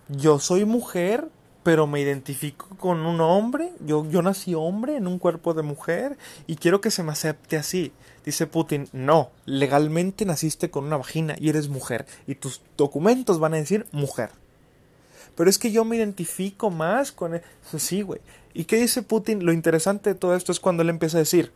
yo 0.08 0.40
soy 0.40 0.64
mujer, 0.64 1.28
pero 1.62 1.86
me 1.86 2.00
identifico 2.00 2.68
con 2.76 3.06
un 3.06 3.20
hombre, 3.20 3.72
yo, 3.80 4.08
yo 4.08 4.22
nací 4.22 4.54
hombre 4.54 4.96
en 4.96 5.06
un 5.06 5.18
cuerpo 5.18 5.54
de 5.54 5.62
mujer 5.62 6.16
y 6.46 6.56
quiero 6.56 6.80
que 6.80 6.90
se 6.90 7.02
me 7.02 7.12
acepte 7.12 7.56
así. 7.56 7.92
Dice 8.24 8.46
Putin, 8.46 8.88
no, 8.92 9.30
legalmente 9.46 10.24
naciste 10.24 10.70
con 10.70 10.84
una 10.84 10.96
vagina 10.96 11.34
y 11.38 11.48
eres 11.48 11.68
mujer 11.68 12.06
y 12.26 12.34
tus 12.36 12.62
documentos 12.76 13.38
van 13.38 13.54
a 13.54 13.58
decir 13.58 13.86
mujer. 13.92 14.30
Pero 15.34 15.48
es 15.48 15.58
que 15.58 15.72
yo 15.72 15.84
me 15.84 15.96
identifico 15.96 16.70
más 16.70 17.12
con 17.12 17.34
eso. 17.34 17.44
E-". 17.72 17.78
Sí, 17.78 18.02
güey. 18.02 18.20
¿Y 18.54 18.64
qué 18.64 18.76
dice 18.76 19.02
Putin? 19.02 19.44
Lo 19.44 19.52
interesante 19.52 20.10
de 20.10 20.14
todo 20.14 20.36
esto 20.36 20.52
es 20.52 20.60
cuando 20.60 20.82
él 20.82 20.90
empieza 20.90 21.16
a 21.16 21.20
decir, 21.20 21.52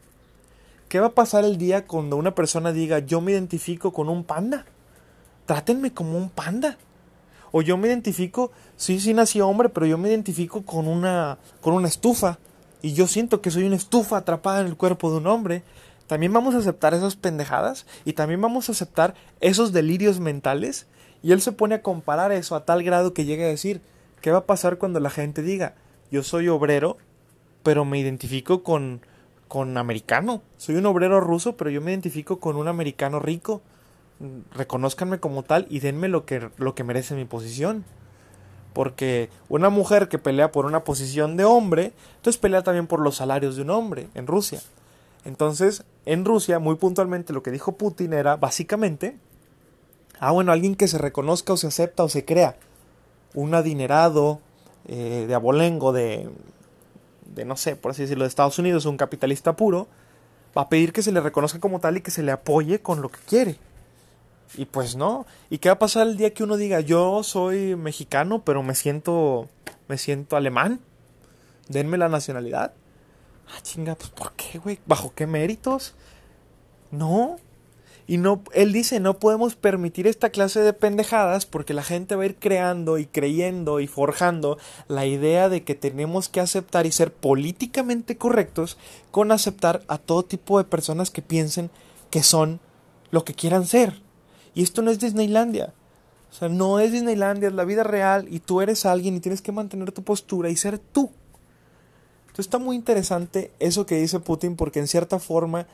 ¿qué 0.88 1.00
va 1.00 1.08
a 1.08 1.14
pasar 1.14 1.44
el 1.44 1.58
día 1.58 1.86
cuando 1.86 2.16
una 2.16 2.34
persona 2.34 2.72
diga, 2.72 3.00
yo 3.00 3.20
me 3.20 3.32
identifico 3.32 3.92
con 3.92 4.08
un 4.08 4.24
panda? 4.24 4.64
Trátenme 5.44 5.92
como 5.92 6.16
un 6.16 6.30
panda. 6.30 6.78
O 7.52 7.62
yo 7.62 7.76
me 7.76 7.88
identifico, 7.88 8.50
sí, 8.76 9.00
sí 9.00 9.14
nací 9.14 9.40
hombre, 9.40 9.68
pero 9.68 9.86
yo 9.86 9.98
me 9.98 10.08
identifico 10.08 10.62
con 10.62 10.88
una, 10.88 11.38
con 11.60 11.74
una 11.74 11.88
estufa. 11.88 12.38
Y 12.82 12.92
yo 12.92 13.06
siento 13.06 13.40
que 13.40 13.50
soy 13.50 13.64
una 13.64 13.76
estufa 13.76 14.18
atrapada 14.18 14.60
en 14.60 14.66
el 14.66 14.76
cuerpo 14.76 15.10
de 15.10 15.18
un 15.18 15.26
hombre. 15.26 15.62
También 16.06 16.32
vamos 16.32 16.54
a 16.54 16.58
aceptar 16.58 16.94
esas 16.94 17.16
pendejadas 17.16 17.86
y 18.04 18.12
también 18.12 18.40
vamos 18.40 18.68
a 18.68 18.72
aceptar 18.72 19.14
esos 19.40 19.72
delirios 19.72 20.20
mentales. 20.20 20.86
Y 21.22 21.32
él 21.32 21.40
se 21.40 21.52
pone 21.52 21.76
a 21.76 21.82
comparar 21.82 22.30
eso 22.32 22.54
a 22.54 22.64
tal 22.64 22.82
grado 22.82 23.12
que 23.12 23.24
llega 23.24 23.44
a 23.44 23.48
decir, 23.48 23.80
¿qué 24.20 24.30
va 24.30 24.38
a 24.38 24.46
pasar 24.46 24.78
cuando 24.78 25.00
la 25.00 25.10
gente 25.10 25.42
diga, 25.42 25.74
yo 26.10 26.22
soy 26.22 26.48
obrero, 26.48 26.98
pero 27.62 27.84
me 27.84 27.98
identifico 27.98 28.62
con, 28.62 29.00
con 29.48 29.76
americano? 29.78 30.42
Soy 30.56 30.76
un 30.76 30.86
obrero 30.86 31.20
ruso, 31.20 31.56
pero 31.56 31.70
yo 31.70 31.80
me 31.80 31.90
identifico 31.90 32.38
con 32.38 32.56
un 32.56 32.68
americano 32.68 33.18
rico 33.18 33.62
reconozcanme 34.52 35.20
como 35.20 35.42
tal 35.42 35.66
y 35.68 35.80
denme 35.80 36.08
lo 36.08 36.24
que, 36.24 36.50
lo 36.56 36.74
que 36.74 36.84
merece 36.84 37.14
mi 37.14 37.24
posición. 37.24 37.84
Porque 38.72 39.30
una 39.48 39.70
mujer 39.70 40.08
que 40.08 40.18
pelea 40.18 40.52
por 40.52 40.66
una 40.66 40.84
posición 40.84 41.36
de 41.36 41.44
hombre, 41.44 41.92
entonces 42.16 42.38
pelea 42.38 42.62
también 42.62 42.86
por 42.86 43.00
los 43.00 43.16
salarios 43.16 43.56
de 43.56 43.62
un 43.62 43.70
hombre 43.70 44.08
en 44.14 44.26
Rusia. 44.26 44.60
Entonces, 45.24 45.84
en 46.04 46.24
Rusia, 46.24 46.58
muy 46.58 46.76
puntualmente, 46.76 47.32
lo 47.32 47.42
que 47.42 47.50
dijo 47.50 47.72
Putin 47.72 48.12
era 48.12 48.36
básicamente, 48.36 49.16
ah, 50.20 50.30
bueno, 50.30 50.52
alguien 50.52 50.76
que 50.76 50.88
se 50.88 50.98
reconozca 50.98 51.54
o 51.54 51.56
se 51.56 51.66
acepta 51.66 52.04
o 52.04 52.08
se 52.08 52.24
crea, 52.24 52.56
un 53.34 53.54
adinerado 53.54 54.40
eh, 54.86 55.24
de 55.26 55.34
abolengo, 55.34 55.92
de, 55.92 56.28
de, 57.34 57.44
no 57.44 57.56
sé, 57.56 57.76
por 57.76 57.90
así 57.90 58.02
decirlo, 58.02 58.24
de 58.24 58.28
Estados 58.28 58.58
Unidos, 58.58 58.86
un 58.86 58.96
capitalista 58.96 59.56
puro, 59.56 59.88
va 60.56 60.62
a 60.62 60.68
pedir 60.68 60.92
que 60.92 61.02
se 61.02 61.12
le 61.12 61.20
reconozca 61.20 61.58
como 61.58 61.80
tal 61.80 61.96
y 61.96 62.02
que 62.02 62.10
se 62.10 62.22
le 62.22 62.30
apoye 62.30 62.80
con 62.80 63.02
lo 63.02 63.08
que 63.08 63.18
quiere. 63.26 63.58
Y 64.54 64.66
pues 64.66 64.96
no. 64.96 65.26
¿Y 65.50 65.58
qué 65.58 65.68
va 65.68 65.74
a 65.74 65.78
pasar 65.78 66.06
el 66.06 66.16
día 66.16 66.32
que 66.32 66.44
uno 66.44 66.56
diga, 66.56 66.80
yo 66.80 67.22
soy 67.22 67.76
mexicano, 67.76 68.42
pero 68.44 68.62
me 68.62 68.74
siento, 68.74 69.48
me 69.88 69.98
siento 69.98 70.36
alemán? 70.36 70.80
Denme 71.68 71.98
la 71.98 72.08
nacionalidad. 72.08 72.72
Ah, 73.48 73.60
chinga, 73.62 73.94
pues 73.94 74.10
¿por 74.10 74.32
qué, 74.32 74.58
güey? 74.58 74.78
¿Bajo 74.86 75.12
qué 75.14 75.26
méritos? 75.26 75.94
No. 76.90 77.36
Y 78.08 78.18
no, 78.18 78.42
él 78.52 78.72
dice, 78.72 79.00
no 79.00 79.18
podemos 79.18 79.56
permitir 79.56 80.06
esta 80.06 80.30
clase 80.30 80.60
de 80.60 80.72
pendejadas 80.72 81.44
porque 81.44 81.74
la 81.74 81.82
gente 81.82 82.14
va 82.14 82.22
a 82.22 82.26
ir 82.26 82.36
creando 82.36 82.98
y 82.98 83.06
creyendo 83.06 83.80
y 83.80 83.88
forjando 83.88 84.58
la 84.86 85.06
idea 85.06 85.48
de 85.48 85.64
que 85.64 85.74
tenemos 85.74 86.28
que 86.28 86.40
aceptar 86.40 86.86
y 86.86 86.92
ser 86.92 87.12
políticamente 87.12 88.16
correctos 88.16 88.78
con 89.10 89.32
aceptar 89.32 89.82
a 89.88 89.98
todo 89.98 90.24
tipo 90.24 90.58
de 90.58 90.64
personas 90.64 91.10
que 91.10 91.22
piensen 91.22 91.70
que 92.10 92.22
son 92.22 92.60
lo 93.10 93.24
que 93.24 93.34
quieran 93.34 93.66
ser. 93.66 94.05
Y 94.56 94.62
esto 94.62 94.80
no 94.80 94.90
es 94.90 94.98
Disneylandia. 94.98 95.74
O 96.30 96.34
sea, 96.34 96.48
no 96.48 96.80
es 96.80 96.90
Disneylandia, 96.90 97.48
es 97.48 97.54
la 97.54 97.66
vida 97.66 97.84
real 97.84 98.26
y 98.30 98.40
tú 98.40 98.62
eres 98.62 98.86
alguien 98.86 99.14
y 99.14 99.20
tienes 99.20 99.42
que 99.42 99.52
mantener 99.52 99.92
tu 99.92 100.02
postura 100.02 100.48
y 100.48 100.56
ser 100.56 100.78
tú. 100.78 101.10
Entonces 102.22 102.46
está 102.46 102.58
muy 102.58 102.74
interesante 102.74 103.52
eso 103.58 103.84
que 103.84 104.00
dice 104.00 104.18
Putin 104.18 104.56
porque 104.56 104.78
en 104.78 104.88
cierta 104.88 105.18
forma, 105.18 105.66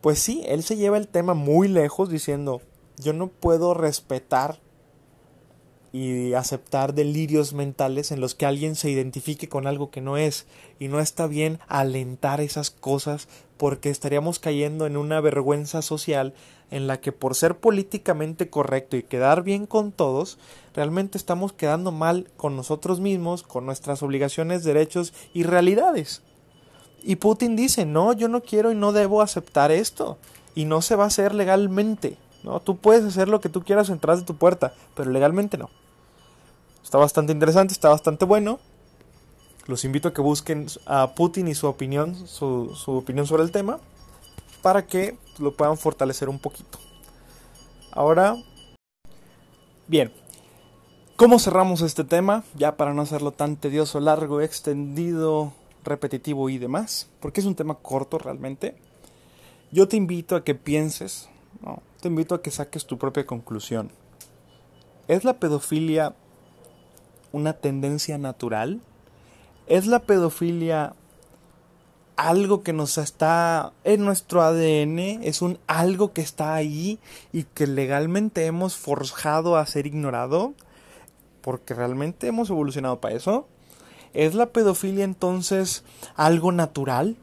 pues 0.00 0.20
sí, 0.20 0.44
él 0.46 0.62
se 0.62 0.76
lleva 0.76 0.96
el 0.96 1.08
tema 1.08 1.34
muy 1.34 1.66
lejos 1.66 2.08
diciendo, 2.08 2.62
yo 2.98 3.12
no 3.12 3.26
puedo 3.26 3.74
respetar 3.74 4.60
y 5.92 6.34
aceptar 6.34 6.94
delirios 6.94 7.52
mentales 7.52 8.12
en 8.12 8.20
los 8.20 8.36
que 8.36 8.46
alguien 8.46 8.76
se 8.76 8.90
identifique 8.90 9.48
con 9.48 9.66
algo 9.66 9.90
que 9.90 10.00
no 10.00 10.16
es 10.16 10.46
y 10.78 10.86
no 10.86 11.00
está 11.00 11.26
bien 11.26 11.58
alentar 11.66 12.40
esas 12.40 12.70
cosas 12.70 13.26
porque 13.56 13.90
estaríamos 13.90 14.38
cayendo 14.38 14.86
en 14.86 14.96
una 14.96 15.20
vergüenza 15.20 15.82
social 15.82 16.32
en 16.70 16.86
la 16.86 17.00
que 17.00 17.12
por 17.12 17.34
ser 17.34 17.58
políticamente 17.58 18.50
correcto 18.50 18.96
y 18.96 19.02
quedar 19.02 19.42
bien 19.42 19.66
con 19.66 19.92
todos, 19.92 20.38
realmente 20.74 21.18
estamos 21.18 21.52
quedando 21.52 21.92
mal 21.92 22.30
con 22.36 22.56
nosotros 22.56 23.00
mismos, 23.00 23.42
con 23.42 23.66
nuestras 23.66 24.02
obligaciones, 24.02 24.64
derechos 24.64 25.14
y 25.32 25.44
realidades. 25.44 26.22
Y 27.02 27.16
Putin 27.16 27.56
dice, 27.56 27.86
no, 27.86 28.12
yo 28.12 28.28
no 28.28 28.42
quiero 28.42 28.72
y 28.72 28.74
no 28.74 28.92
debo 28.92 29.22
aceptar 29.22 29.70
esto. 29.70 30.18
Y 30.54 30.64
no 30.64 30.82
se 30.82 30.96
va 30.96 31.04
a 31.04 31.08
hacer 31.08 31.34
legalmente. 31.34 32.18
¿no? 32.42 32.60
Tú 32.60 32.76
puedes 32.76 33.04
hacer 33.04 33.28
lo 33.28 33.40
que 33.40 33.48
tú 33.48 33.62
quieras 33.62 33.88
detrás 33.88 34.20
de 34.20 34.24
tu 34.24 34.36
puerta, 34.36 34.74
pero 34.94 35.10
legalmente 35.10 35.56
no. 35.56 35.70
Está 36.82 36.98
bastante 36.98 37.32
interesante, 37.32 37.72
está 37.72 37.90
bastante 37.90 38.24
bueno. 38.24 38.58
Los 39.66 39.84
invito 39.84 40.08
a 40.08 40.14
que 40.14 40.22
busquen 40.22 40.66
a 40.86 41.14
Putin 41.14 41.48
y 41.48 41.54
su 41.54 41.66
opinión, 41.66 42.14
su, 42.26 42.74
su 42.74 42.92
opinión 42.92 43.26
sobre 43.26 43.42
el 43.42 43.52
tema, 43.52 43.78
para 44.62 44.86
que 44.86 45.18
lo 45.40 45.54
puedan 45.54 45.76
fortalecer 45.76 46.28
un 46.28 46.38
poquito. 46.38 46.78
Ahora, 47.92 48.36
bien, 49.86 50.12
¿cómo 51.16 51.38
cerramos 51.38 51.80
este 51.82 52.04
tema? 52.04 52.44
Ya 52.54 52.76
para 52.76 52.94
no 52.94 53.02
hacerlo 53.02 53.32
tan 53.32 53.56
tedioso, 53.56 54.00
largo, 54.00 54.40
extendido, 54.40 55.52
repetitivo 55.84 56.48
y 56.50 56.58
demás, 56.58 57.08
porque 57.20 57.40
es 57.40 57.46
un 57.46 57.54
tema 57.54 57.74
corto 57.74 58.18
realmente. 58.18 58.76
Yo 59.70 59.88
te 59.88 59.96
invito 59.96 60.36
a 60.36 60.44
que 60.44 60.54
pienses, 60.54 61.28
no, 61.62 61.82
te 62.00 62.08
invito 62.08 62.34
a 62.34 62.42
que 62.42 62.50
saques 62.50 62.86
tu 62.86 62.98
propia 62.98 63.26
conclusión. 63.26 63.90
¿Es 65.08 65.24
la 65.24 65.38
pedofilia 65.38 66.14
una 67.32 67.54
tendencia 67.54 68.18
natural? 68.18 68.80
¿Es 69.66 69.86
la 69.86 70.00
pedofilia 70.00 70.94
algo 72.18 72.62
que 72.62 72.72
nos 72.72 72.98
está 72.98 73.72
en 73.84 74.04
nuestro 74.04 74.42
ADN, 74.42 75.22
es 75.22 75.40
un 75.40 75.58
algo 75.66 76.12
que 76.12 76.20
está 76.20 76.54
ahí 76.54 76.98
y 77.32 77.44
que 77.44 77.66
legalmente 77.66 78.44
hemos 78.44 78.76
forjado 78.76 79.56
a 79.56 79.64
ser 79.64 79.86
ignorado, 79.86 80.52
porque 81.40 81.74
realmente 81.74 82.26
hemos 82.26 82.50
evolucionado 82.50 83.00
para 83.00 83.14
eso. 83.14 83.46
¿Es 84.14 84.34
la 84.34 84.46
pedofilia 84.46 85.04
entonces 85.04 85.84
algo 86.16 86.52
natural 86.52 87.16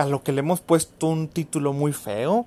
a 0.00 0.06
lo 0.06 0.22
que 0.22 0.32
le 0.32 0.40
hemos 0.40 0.60
puesto 0.60 1.06
un 1.06 1.28
título 1.28 1.72
muy 1.72 1.92
feo. 1.92 2.46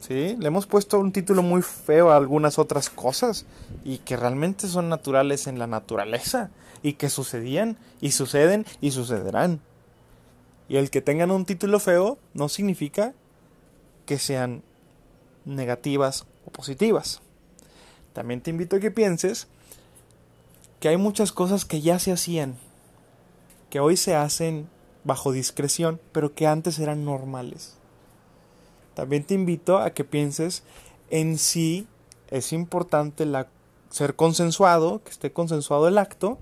¿Sí? 0.00 0.36
Le 0.38 0.48
hemos 0.48 0.66
puesto 0.66 0.98
un 1.00 1.12
título 1.12 1.42
muy 1.42 1.62
feo 1.62 2.10
a 2.10 2.16
algunas 2.16 2.58
otras 2.58 2.90
cosas 2.90 3.46
y 3.84 3.98
que 3.98 4.16
realmente 4.16 4.68
son 4.68 4.88
naturales 4.88 5.46
en 5.46 5.58
la 5.58 5.66
naturaleza 5.66 6.50
y 6.82 6.94
que 6.94 7.08
sucedían 7.08 7.76
y 8.00 8.12
suceden 8.12 8.66
y 8.80 8.90
sucederán. 8.90 9.60
Y 10.68 10.76
el 10.76 10.90
que 10.90 11.02
tengan 11.02 11.30
un 11.30 11.44
título 11.44 11.78
feo 11.78 12.18
no 12.34 12.48
significa 12.48 13.14
que 14.04 14.18
sean 14.18 14.62
negativas 15.44 16.26
o 16.44 16.50
positivas. 16.50 17.20
También 18.12 18.40
te 18.40 18.50
invito 18.50 18.76
a 18.76 18.80
que 18.80 18.90
pienses 18.90 19.46
que 20.80 20.88
hay 20.88 20.96
muchas 20.96 21.32
cosas 21.32 21.64
que 21.64 21.80
ya 21.80 21.98
se 21.98 22.12
hacían, 22.12 22.56
que 23.70 23.80
hoy 23.80 23.96
se 23.96 24.14
hacen 24.14 24.68
bajo 25.04 25.32
discreción, 25.32 26.00
pero 26.12 26.34
que 26.34 26.46
antes 26.46 26.78
eran 26.78 27.04
normales. 27.04 27.76
También 28.94 29.24
te 29.24 29.34
invito 29.34 29.78
a 29.78 29.90
que 29.90 30.04
pienses 30.04 30.62
en 31.10 31.38
si 31.38 31.86
es 32.30 32.52
importante 32.52 33.24
la, 33.24 33.46
ser 33.90 34.16
consensuado, 34.16 35.02
que 35.04 35.10
esté 35.10 35.32
consensuado 35.32 35.86
el 35.86 35.98
acto, 35.98 36.38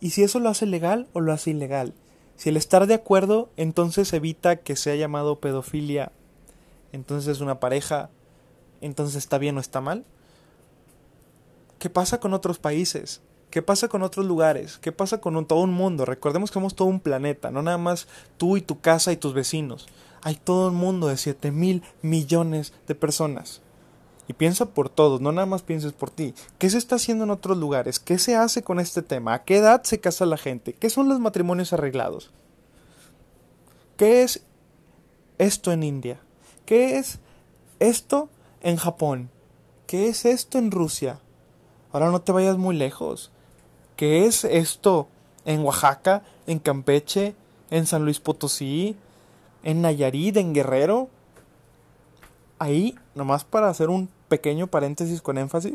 y 0.00 0.10
si 0.10 0.22
eso 0.22 0.40
lo 0.40 0.48
hace 0.48 0.66
legal 0.66 1.08
o 1.12 1.20
lo 1.20 1.32
hace 1.32 1.50
ilegal. 1.50 1.94
Si 2.36 2.48
el 2.48 2.56
estar 2.56 2.86
de 2.86 2.94
acuerdo 2.94 3.50
entonces 3.56 4.12
evita 4.12 4.56
que 4.56 4.76
sea 4.76 4.96
llamado 4.96 5.40
pedofilia, 5.40 6.12
entonces 6.92 7.36
es 7.36 7.40
una 7.40 7.60
pareja, 7.60 8.10
entonces 8.80 9.16
está 9.16 9.38
bien 9.38 9.56
o 9.56 9.60
está 9.60 9.80
mal. 9.80 10.04
¿Qué 11.78 11.90
pasa 11.90 12.20
con 12.20 12.34
otros 12.34 12.58
países? 12.58 13.22
¿Qué 13.50 13.60
pasa 13.60 13.88
con 13.88 14.02
otros 14.02 14.24
lugares? 14.24 14.78
¿Qué 14.78 14.92
pasa 14.92 15.20
con 15.20 15.44
todo 15.46 15.60
un 15.60 15.72
mundo? 15.72 16.04
Recordemos 16.04 16.50
que 16.50 16.54
somos 16.54 16.74
todo 16.74 16.88
un 16.88 17.00
planeta, 17.00 17.50
no 17.50 17.62
nada 17.62 17.78
más 17.78 18.08
tú 18.38 18.56
y 18.56 18.62
tu 18.62 18.80
casa 18.80 19.12
y 19.12 19.16
tus 19.16 19.34
vecinos. 19.34 19.88
Hay 20.22 20.36
todo 20.36 20.68
un 20.68 20.76
mundo 20.76 21.08
de 21.08 21.16
7 21.16 21.50
mil 21.50 21.82
millones 22.00 22.72
de 22.86 22.94
personas. 22.94 23.60
Y 24.32 24.34
piensa 24.34 24.64
por 24.64 24.88
todos, 24.88 25.20
no 25.20 25.30
nada 25.30 25.44
más 25.44 25.60
pienses 25.60 25.92
por 25.92 26.08
ti. 26.08 26.32
¿Qué 26.56 26.70
se 26.70 26.78
está 26.78 26.96
haciendo 26.96 27.24
en 27.24 27.30
otros 27.30 27.58
lugares? 27.58 28.00
¿Qué 28.00 28.16
se 28.16 28.34
hace 28.34 28.62
con 28.62 28.80
este 28.80 29.02
tema? 29.02 29.34
¿A 29.34 29.44
qué 29.44 29.58
edad 29.58 29.82
se 29.82 30.00
casa 30.00 30.24
la 30.24 30.38
gente? 30.38 30.72
¿Qué 30.72 30.88
son 30.88 31.10
los 31.10 31.20
matrimonios 31.20 31.74
arreglados? 31.74 32.30
¿Qué 33.98 34.22
es 34.22 34.42
esto 35.36 35.70
en 35.70 35.82
India? 35.82 36.18
¿Qué 36.64 36.96
es 36.96 37.18
esto 37.78 38.30
en 38.62 38.78
Japón? 38.78 39.28
¿Qué 39.86 40.08
es 40.08 40.24
esto 40.24 40.56
en 40.56 40.70
Rusia? 40.70 41.20
Ahora 41.92 42.10
no 42.10 42.22
te 42.22 42.32
vayas 42.32 42.56
muy 42.56 42.74
lejos. 42.74 43.30
¿Qué 43.96 44.24
es 44.24 44.44
esto 44.44 45.08
en 45.44 45.60
Oaxaca, 45.60 46.22
en 46.46 46.58
Campeche, 46.58 47.34
en 47.68 47.84
San 47.84 48.06
Luis 48.06 48.18
Potosí, 48.18 48.96
en 49.62 49.82
Nayarit, 49.82 50.38
en 50.38 50.54
Guerrero? 50.54 51.10
ahí, 52.62 52.94
nomás 53.16 53.42
para 53.42 53.68
hacer 53.68 53.88
un 53.90 54.08
pequeño 54.32 54.66
paréntesis 54.66 55.20
con 55.20 55.36
énfasis, 55.36 55.74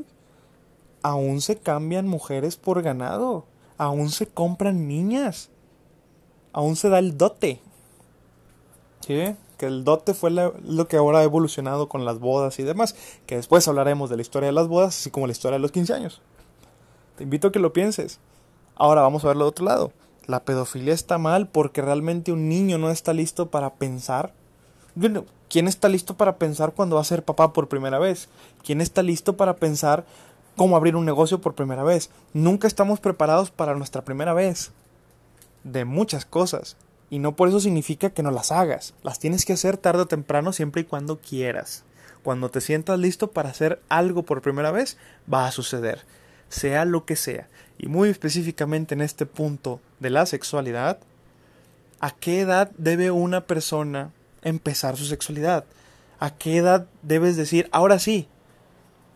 aún 1.04 1.42
se 1.42 1.58
cambian 1.58 2.08
mujeres 2.08 2.58
por 2.58 2.82
ganado, 2.82 3.46
aún 3.78 4.10
se 4.10 4.26
compran 4.26 4.88
niñas, 4.88 5.52
aún 6.54 6.76
se 6.76 6.90
da 6.90 6.98
el 6.98 7.20
dote. 7.20 7.62
¿Sí? 9.02 9.36
Que 9.60 9.68
el 9.68 9.84
dote 9.84 10.16
fue 10.16 10.32
lo 10.32 10.88
que 10.88 10.98
ahora 10.98 11.20
ha 11.20 11.24
evolucionado 11.24 11.88
con 11.88 12.04
las 12.04 12.18
bodas 12.18 12.58
y 12.58 12.64
demás, 12.64 12.96
que 13.28 13.36
después 13.36 13.68
hablaremos 13.68 14.10
de 14.10 14.16
la 14.16 14.24
historia 14.24 14.48
de 14.48 14.54
las 14.54 14.68
bodas, 14.68 14.98
así 14.98 15.12
como 15.12 15.28
la 15.28 15.34
historia 15.34 15.58
de 15.58 15.62
los 15.62 15.72
15 15.72 15.94
años. 15.94 16.24
Te 17.16 17.26
invito 17.26 17.50
a 17.50 17.52
que 17.52 17.60
lo 17.60 17.74
pienses. 17.74 18.20
Ahora 18.74 19.02
vamos 19.02 19.24
a 19.24 19.28
verlo 19.28 19.46
de 19.46 19.50
otro 19.50 19.66
lado. 19.66 19.92
La 20.26 20.46
pedofilia 20.46 20.96
está 20.96 21.20
mal 21.20 21.48
porque 21.48 21.84
realmente 21.84 22.32
un 22.32 22.50
niño 22.50 22.80
no 22.80 22.90
está 22.90 23.14
listo 23.14 23.52
para 23.52 23.76
pensar. 23.76 24.34
¿Quién 25.50 25.70
está 25.70 25.88
listo 25.88 26.18
para 26.18 26.38
pensar 26.38 26.74
cuando 26.74 26.98
va 26.98 27.02
a 27.02 27.06
ser 27.06 27.24
papá 27.24 27.54
por 27.54 27.70
primera 27.70 28.00
vez? 28.00 28.28
¿Quién 28.66 28.82
está 28.82 29.02
listo 29.02 29.38
para 29.38 29.56
pensar 29.56 30.06
cómo 30.58 30.76
abrir 30.76 30.98
un 30.98 31.06
negocio 31.06 31.40
por 31.40 31.56
primera 31.56 31.84
vez? 31.84 32.10
Nunca 32.34 32.68
estamos 32.68 33.00
preparados 33.00 33.50
para 33.50 33.76
nuestra 33.76 34.04
primera 34.04 34.34
vez. 34.34 34.72
De 35.64 35.86
muchas 35.86 36.26
cosas. 36.26 36.76
Y 37.10 37.20
no 37.20 37.38
por 37.38 37.48
eso 37.48 37.62
significa 37.62 38.10
que 38.10 38.24
no 38.24 38.32
las 38.32 38.52
hagas. 38.52 38.94
Las 39.04 39.20
tienes 39.20 39.46
que 39.46 39.54
hacer 39.54 39.78
tarde 39.78 40.02
o 40.02 40.08
temprano 40.08 40.52
siempre 40.52 40.82
y 40.82 40.86
cuando 40.86 41.20
quieras. 41.20 41.86
Cuando 42.24 42.50
te 42.50 42.60
sientas 42.60 43.00
listo 43.00 43.32
para 43.32 43.50
hacer 43.50 43.82
algo 43.88 44.24
por 44.24 44.42
primera 44.42 44.72
vez, 44.72 44.98
va 45.34 45.48
a 45.48 45.52
suceder. 45.52 46.02
Sea 46.50 46.84
lo 46.84 47.06
que 47.06 47.16
sea. 47.16 47.48
Y 47.78 47.88
muy 47.88 48.10
específicamente 48.10 48.96
en 48.96 49.02
este 49.02 49.26
punto 49.26 49.80
de 50.02 50.10
la 50.10 50.26
sexualidad, 50.26 51.00
¿a 52.02 52.12
qué 52.12 52.42
edad 52.42 52.70
debe 52.78 53.12
una 53.12 53.46
persona 53.46 54.12
empezar 54.42 54.98
su 54.98 55.06
sexualidad? 55.06 55.66
¿A 56.20 56.32
qué 56.32 56.58
edad 56.58 56.88
debes 57.02 57.38
decir, 57.38 57.70
ahora 57.72 58.00
sí? 58.00 58.28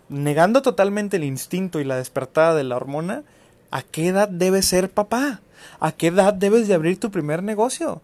Negando 0.09 0.61
totalmente 0.61 1.17
el 1.17 1.23
instinto 1.23 1.79
y 1.79 1.83
la 1.83 1.95
despertada 1.95 2.55
de 2.55 2.63
la 2.63 2.75
hormona, 2.75 3.23
¿a 3.71 3.81
qué 3.81 4.07
edad 4.07 4.29
debes 4.29 4.65
ser 4.65 4.91
papá? 4.91 5.41
¿A 5.79 5.91
qué 5.91 6.07
edad 6.07 6.33
debes 6.33 6.67
de 6.67 6.73
abrir 6.73 6.99
tu 6.99 7.11
primer 7.11 7.43
negocio? 7.43 8.01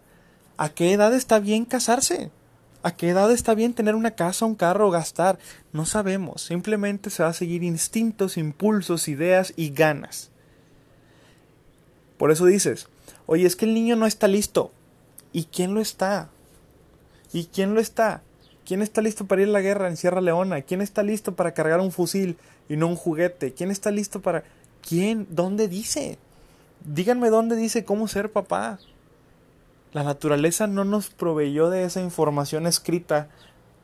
¿A 0.58 0.70
qué 0.70 0.94
edad 0.94 1.14
está 1.14 1.40
bien 1.40 1.66
casarse? 1.66 2.32
¿A 2.84 2.96
qué 2.96 3.10
edad 3.10 3.32
está 3.32 3.54
bien 3.54 3.74
tener 3.74 3.96
una 3.96 4.12
casa, 4.12 4.46
un 4.46 4.56
carro 4.56 4.90
gastar? 4.90 5.38
No 5.74 5.86
sabemos, 5.86 6.42
simplemente 6.42 7.10
se 7.10 7.24
va 7.24 7.30
a 7.30 7.34
seguir 7.34 7.64
instintos, 7.64 8.38
impulsos, 8.38 9.08
ideas 9.08 9.54
y 9.56 9.72
ganas. 9.72 10.32
Por 12.18 12.32
eso 12.32 12.46
dices, 12.46 12.88
oye, 13.26 13.46
es 13.46 13.56
que 13.56 13.66
el 13.66 13.74
niño 13.74 13.96
no 13.96 14.08
está 14.08 14.28
listo. 14.28 14.72
¿Y 15.34 15.46
quién 15.46 15.74
lo 15.74 15.82
está? 15.82 16.30
¿Y 17.34 17.46
quién 17.46 17.74
lo 17.74 17.80
está? 17.80 18.22
¿Quién 18.66 18.82
está 18.82 19.02
listo 19.02 19.26
para 19.26 19.42
ir 19.42 19.50
a 19.50 19.52
la 19.52 19.62
guerra 19.62 19.88
en 19.88 19.98
Sierra 19.98 20.22
Leona? 20.22 20.62
¿Quién 20.62 20.82
está 20.82 21.04
listo 21.04 21.36
para 21.36 21.54
cargar 21.54 21.80
un 21.80 21.92
fusil 21.92 22.38
y 22.68 22.76
no 22.76 22.88
un 22.88 22.96
juguete? 22.96 23.54
¿Quién 23.54 23.72
está 23.72 23.92
listo 23.92 24.22
para... 24.22 24.44
¿Quién? 24.82 25.28
¿Dónde 25.30 25.68
dice? 25.68 26.18
Díganme 26.84 27.30
dónde 27.30 27.56
dice 27.56 27.86
cómo 27.86 28.08
ser 28.08 28.32
papá. 28.32 28.80
La 29.94 30.04
naturaleza 30.04 30.68
no 30.68 30.84
nos 30.84 31.10
proveyó 31.10 31.70
de 31.70 31.84
esa 31.84 32.02
información 32.02 32.68
escrita 32.68 33.30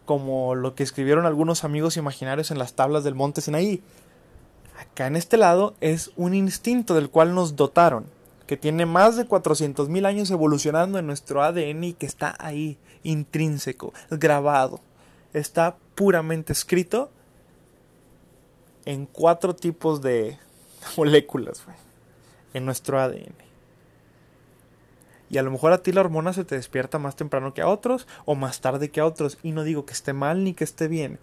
como 0.05 0.53
lo 0.55 0.75
que 0.75 0.83
escribieron 0.83 1.25
algunos 1.25 1.63
amigos 1.63 1.97
imaginarios 1.97 2.51
en 2.51 2.59
las 2.59 2.73
tablas 2.73 3.03
del 3.03 3.15
monte 3.15 3.41
Sinaí. 3.41 3.81
Acá 4.77 5.07
en 5.07 5.15
este 5.15 5.37
lado 5.37 5.75
es 5.79 6.11
un 6.17 6.33
instinto 6.33 6.93
del 6.93 7.09
cual 7.09 7.35
nos 7.35 7.55
dotaron 7.55 8.05
que 8.47 8.57
tiene 8.57 8.85
más 8.85 9.15
de 9.15 9.27
400.000 9.27 10.05
años 10.05 10.29
evolucionando 10.29 10.99
en 10.99 11.07
nuestro 11.07 11.43
ADN 11.43 11.83
y 11.85 11.93
que 11.93 12.05
está 12.05 12.35
ahí, 12.39 12.77
intrínseco, 13.03 13.93
grabado. 14.09 14.81
Está 15.33 15.77
puramente 15.95 16.53
escrito 16.53 17.11
en 18.85 19.05
cuatro 19.05 19.55
tipos 19.55 20.01
de 20.01 20.37
moléculas 20.97 21.63
en 22.53 22.65
nuestro 22.65 22.99
ADN. 22.99 23.35
Y 25.29 25.39
a 25.39 25.43
lo 25.43 25.49
mejor 25.49 25.73
a 25.73 25.79
ti 25.79 25.91
la 25.91 26.01
hormona 26.01 26.31
se 26.31 26.45
te 26.45 26.55
despierta 26.55 26.99
más 26.99 27.15
temprano 27.15 27.55
que 27.55 27.63
a 27.63 27.67
otros 27.67 28.07
o 28.25 28.35
más 28.35 28.61
tarde 28.61 28.91
que 28.91 28.99
a 28.99 29.05
otros. 29.05 29.39
Y 29.41 29.51
no 29.51 29.63
digo 29.63 29.83
que 29.83 29.93
esté 29.93 30.13
mal 30.13 30.43
ni 30.43 30.53
que 30.53 30.63
esté 30.63 30.87
bien. 30.87 31.17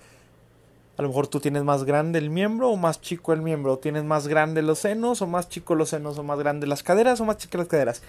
A 0.97 1.03
lo 1.03 1.09
mejor 1.09 1.29
tú 1.29 1.39
tienes 1.39 1.63
más 1.63 1.85
grande 1.85 2.19
el 2.19 2.29
miembro 2.29 2.71
o 2.71 2.77
más 2.77 3.01
chico 3.01 3.33
el 3.33 3.41
miembro. 3.41 3.75
O 3.75 3.79
tienes 3.79 4.03
más 4.03 4.27
grande 4.27 4.63
los 4.63 4.81
senos 4.81 5.23
o 5.23 5.29
más 5.29 5.49
chico 5.49 5.77
los 5.77 5.91
senos. 5.91 6.19
O 6.19 6.25
más 6.25 6.41
grande 6.41 6.67
las 6.67 6.83
caderas 6.83 7.21
o 7.21 7.25
más 7.25 7.37
chicas 7.37 7.61
las 7.61 7.69
caderas. 7.69 8.03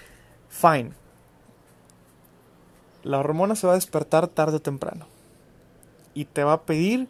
Fine. 0.50 0.94
La 3.04 3.20
hormona 3.20 3.56
se 3.56 3.68
va 3.68 3.74
a 3.74 3.76
despertar 3.76 4.28
tarde 4.28 4.58
o 4.58 4.62
temprano. 4.62 5.08
Y 6.14 6.26
te 6.26 6.44
va 6.44 6.54
a 6.54 6.62
pedir 6.62 7.08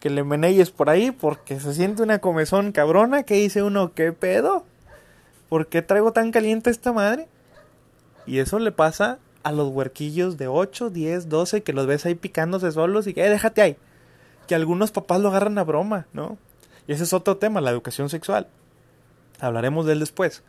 que 0.00 0.10
le 0.10 0.24
menelles 0.24 0.70
por 0.70 0.90
ahí 0.90 1.10
porque 1.10 1.60
se 1.60 1.74
siente 1.74 2.02
una 2.02 2.18
comezón 2.18 2.72
cabrona 2.72 3.22
que 3.22 3.34
dice 3.34 3.62
uno, 3.62 3.94
¿qué 3.94 4.12
pedo? 4.12 4.64
¿Por 5.48 5.66
qué 5.68 5.82
traigo 5.82 6.12
tan 6.12 6.30
caliente 6.30 6.70
esta 6.70 6.92
madre? 6.92 7.28
Y 8.26 8.38
eso 8.38 8.58
le 8.58 8.72
pasa 8.72 9.18
a 9.42 9.52
los 9.52 9.68
huerquillos 9.68 10.38
de 10.38 10.48
8, 10.48 10.90
10, 10.90 11.28
12 11.28 11.62
que 11.62 11.72
los 11.72 11.86
ves 11.86 12.06
ahí 12.06 12.14
picándose 12.14 12.72
solos 12.72 13.06
y 13.06 13.14
que, 13.14 13.24
eh, 13.24 13.30
déjate 13.30 13.62
ahí 13.62 13.76
que 14.46 14.54
algunos 14.54 14.90
papás 14.90 15.20
lo 15.20 15.28
agarran 15.28 15.58
a 15.58 15.64
broma, 15.64 16.06
¿no? 16.12 16.38
Y 16.86 16.92
ese 16.92 17.04
es 17.04 17.12
otro 17.12 17.36
tema, 17.36 17.60
la 17.60 17.70
educación 17.70 18.08
sexual. 18.10 18.46
Hablaremos 19.40 19.86
de 19.86 19.92
él 19.92 20.00
después. 20.00 20.42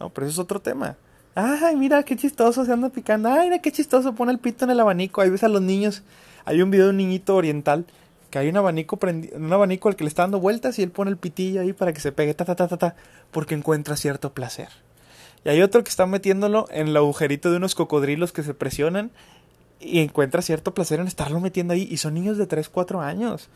No, 0.00 0.10
pero 0.10 0.26
ese 0.26 0.34
es 0.34 0.38
otro 0.38 0.60
tema. 0.60 0.96
Ay, 1.38 1.76
mira 1.76 2.02
qué 2.02 2.16
chistoso 2.16 2.64
se 2.64 2.72
anda 2.72 2.88
picando. 2.88 3.28
Ay, 3.28 3.50
mira 3.50 3.60
qué 3.60 3.70
chistoso 3.70 4.14
pone 4.14 4.32
el 4.32 4.38
pito 4.38 4.64
en 4.64 4.70
el 4.70 4.80
abanico. 4.80 5.20
Ahí 5.20 5.28
ves 5.28 5.44
a 5.44 5.48
los 5.48 5.60
niños. 5.60 6.02
Hay 6.46 6.62
un 6.62 6.70
video 6.70 6.86
de 6.86 6.90
un 6.92 6.96
niñito 6.96 7.36
oriental 7.36 7.84
que 8.30 8.38
hay 8.38 8.48
un 8.48 8.56
abanico 8.56 8.98
un 9.02 9.52
abanico 9.52 9.90
al 9.90 9.96
que 9.96 10.04
le 10.04 10.08
está 10.08 10.22
dando 10.22 10.40
vueltas 10.40 10.78
y 10.78 10.82
él 10.82 10.90
pone 10.90 11.10
el 11.10 11.18
pitillo 11.18 11.60
ahí 11.60 11.74
para 11.74 11.92
que 11.92 12.00
se 12.00 12.10
pegue 12.10 12.32
ta 12.32 12.46
ta 12.46 12.56
ta 12.56 12.66
ta 12.68 12.78
ta 12.78 12.96
porque 13.32 13.54
encuentra 13.54 13.96
cierto 13.96 14.32
placer. 14.32 14.68
Y 15.44 15.50
hay 15.50 15.60
otro 15.60 15.84
que 15.84 15.90
está 15.90 16.06
metiéndolo 16.06 16.68
en 16.70 16.88
el 16.88 16.96
agujerito 16.96 17.50
de 17.50 17.58
unos 17.58 17.74
cocodrilos 17.74 18.32
que 18.32 18.42
se 18.42 18.54
presionan 18.54 19.10
y 19.78 19.98
encuentra 20.00 20.40
cierto 20.40 20.72
placer 20.72 21.00
en 21.00 21.06
estarlo 21.06 21.38
metiendo 21.40 21.74
ahí. 21.74 21.86
Y 21.90 21.98
son 21.98 22.14
niños 22.14 22.38
de 22.38 22.46
3, 22.46 22.70
4 22.70 23.02
años. 23.02 23.50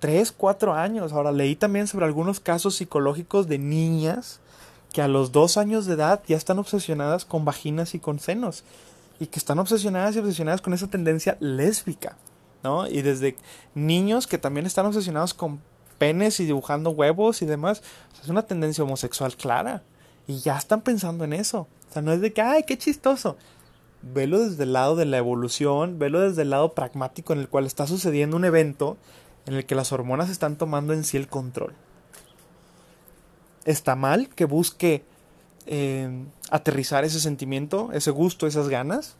3, 0.00 0.30
4 0.30 0.74
años. 0.74 1.14
Ahora 1.14 1.32
leí 1.32 1.56
también 1.56 1.86
sobre 1.86 2.04
algunos 2.04 2.38
casos 2.38 2.76
psicológicos 2.76 3.48
de 3.48 3.56
niñas 3.56 4.41
que 4.92 5.02
a 5.02 5.08
los 5.08 5.32
2 5.32 5.56
años 5.56 5.86
de 5.86 5.94
edad 5.94 6.22
ya 6.26 6.36
están 6.36 6.58
obsesionadas 6.58 7.24
con 7.24 7.44
vaginas 7.44 7.94
y 7.94 7.98
con 7.98 8.18
senos. 8.18 8.64
y 9.22 9.26
que 9.26 9.38
están 9.38 9.60
obsesionadas 9.60 10.16
y 10.16 10.18
obsesionadas 10.18 10.60
con 10.60 10.74
esa 10.74 10.88
tendencia 10.88 11.36
lésbica, 11.38 12.16
¿no? 12.64 12.88
Y 12.88 13.02
desde 13.02 13.36
niños 13.72 14.26
que 14.26 14.36
también 14.36 14.66
están 14.66 14.84
obsesionados 14.86 15.32
con 15.32 15.60
penes 15.98 16.40
y 16.40 16.44
dibujando 16.44 16.90
huevos 16.90 17.40
y 17.40 17.46
demás, 17.46 17.82
es 18.20 18.28
una 18.28 18.42
tendencia 18.42 18.82
homosexual 18.82 19.36
clara 19.36 19.84
y 20.26 20.40
ya 20.40 20.58
están 20.58 20.80
pensando 20.80 21.22
en 21.22 21.34
eso. 21.34 21.68
O 21.88 21.92
sea, 21.92 22.02
no 22.02 22.12
es 22.12 22.20
de 22.20 22.32
que, 22.32 22.42
ay, 22.42 22.64
qué 22.64 22.76
chistoso. 22.76 23.36
Velo 24.02 24.40
desde 24.40 24.64
el 24.64 24.72
lado 24.72 24.96
de 24.96 25.04
la 25.04 25.18
evolución, 25.18 26.00
velo 26.00 26.20
desde 26.20 26.42
el 26.42 26.50
lado 26.50 26.72
pragmático 26.72 27.32
en 27.32 27.38
el 27.38 27.48
cual 27.48 27.66
está 27.66 27.86
sucediendo 27.86 28.36
un 28.36 28.44
evento 28.44 28.96
en 29.46 29.54
el 29.54 29.66
que 29.66 29.76
las 29.76 29.92
hormonas 29.92 30.30
están 30.30 30.56
tomando 30.56 30.92
en 30.94 31.04
sí 31.04 31.16
el 31.16 31.28
control. 31.28 31.74
¿Está 33.64 33.96
mal 33.96 34.28
que 34.28 34.44
busque 34.44 35.04
eh, 35.66 36.24
aterrizar 36.50 37.04
ese 37.04 37.20
sentimiento, 37.20 37.90
ese 37.92 38.10
gusto, 38.10 38.46
esas 38.46 38.68
ganas? 38.68 39.16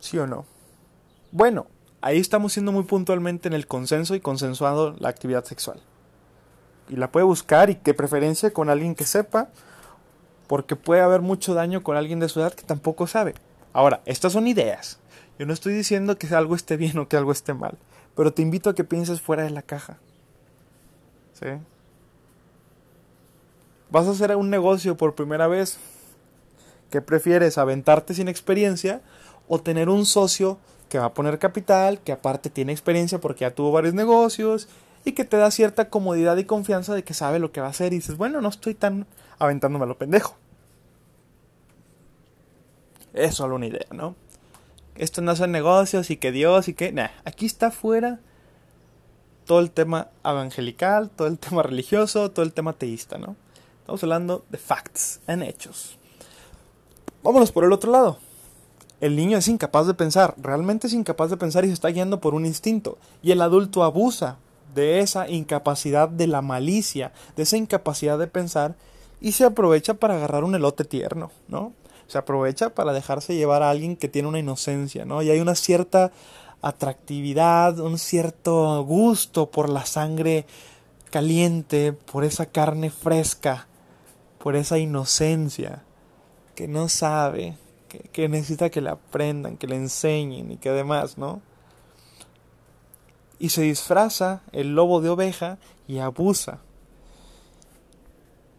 ¿Sí 0.00 0.18
o 0.18 0.26
no? 0.26 0.44
Bueno, 1.30 1.66
ahí 2.00 2.18
estamos 2.18 2.52
siendo 2.52 2.72
muy 2.72 2.82
puntualmente 2.82 3.48
en 3.48 3.54
el 3.54 3.66
consenso 3.66 4.14
y 4.14 4.20
consensuando 4.20 4.96
la 4.98 5.08
actividad 5.08 5.44
sexual. 5.44 5.80
Y 6.88 6.96
la 6.96 7.12
puede 7.12 7.24
buscar 7.24 7.70
y 7.70 7.76
que 7.76 7.94
preferencia 7.94 8.52
con 8.52 8.68
alguien 8.68 8.94
que 8.94 9.04
sepa, 9.04 9.48
porque 10.48 10.76
puede 10.76 11.00
haber 11.00 11.22
mucho 11.22 11.54
daño 11.54 11.82
con 11.82 11.96
alguien 11.96 12.18
de 12.18 12.28
su 12.28 12.40
edad 12.40 12.52
que 12.52 12.64
tampoco 12.64 13.06
sabe. 13.06 13.34
Ahora, 13.72 14.02
estas 14.04 14.32
son 14.32 14.46
ideas. 14.48 14.98
Yo 15.38 15.46
no 15.46 15.54
estoy 15.54 15.72
diciendo 15.72 16.18
que 16.18 16.26
algo 16.34 16.54
esté 16.54 16.76
bien 16.76 16.98
o 16.98 17.08
que 17.08 17.16
algo 17.16 17.32
esté 17.32 17.54
mal, 17.54 17.78
pero 18.14 18.32
te 18.34 18.42
invito 18.42 18.68
a 18.68 18.74
que 18.74 18.84
pienses 18.84 19.20
fuera 19.20 19.44
de 19.44 19.50
la 19.50 19.62
caja. 19.62 19.98
¿Sí? 21.32 21.46
Vas 23.92 24.08
a 24.08 24.12
hacer 24.12 24.34
un 24.34 24.48
negocio 24.48 24.96
por 24.96 25.14
primera 25.14 25.46
vez, 25.46 25.78
¿qué 26.90 27.02
prefieres? 27.02 27.58
¿Aventarte 27.58 28.14
sin 28.14 28.26
experiencia 28.26 29.02
o 29.48 29.60
tener 29.60 29.90
un 29.90 30.06
socio 30.06 30.58
que 30.88 30.98
va 30.98 31.06
a 31.06 31.14
poner 31.14 31.38
capital, 31.38 32.00
que 32.00 32.12
aparte 32.12 32.48
tiene 32.48 32.72
experiencia 32.72 33.20
porque 33.20 33.42
ya 33.42 33.54
tuvo 33.54 33.70
varios 33.70 33.92
negocios 33.92 34.66
y 35.04 35.12
que 35.12 35.24
te 35.24 35.36
da 35.36 35.50
cierta 35.50 35.90
comodidad 35.90 36.38
y 36.38 36.44
confianza 36.44 36.94
de 36.94 37.04
que 37.04 37.12
sabe 37.12 37.38
lo 37.38 37.52
que 37.52 37.60
va 37.60 37.66
a 37.66 37.70
hacer 37.70 37.92
y 37.92 37.96
dices, 37.96 38.16
bueno, 38.16 38.40
no 38.40 38.48
estoy 38.48 38.74
tan 38.74 39.06
aventándome 39.38 39.84
a 39.84 39.88
lo 39.88 39.98
pendejo. 39.98 40.36
Es 43.12 43.34
solo 43.34 43.56
una 43.56 43.66
idea, 43.66 43.86
¿no? 43.90 44.16
Esto 44.96 45.20
no 45.20 45.36
son 45.36 45.52
negocios 45.52 46.10
y 46.10 46.16
que 46.16 46.32
Dios 46.32 46.68
y 46.68 46.74
que... 46.74 46.92
Nah, 46.92 47.08
aquí 47.26 47.44
está 47.44 47.70
fuera 47.70 48.20
todo 49.44 49.60
el 49.60 49.70
tema 49.70 50.08
evangelical, 50.24 51.10
todo 51.10 51.28
el 51.28 51.38
tema 51.38 51.62
religioso, 51.62 52.30
todo 52.30 52.44
el 52.44 52.54
tema 52.54 52.72
teísta, 52.72 53.18
¿no? 53.18 53.36
Estamos 53.92 54.04
hablando 54.04 54.44
de 54.48 54.56
facts, 54.56 55.20
en 55.26 55.42
hechos. 55.42 55.98
Vámonos 57.22 57.52
por 57.52 57.64
el 57.64 57.74
otro 57.74 57.92
lado. 57.92 58.16
El 59.02 59.16
niño 59.16 59.36
es 59.36 59.48
incapaz 59.48 59.86
de 59.86 59.92
pensar, 59.92 60.34
realmente 60.38 60.86
es 60.86 60.94
incapaz 60.94 61.28
de 61.28 61.36
pensar 61.36 61.66
y 61.66 61.66
se 61.66 61.74
está 61.74 61.88
guiando 61.88 62.18
por 62.18 62.32
un 62.32 62.46
instinto. 62.46 62.96
Y 63.22 63.32
el 63.32 63.42
adulto 63.42 63.84
abusa 63.84 64.38
de 64.74 65.00
esa 65.00 65.28
incapacidad 65.28 66.08
de 66.08 66.26
la 66.26 66.40
malicia, 66.40 67.12
de 67.36 67.42
esa 67.42 67.58
incapacidad 67.58 68.18
de 68.18 68.28
pensar 68.28 68.76
y 69.20 69.32
se 69.32 69.44
aprovecha 69.44 69.92
para 69.92 70.14
agarrar 70.14 70.44
un 70.44 70.54
elote 70.54 70.84
tierno, 70.84 71.30
¿no? 71.48 71.74
Se 72.06 72.16
aprovecha 72.16 72.70
para 72.70 72.94
dejarse 72.94 73.34
llevar 73.34 73.62
a 73.62 73.68
alguien 73.68 73.96
que 73.96 74.08
tiene 74.08 74.28
una 74.28 74.38
inocencia, 74.38 75.04
¿no? 75.04 75.20
Y 75.20 75.28
hay 75.28 75.40
una 75.40 75.54
cierta 75.54 76.12
atractividad, 76.62 77.78
un 77.78 77.98
cierto 77.98 78.82
gusto 78.84 79.50
por 79.50 79.68
la 79.68 79.84
sangre 79.84 80.46
caliente, 81.10 81.92
por 81.92 82.24
esa 82.24 82.46
carne 82.46 82.88
fresca, 82.88 83.66
por 84.42 84.56
esa 84.56 84.76
inocencia 84.76 85.84
que 86.56 86.66
no 86.66 86.88
sabe, 86.88 87.56
que, 88.12 88.28
necesita 88.28 88.70
que 88.70 88.80
le 88.80 88.90
aprendan, 88.90 89.56
que 89.56 89.68
le 89.68 89.76
enseñen 89.76 90.50
y 90.50 90.56
que 90.56 90.70
además, 90.70 91.16
¿no? 91.16 91.40
Y 93.38 93.50
se 93.50 93.62
disfraza 93.62 94.42
el 94.50 94.74
lobo 94.74 95.00
de 95.00 95.10
oveja 95.10 95.58
y 95.86 95.98
abusa. 95.98 96.58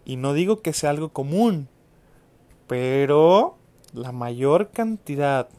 Y 0.06 0.16
no 0.16 0.32
digo 0.32 0.62
que 0.62 0.72
sea 0.72 0.92
algo 0.92 1.10
común, 1.10 1.68
pero 2.68 3.58
la 3.92 4.14
mayor 4.14 4.72
cantidad 4.72 5.50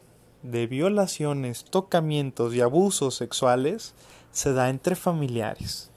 de 0.41 0.65
violaciones, 0.65 1.65
tocamientos 1.65 2.55
y 2.55 2.61
abusos 2.61 3.13
sexuales 3.13 3.93
se 4.31 4.53
da 4.53 4.69
entre 4.69 4.95
familiares. 4.95 5.91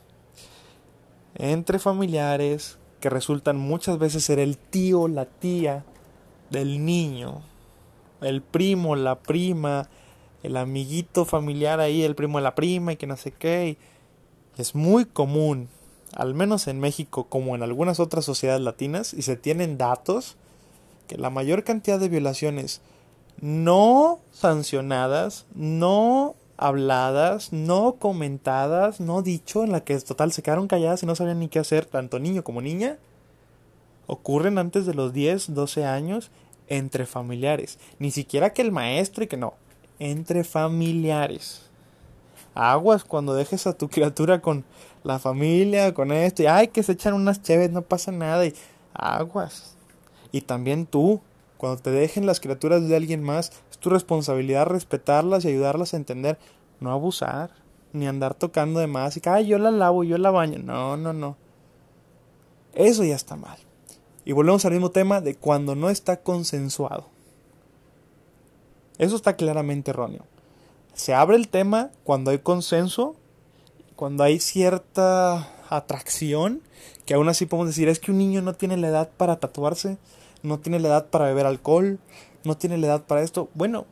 Entre 1.34 1.78
familiares 1.78 2.78
que 3.00 3.10
resultan 3.10 3.56
muchas 3.56 3.98
veces 3.98 4.24
ser 4.24 4.38
el 4.38 4.56
tío, 4.56 5.08
la 5.08 5.24
tía 5.24 5.84
del 6.50 6.84
niño, 6.84 7.42
el 8.20 8.42
primo, 8.42 8.96
la 8.96 9.16
prima, 9.16 9.88
el 10.42 10.56
amiguito 10.56 11.24
familiar 11.24 11.80
ahí, 11.80 12.02
el 12.02 12.14
primo 12.14 12.38
de 12.38 12.44
la 12.44 12.54
prima 12.54 12.92
y 12.92 12.96
que 12.96 13.06
no 13.06 13.16
sé 13.16 13.32
qué. 13.32 13.76
Es 14.56 14.74
muy 14.74 15.04
común, 15.04 15.68
al 16.14 16.34
menos 16.34 16.66
en 16.66 16.80
México 16.80 17.24
como 17.28 17.54
en 17.54 17.62
algunas 17.62 18.00
otras 18.00 18.24
sociedades 18.24 18.62
latinas, 18.62 19.14
y 19.14 19.22
se 19.22 19.36
tienen 19.36 19.78
datos 19.78 20.36
que 21.06 21.16
la 21.16 21.30
mayor 21.30 21.64
cantidad 21.64 21.98
de 21.98 22.08
violaciones 22.08 22.80
no 23.40 24.18
sancionadas, 24.32 25.46
no 25.54 26.34
habladas, 26.58 27.52
no 27.52 27.94
comentadas, 27.94 29.00
no 29.00 29.22
dicho, 29.22 29.64
en 29.64 29.72
la 29.72 29.84
que 29.84 29.98
total 30.00 30.32
se 30.32 30.42
quedaron 30.42 30.66
calladas 30.66 31.02
y 31.02 31.06
no 31.06 31.14
sabían 31.14 31.38
ni 31.38 31.48
qué 31.48 31.60
hacer, 31.60 31.86
tanto 31.86 32.18
niño 32.18 32.44
como 32.44 32.60
niña, 32.60 32.98
ocurren 34.06 34.58
antes 34.58 34.84
de 34.84 34.94
los 34.94 35.12
10, 35.12 35.54
12 35.54 35.86
años 35.86 36.30
entre 36.66 37.06
familiares. 37.06 37.78
Ni 37.98 38.10
siquiera 38.10 38.52
que 38.52 38.62
el 38.62 38.72
maestro 38.72 39.24
y 39.24 39.28
que 39.28 39.36
no, 39.36 39.54
entre 40.00 40.42
familiares. 40.42 41.62
Aguas 42.54 43.04
cuando 43.04 43.34
dejes 43.34 43.68
a 43.68 43.78
tu 43.78 43.88
criatura 43.88 44.40
con 44.40 44.64
la 45.04 45.20
familia, 45.20 45.94
con 45.94 46.10
esto, 46.10 46.42
y 46.42 46.46
ay, 46.46 46.68
que 46.68 46.82
se 46.82 46.92
echan 46.92 47.14
unas 47.14 47.40
chéves, 47.40 47.70
no 47.70 47.82
pasa 47.82 48.10
nada, 48.10 48.44
y 48.44 48.54
aguas. 48.94 49.76
Y 50.32 50.40
también 50.40 50.86
tú, 50.86 51.20
cuando 51.56 51.80
te 51.80 51.92
dejen 51.92 52.26
las 52.26 52.40
criaturas 52.40 52.88
de 52.88 52.96
alguien 52.96 53.22
más, 53.22 53.52
es 53.78 53.80
tu 53.80 53.90
responsabilidad 53.90 54.66
respetarlas 54.66 55.44
y 55.44 55.48
ayudarlas 55.48 55.94
a 55.94 55.98
entender, 55.98 56.38
no 56.80 56.90
abusar, 56.90 57.50
ni 57.92 58.06
andar 58.06 58.34
tocando 58.34 58.80
de 58.80 58.88
más 58.88 59.16
y 59.16 59.20
que, 59.20 59.30
ay, 59.30 59.46
yo 59.46 59.58
la 59.58 59.70
lavo, 59.70 60.04
yo 60.04 60.18
la 60.18 60.30
baño. 60.30 60.58
No, 60.58 60.96
no, 60.96 61.12
no. 61.12 61.36
Eso 62.74 63.04
ya 63.04 63.14
está 63.14 63.36
mal. 63.36 63.58
Y 64.24 64.32
volvemos 64.32 64.64
al 64.64 64.72
mismo 64.72 64.90
tema 64.90 65.20
de 65.20 65.36
cuando 65.36 65.74
no 65.74 65.90
está 65.90 66.18
consensuado. 66.18 67.06
Eso 68.98 69.16
está 69.16 69.36
claramente 69.36 69.92
erróneo. 69.92 70.24
Se 70.94 71.14
abre 71.14 71.36
el 71.36 71.48
tema 71.48 71.90
cuando 72.02 72.32
hay 72.32 72.38
consenso, 72.38 73.14
cuando 73.94 74.24
hay 74.24 74.40
cierta 74.40 75.48
atracción, 75.70 76.62
que 77.06 77.14
aún 77.14 77.28
así 77.28 77.46
podemos 77.46 77.68
decir, 77.68 77.88
es 77.88 78.00
que 78.00 78.10
un 78.10 78.18
niño 78.18 78.42
no 78.42 78.54
tiene 78.54 78.76
la 78.76 78.88
edad 78.88 79.10
para 79.16 79.36
tatuarse, 79.36 79.98
no 80.42 80.58
tiene 80.58 80.80
la 80.80 80.88
edad 80.88 81.06
para 81.06 81.26
beber 81.26 81.46
alcohol, 81.46 81.98
no 82.44 82.56
tiene 82.56 82.78
la 82.78 82.86
edad 82.86 83.04
para 83.04 83.22
esto. 83.22 83.48
Bueno, 83.54 83.86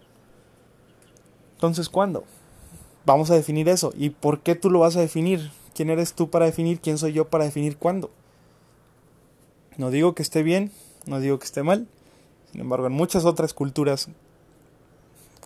entonces 1.54 1.88
¿cuándo? 1.88 2.24
Vamos 3.04 3.30
a 3.30 3.34
definir 3.34 3.68
eso. 3.68 3.92
¿Y 3.96 4.10
por 4.10 4.40
qué 4.40 4.54
tú 4.54 4.70
lo 4.70 4.80
vas 4.80 4.96
a 4.96 5.00
definir? 5.00 5.50
¿Quién 5.74 5.90
eres 5.90 6.14
tú 6.14 6.30
para 6.30 6.46
definir? 6.46 6.80
¿Quién 6.80 6.98
soy 6.98 7.12
yo 7.12 7.28
para 7.28 7.44
definir 7.44 7.76
cuándo? 7.76 8.10
No 9.76 9.90
digo 9.90 10.14
que 10.14 10.22
esté 10.22 10.42
bien, 10.42 10.72
no 11.06 11.20
digo 11.20 11.38
que 11.38 11.44
esté 11.44 11.62
mal. 11.62 11.86
Sin 12.50 12.60
embargo, 12.62 12.86
en 12.86 12.92
muchas 12.92 13.24
otras 13.24 13.52
culturas 13.52 14.08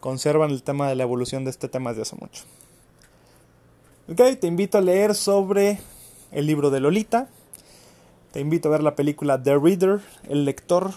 conservan 0.00 0.50
el 0.50 0.62
tema 0.62 0.88
de 0.88 0.94
la 0.94 1.02
evolución 1.02 1.44
de 1.44 1.50
este 1.50 1.68
tema 1.68 1.90
desde 1.90 2.02
hace 2.02 2.16
mucho. 2.16 2.44
Ok, 4.10 4.38
te 4.40 4.46
invito 4.46 4.78
a 4.78 4.80
leer 4.80 5.14
sobre 5.14 5.80
el 6.32 6.46
libro 6.46 6.70
de 6.70 6.80
Lolita, 6.80 7.28
te 8.32 8.40
invito 8.40 8.68
a 8.68 8.72
ver 8.72 8.82
la 8.82 8.96
película 8.96 9.42
The 9.42 9.58
Reader, 9.58 10.00
El 10.28 10.44
Lector, 10.44 10.92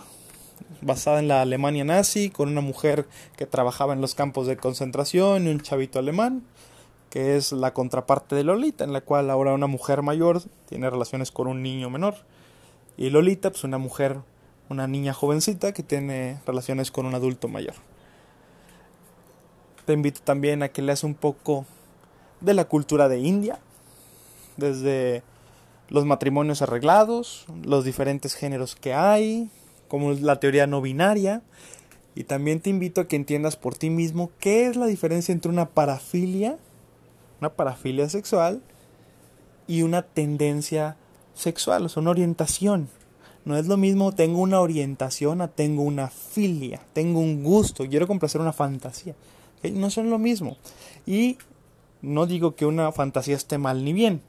basada 0.82 1.20
en 1.20 1.28
la 1.28 1.42
Alemania 1.42 1.84
nazi, 1.84 2.30
con 2.30 2.50
una 2.50 2.62
mujer 2.62 3.08
que 3.38 3.46
trabajaba 3.46 3.94
en 3.94 4.02
los 4.02 4.16
campos 4.16 4.48
de 4.48 4.58
concentración 4.58 5.48
y 5.48 5.52
un 5.52 5.62
chavito 5.62 6.00
alemán, 6.00 6.44
que 7.10 7.36
es 7.36 7.52
la 7.52 7.74
contraparte 7.74 8.36
de 8.36 8.44
Lolita, 8.44 8.84
en 8.84 8.94
la 8.94 9.02
cual 9.02 9.30
ahora 9.30 9.54
una 9.54 9.68
mujer 9.68 10.02
mayor 10.02 10.42
tiene 10.68 10.90
relaciones 10.90 11.32
con 11.32 11.48
un 11.48 11.62
niño 11.62 11.90
menor. 11.90 12.16
Y 12.98 13.10
Lolita, 13.10 13.52
pues 13.52 13.64
una 13.64 13.78
mujer, 13.78 14.20
una 14.70 14.88
niña 14.88 15.14
jovencita 15.14 15.74
que 15.74 15.84
tiene 15.84 16.40
relaciones 16.46 16.92
con 16.92 17.06
un 17.06 17.16
adulto 17.16 17.48
mayor. 17.48 17.76
Te 19.86 19.94
invito 19.94 20.22
también 20.24 20.64
a 20.64 20.70
que 20.70 20.82
leas 20.82 21.04
un 21.04 21.14
poco 21.14 21.66
de 22.42 22.54
la 22.54 22.66
cultura 22.66 23.10
de 23.10 23.20
India, 23.20 23.60
desde 24.58 25.24
los 25.90 26.06
matrimonios 26.06 26.62
arreglados, 26.62 27.46
los 27.64 27.86
diferentes 27.86 28.34
géneros 28.34 28.76
que 28.76 28.94
hay, 28.94 29.50
como 29.94 30.12
la 30.14 30.40
teoría 30.40 30.66
no 30.66 30.82
binaria. 30.82 31.44
Y 32.16 32.24
también 32.24 32.62
te 32.62 32.72
invito 32.72 33.00
a 33.00 33.08
que 33.08 33.16
entiendas 33.16 33.58
por 33.58 33.76
ti 33.76 33.92
mismo 33.92 34.32
qué 34.40 34.66
es 34.66 34.76
la 34.76 34.88
diferencia 34.88 35.32
entre 35.32 35.52
una 35.52 35.70
parafilia, 35.70 36.58
una 37.40 37.54
parafilia 37.54 38.10
sexual, 38.10 38.64
y 39.68 39.84
una 39.84 40.02
tendencia 40.02 40.98
sexual, 41.36 41.86
o 41.86 41.90
sea, 41.90 42.02
una 42.02 42.10
orientación. 42.10 42.90
No 43.46 43.56
es 43.56 43.68
lo 43.68 43.78
mismo 43.78 44.14
tengo 44.14 44.42
una 44.42 44.62
orientación 44.62 45.42
a 45.42 45.50
tengo 45.50 45.84
una 45.84 46.10
filia, 46.10 46.82
tengo 46.94 47.20
un 47.20 47.44
gusto, 47.44 47.88
quiero 47.88 48.08
complacer 48.08 48.42
una 48.42 48.52
fantasía. 48.52 49.14
No 49.62 49.92
son 49.92 50.10
lo 50.10 50.18
mismo. 50.18 50.58
Y 51.06 51.38
no 52.02 52.26
digo 52.26 52.56
que 52.56 52.66
una 52.66 52.92
fantasía 52.92 53.36
esté 53.36 53.60
mal 53.60 53.86
ni 53.86 53.94
bien. 53.94 54.24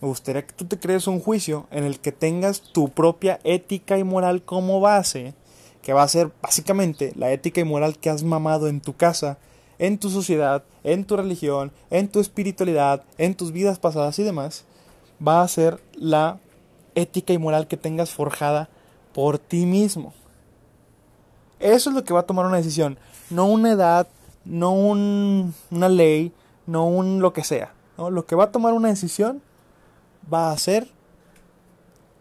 Me 0.00 0.06
gustaría 0.08 0.46
que 0.46 0.52
tú 0.52 0.64
te 0.64 0.78
crees 0.78 1.08
un 1.08 1.20
juicio 1.20 1.66
en 1.70 1.84
el 1.84 1.98
que 1.98 2.12
tengas 2.12 2.60
tu 2.60 2.88
propia 2.88 3.40
ética 3.42 3.98
y 3.98 4.04
moral 4.04 4.42
como 4.42 4.80
base, 4.80 5.34
que 5.82 5.92
va 5.92 6.02
a 6.02 6.08
ser 6.08 6.30
básicamente 6.40 7.12
la 7.16 7.32
ética 7.32 7.60
y 7.60 7.64
moral 7.64 7.98
que 7.98 8.10
has 8.10 8.22
mamado 8.22 8.68
en 8.68 8.80
tu 8.80 8.96
casa, 8.96 9.38
en 9.78 9.98
tu 9.98 10.08
sociedad, 10.08 10.62
en 10.84 11.04
tu 11.04 11.16
religión, 11.16 11.72
en 11.90 12.08
tu 12.08 12.20
espiritualidad, 12.20 13.02
en 13.16 13.34
tus 13.34 13.50
vidas 13.50 13.80
pasadas 13.80 14.18
y 14.20 14.22
demás, 14.22 14.64
va 15.26 15.42
a 15.42 15.48
ser 15.48 15.80
la 15.94 16.38
ética 16.94 17.32
y 17.32 17.38
moral 17.38 17.66
que 17.66 17.76
tengas 17.76 18.10
forjada 18.10 18.68
por 19.12 19.38
ti 19.38 19.66
mismo. 19.66 20.12
Eso 21.58 21.90
es 21.90 21.96
lo 21.96 22.04
que 22.04 22.14
va 22.14 22.20
a 22.20 22.26
tomar 22.26 22.46
una 22.46 22.58
decisión, 22.58 22.98
no 23.30 23.46
una 23.46 23.72
edad, 23.72 24.06
no 24.44 24.72
una 24.72 25.88
ley, 25.88 26.32
no 26.66 26.86
un 26.86 27.20
lo 27.20 27.32
que 27.32 27.42
sea. 27.42 27.74
Lo 27.96 28.26
que 28.26 28.36
va 28.36 28.44
a 28.44 28.52
tomar 28.52 28.74
una 28.74 28.90
decisión 28.90 29.42
va 30.32 30.52
a 30.52 30.58
ser 30.58 30.88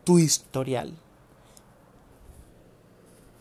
tu 0.03 0.19
historial. 0.19 0.93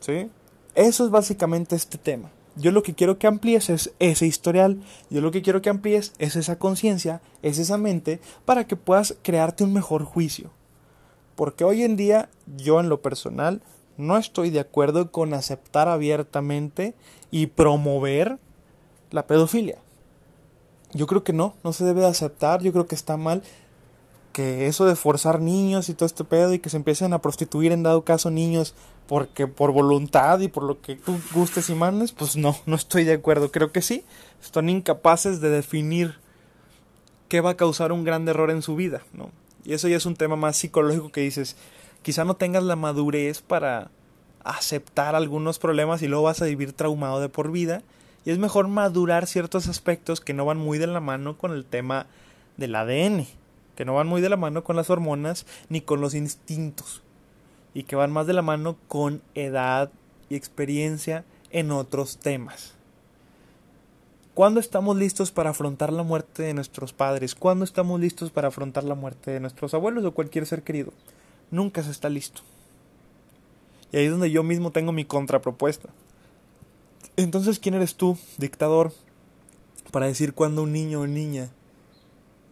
¿Sí? 0.00 0.30
Eso 0.74 1.04
es 1.04 1.10
básicamente 1.10 1.76
este 1.76 1.98
tema. 1.98 2.30
Yo 2.56 2.72
lo 2.72 2.82
que 2.82 2.94
quiero 2.94 3.18
que 3.18 3.26
amplíes 3.26 3.68
es 3.68 3.92
ese 3.98 4.26
historial. 4.26 4.82
Yo 5.10 5.20
lo 5.20 5.30
que 5.30 5.42
quiero 5.42 5.60
que 5.60 5.68
amplíes 5.68 6.12
es 6.18 6.36
esa 6.36 6.58
conciencia, 6.58 7.20
es 7.42 7.58
esa 7.58 7.76
mente, 7.76 8.20
para 8.44 8.66
que 8.66 8.76
puedas 8.76 9.16
crearte 9.22 9.64
un 9.64 9.72
mejor 9.72 10.04
juicio. 10.04 10.50
Porque 11.34 11.64
hoy 11.64 11.82
en 11.82 11.96
día, 11.96 12.30
yo 12.56 12.80
en 12.80 12.88
lo 12.88 13.02
personal, 13.02 13.60
no 13.98 14.16
estoy 14.16 14.50
de 14.50 14.60
acuerdo 14.60 15.10
con 15.10 15.34
aceptar 15.34 15.88
abiertamente 15.88 16.94
y 17.30 17.48
promover 17.48 18.38
la 19.10 19.26
pedofilia. 19.26 19.78
Yo 20.92 21.06
creo 21.06 21.24
que 21.24 21.32
no, 21.32 21.54
no 21.62 21.72
se 21.72 21.84
debe 21.84 22.00
de 22.00 22.06
aceptar, 22.06 22.62
yo 22.62 22.72
creo 22.72 22.86
que 22.86 22.94
está 22.94 23.16
mal 23.16 23.42
que 24.36 24.66
eso 24.66 24.84
de 24.84 24.96
forzar 24.96 25.40
niños 25.40 25.88
y 25.88 25.94
todo 25.94 26.04
este 26.04 26.22
pedo 26.22 26.52
y 26.52 26.58
que 26.58 26.68
se 26.68 26.76
empiecen 26.76 27.14
a 27.14 27.22
prostituir 27.22 27.72
en 27.72 27.82
dado 27.82 28.04
caso 28.04 28.30
niños 28.30 28.74
porque 29.06 29.46
por 29.46 29.72
voluntad 29.72 30.40
y 30.40 30.48
por 30.48 30.62
lo 30.62 30.82
que 30.82 30.96
tú 30.96 31.18
gustes 31.32 31.70
y 31.70 31.74
mandes, 31.74 32.12
pues 32.12 32.36
no, 32.36 32.54
no 32.66 32.76
estoy 32.76 33.04
de 33.04 33.14
acuerdo. 33.14 33.50
Creo 33.50 33.72
que 33.72 33.80
sí, 33.80 34.04
están 34.44 34.68
incapaces 34.68 35.40
de 35.40 35.48
definir 35.48 36.16
qué 37.28 37.40
va 37.40 37.52
a 37.52 37.56
causar 37.56 37.92
un 37.92 38.04
gran 38.04 38.28
error 38.28 38.50
en 38.50 38.60
su 38.60 38.76
vida, 38.76 39.00
¿no? 39.14 39.30
Y 39.64 39.72
eso 39.72 39.88
ya 39.88 39.96
es 39.96 40.04
un 40.04 40.16
tema 40.16 40.36
más 40.36 40.58
psicológico 40.58 41.10
que 41.10 41.22
dices, 41.22 41.56
quizá 42.02 42.26
no 42.26 42.36
tengas 42.36 42.62
la 42.62 42.76
madurez 42.76 43.40
para 43.40 43.90
aceptar 44.44 45.14
algunos 45.14 45.58
problemas 45.58 46.02
y 46.02 46.08
luego 46.08 46.24
vas 46.24 46.42
a 46.42 46.44
vivir 46.44 46.74
traumado 46.74 47.20
de 47.20 47.30
por 47.30 47.50
vida. 47.50 47.80
Y 48.26 48.32
es 48.32 48.38
mejor 48.38 48.68
madurar 48.68 49.26
ciertos 49.26 49.66
aspectos 49.66 50.20
que 50.20 50.34
no 50.34 50.44
van 50.44 50.58
muy 50.58 50.76
de 50.76 50.88
la 50.88 51.00
mano 51.00 51.38
con 51.38 51.52
el 51.52 51.64
tema 51.64 52.04
del 52.58 52.74
ADN, 52.74 53.26
que 53.76 53.84
no 53.84 53.94
van 53.94 54.08
muy 54.08 54.20
de 54.20 54.28
la 54.28 54.36
mano 54.36 54.64
con 54.64 54.74
las 54.74 54.90
hormonas 54.90 55.46
ni 55.68 55.80
con 55.80 56.00
los 56.00 56.14
instintos 56.14 57.02
y 57.74 57.84
que 57.84 57.94
van 57.94 58.10
más 58.10 58.26
de 58.26 58.32
la 58.32 58.42
mano 58.42 58.76
con 58.88 59.22
edad 59.34 59.90
y 60.28 60.34
experiencia 60.34 61.24
en 61.50 61.70
otros 61.70 62.16
temas. 62.16 62.74
¿Cuándo 64.34 64.60
estamos 64.60 64.96
listos 64.96 65.30
para 65.30 65.50
afrontar 65.50 65.92
la 65.92 66.02
muerte 66.02 66.42
de 66.42 66.54
nuestros 66.54 66.92
padres? 66.92 67.34
¿Cuándo 67.34 67.64
estamos 67.64 68.00
listos 68.00 68.30
para 68.30 68.48
afrontar 68.48 68.84
la 68.84 68.94
muerte 68.94 69.30
de 69.30 69.40
nuestros 69.40 69.72
abuelos 69.72 70.04
o 70.04 70.12
cualquier 70.12 70.46
ser 70.46 70.62
querido? 70.62 70.92
Nunca 71.50 71.82
se 71.82 71.90
está 71.90 72.08
listo. 72.08 72.42
Y 73.92 73.98
ahí 73.98 74.04
es 74.06 74.10
donde 74.10 74.30
yo 74.30 74.42
mismo 74.42 74.72
tengo 74.72 74.92
mi 74.92 75.04
contrapropuesta. 75.04 75.88
Entonces, 77.16 77.58
¿quién 77.58 77.74
eres 77.74 77.94
tú, 77.94 78.18
dictador, 78.36 78.92
para 79.90 80.06
decir 80.06 80.34
cuándo 80.34 80.64
un 80.64 80.72
niño 80.72 81.00
o 81.00 81.06
niña 81.06 81.50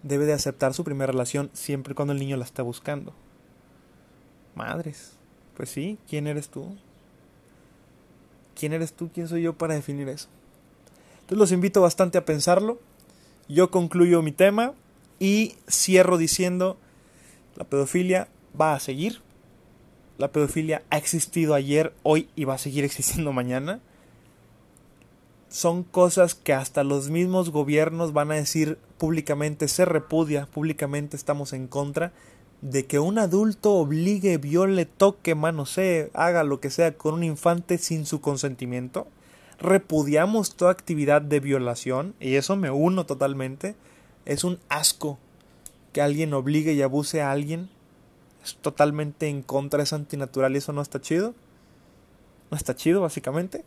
debe 0.04 0.26
de 0.26 0.34
aceptar 0.34 0.74
su 0.74 0.84
primera 0.84 1.10
relación 1.10 1.50
siempre 1.54 1.92
y 1.92 1.94
cuando 1.94 2.12
el 2.12 2.20
niño 2.20 2.36
la 2.36 2.44
está 2.44 2.62
buscando? 2.62 3.12
Madres. 4.54 5.14
Pues 5.56 5.70
sí, 5.70 5.98
¿quién 6.08 6.26
eres 6.26 6.48
tú? 6.48 6.76
¿Quién 8.54 8.72
eres 8.72 8.92
tú? 8.92 9.10
¿Quién 9.12 9.26
soy 9.26 9.42
yo 9.42 9.54
para 9.54 9.74
definir 9.74 10.08
eso? 10.08 10.28
Entonces 11.14 11.38
los 11.38 11.52
invito 11.52 11.80
bastante 11.80 12.18
a 12.18 12.24
pensarlo. 12.24 12.78
Yo 13.48 13.70
concluyo 13.70 14.22
mi 14.22 14.32
tema 14.32 14.74
y 15.18 15.56
cierro 15.68 16.18
diciendo, 16.18 16.76
la 17.56 17.64
pedofilia 17.64 18.28
va 18.58 18.74
a 18.74 18.80
seguir. 18.80 19.22
La 20.18 20.28
pedofilia 20.28 20.82
ha 20.90 20.98
existido 20.98 21.54
ayer, 21.54 21.92
hoy 22.02 22.28
y 22.36 22.44
va 22.44 22.54
a 22.54 22.58
seguir 22.58 22.84
existiendo 22.84 23.32
mañana. 23.32 23.80
Son 25.54 25.84
cosas 25.84 26.34
que 26.34 26.52
hasta 26.52 26.82
los 26.82 27.10
mismos 27.10 27.50
gobiernos 27.50 28.12
van 28.12 28.32
a 28.32 28.34
decir 28.34 28.76
públicamente 28.98 29.68
se 29.68 29.84
repudia, 29.84 30.46
públicamente 30.46 31.16
estamos 31.16 31.52
en 31.52 31.68
contra 31.68 32.12
de 32.60 32.86
que 32.86 32.98
un 32.98 33.20
adulto 33.20 33.74
obligue, 33.74 34.36
viole, 34.38 34.84
toque, 34.84 35.36
manosee, 35.36 36.10
haga 36.12 36.42
lo 36.42 36.58
que 36.58 36.70
sea 36.70 36.96
con 36.96 37.14
un 37.14 37.22
infante 37.22 37.78
sin 37.78 38.04
su 38.04 38.20
consentimiento. 38.20 39.06
Repudiamos 39.60 40.56
toda 40.56 40.72
actividad 40.72 41.22
de 41.22 41.38
violación, 41.38 42.16
y 42.18 42.34
eso 42.34 42.56
me 42.56 42.72
uno 42.72 43.06
totalmente. 43.06 43.76
Es 44.24 44.42
un 44.42 44.58
asco 44.68 45.20
que 45.92 46.02
alguien 46.02 46.34
obligue 46.34 46.72
y 46.72 46.82
abuse 46.82 47.22
a 47.22 47.30
alguien. 47.30 47.70
Es 48.42 48.56
totalmente 48.56 49.28
en 49.28 49.42
contra, 49.42 49.84
es 49.84 49.92
antinatural 49.92 50.56
y 50.56 50.58
eso 50.58 50.72
no 50.72 50.82
está 50.82 51.00
chido. 51.00 51.32
No 52.50 52.56
está 52.56 52.74
chido, 52.74 53.02
básicamente. 53.02 53.64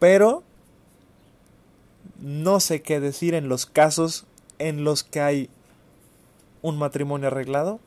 Pero 0.00 0.42
no 2.20 2.60
sé 2.60 2.82
qué 2.82 3.00
decir 3.00 3.34
en 3.34 3.48
los 3.48 3.66
casos 3.66 4.26
en 4.58 4.84
los 4.84 5.04
que 5.04 5.20
hay 5.20 5.50
un 6.62 6.78
matrimonio 6.78 7.28
arreglado 7.28 7.80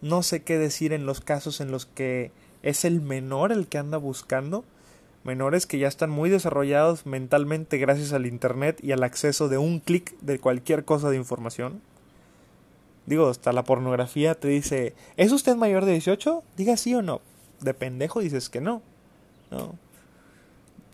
no 0.00 0.22
sé 0.22 0.42
qué 0.42 0.58
decir 0.58 0.92
en 0.92 1.06
los 1.06 1.20
casos 1.20 1.60
en 1.60 1.70
los 1.70 1.86
que 1.86 2.30
es 2.62 2.84
el 2.84 3.00
menor 3.00 3.52
el 3.52 3.66
que 3.66 3.78
anda 3.78 3.98
buscando. 3.98 4.64
Menores 5.24 5.66
que 5.66 5.78
ya 5.78 5.88
están 5.88 6.10
muy 6.10 6.30
desarrollados 6.30 7.04
mentalmente 7.04 7.78
gracias 7.78 8.12
al 8.12 8.26
Internet 8.26 8.78
y 8.82 8.92
al 8.92 9.02
acceso 9.02 9.48
de 9.48 9.58
un 9.58 9.80
clic 9.80 10.16
de 10.20 10.38
cualquier 10.38 10.84
cosa 10.84 11.10
de 11.10 11.16
información. 11.16 11.82
Digo, 13.06 13.28
hasta 13.28 13.52
la 13.52 13.64
pornografía 13.64 14.34
te 14.34 14.48
dice, 14.48 14.94
¿es 15.16 15.32
usted 15.32 15.56
mayor 15.56 15.84
de 15.84 15.92
18? 15.92 16.42
Diga 16.56 16.76
sí 16.76 16.94
o 16.94 17.02
no. 17.02 17.20
De 17.60 17.74
pendejo 17.74 18.20
dices 18.20 18.48
que 18.48 18.60
no. 18.60 18.82
No. 19.50 19.74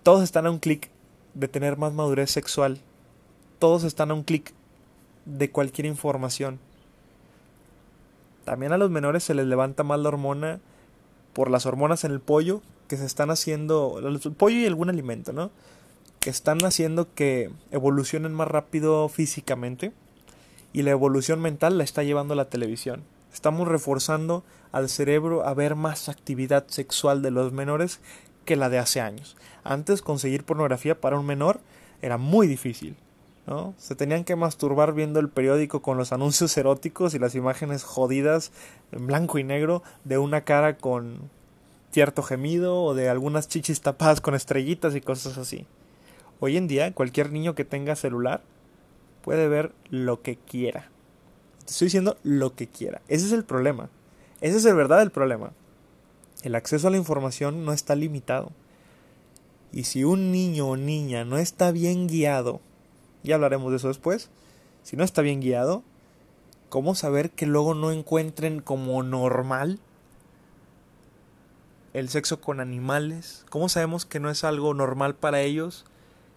Todos 0.03 0.23
están 0.23 0.47
a 0.47 0.51
un 0.51 0.59
clic 0.59 0.91
de 1.35 1.49
tener 1.49 1.77
más 1.77 1.93
madurez 1.93 2.31
sexual. 2.31 2.81
Todos 3.59 3.85
están 3.85 4.11
a 4.11 4.15
un 4.15 4.23
clic 4.23 4.53
de 5.25 5.51
cualquier 5.51 5.87
información. 5.87 6.59
También 8.45 8.73
a 8.73 8.79
los 8.79 8.91
menores 8.91 9.25
se 9.25 9.35
les 9.35 9.47
levanta 9.47 9.83
más 9.83 9.99
la 10.01 10.09
hormona 10.09 10.61
por 11.33 11.51
las 11.51 11.67
hormonas 11.67 12.05
en 12.05 12.13
el 12.13 12.21
pollo 12.21 12.63
que 12.89 12.97
se 12.97 13.07
están 13.07 13.31
haciendo, 13.31 13.99
el 13.99 14.21
pollo 14.35 14.57
y 14.57 14.67
algún 14.67 14.91
alimento, 14.91 15.33
¿no? 15.33 15.51
Que 16.21 16.31
están 16.31 16.65
haciendo 16.65 17.13
que 17.15 17.51
evolucionen 17.71 18.35
más 18.35 18.49
rápido 18.49 19.09
físicamente 19.09 19.93
y 20.73 20.83
la 20.83 20.91
evolución 20.91 21.41
mental 21.41 21.79
la 21.79 21.85
está 21.85 22.03
llevando 22.03 22.35
la 22.35 22.51
televisión. 22.51 23.03
Estamos 23.33 23.67
reforzando 23.67 24.45
al 24.73 24.89
cerebro 24.89 25.47
a 25.47 25.55
ver 25.55 25.75
más 25.75 26.09
actividad 26.09 26.67
sexual 26.69 27.23
de 27.23 27.31
los 27.31 27.53
menores 27.53 28.01
que 28.45 28.57
la 28.57 28.69
de 28.69 28.79
hace 28.79 29.01
años. 29.01 29.37
Antes 29.65 30.03
conseguir 30.03 30.45
pornografía 30.45 31.01
para 31.01 31.19
un 31.19 31.27
menor 31.27 31.61
era 32.03 32.19
muy 32.19 32.47
difícil. 32.47 32.97
¿no? 33.47 33.75
Se 33.79 33.95
tenían 33.95 34.25
que 34.25 34.37
masturbar 34.37 34.95
viendo 34.95 35.21
el 35.21 35.29
periódico 35.29 35.83
con 35.83 35.99
los 35.99 36.13
anuncios 36.13 36.57
eróticos 36.57 37.15
y 37.15 37.19
las 37.19 37.35
imágenes 37.35 37.85
jodidas 37.85 38.53
en 38.93 39.07
blanco 39.07 39.39
y 39.39 39.45
negro 39.45 39.83
de 40.05 40.19
una 40.19 40.43
cara 40.43 40.77
con 40.77 41.31
cierto 41.91 42.23
gemido 42.23 42.83
o 42.83 42.95
de 42.95 43.09
algunas 43.09 43.49
chichis 43.49 43.81
tapadas 43.81 44.21
con 44.21 44.35
estrellitas 44.35 44.95
y 44.97 45.01
cosas 45.01 45.39
así. 45.39 45.67
Hoy 46.41 46.57
en 46.57 46.67
día 46.67 46.93
cualquier 46.93 47.31
niño 47.31 47.55
que 47.55 47.65
tenga 47.65 47.97
celular 47.97 48.43
puede 49.23 49.49
ver 49.49 49.73
lo 49.91 50.21
que 50.21 50.37
quiera. 50.37 50.91
estoy 51.67 51.87
diciendo 51.87 52.17
lo 52.23 52.55
que 52.55 52.67
quiera. 52.67 53.01
Ese 53.09 53.27
es 53.27 53.33
el 53.33 53.45
problema. 53.45 53.89
Ese 54.41 54.59
es 54.59 54.65
el 54.65 54.75
verdad 54.75 55.11
problema. 55.11 55.53
El 56.45 56.55
acceso 56.55 56.87
a 56.87 56.91
la 56.91 56.97
información 56.97 57.65
no 57.65 57.73
está 57.73 57.97
limitado. 57.97 58.53
Y 59.73 59.85
si 59.85 60.05
un 60.05 60.31
niño 60.31 60.69
o 60.69 60.77
niña 60.77 61.25
no 61.25 61.39
está 61.39 61.73
bien 61.73 62.07
guiado 62.07 62.61
ya 63.25 63.35
hablaremos 63.35 63.71
de 63.71 63.79
eso 63.79 63.89
después, 63.89 64.29
si 64.83 64.97
no 64.97 65.03
está 65.03 65.23
bien 65.23 65.41
guiado, 65.41 65.83
¿cómo 66.69 66.95
saber 66.95 67.31
que 67.31 67.47
luego 67.47 67.75
no 67.75 67.91
encuentren 67.91 68.61
como 68.61 69.03
normal 69.03 69.81
el 71.95 72.11
sexo 72.11 72.41
con 72.41 72.61
animales? 72.61 73.47
¿Cómo 73.49 73.71
sabemos 73.71 74.05
que 74.05 74.21
no 74.21 74.29
es 74.29 74.45
algo 74.45 74.75
normal 74.75 75.15
para 75.15 75.41
ellos 75.41 75.87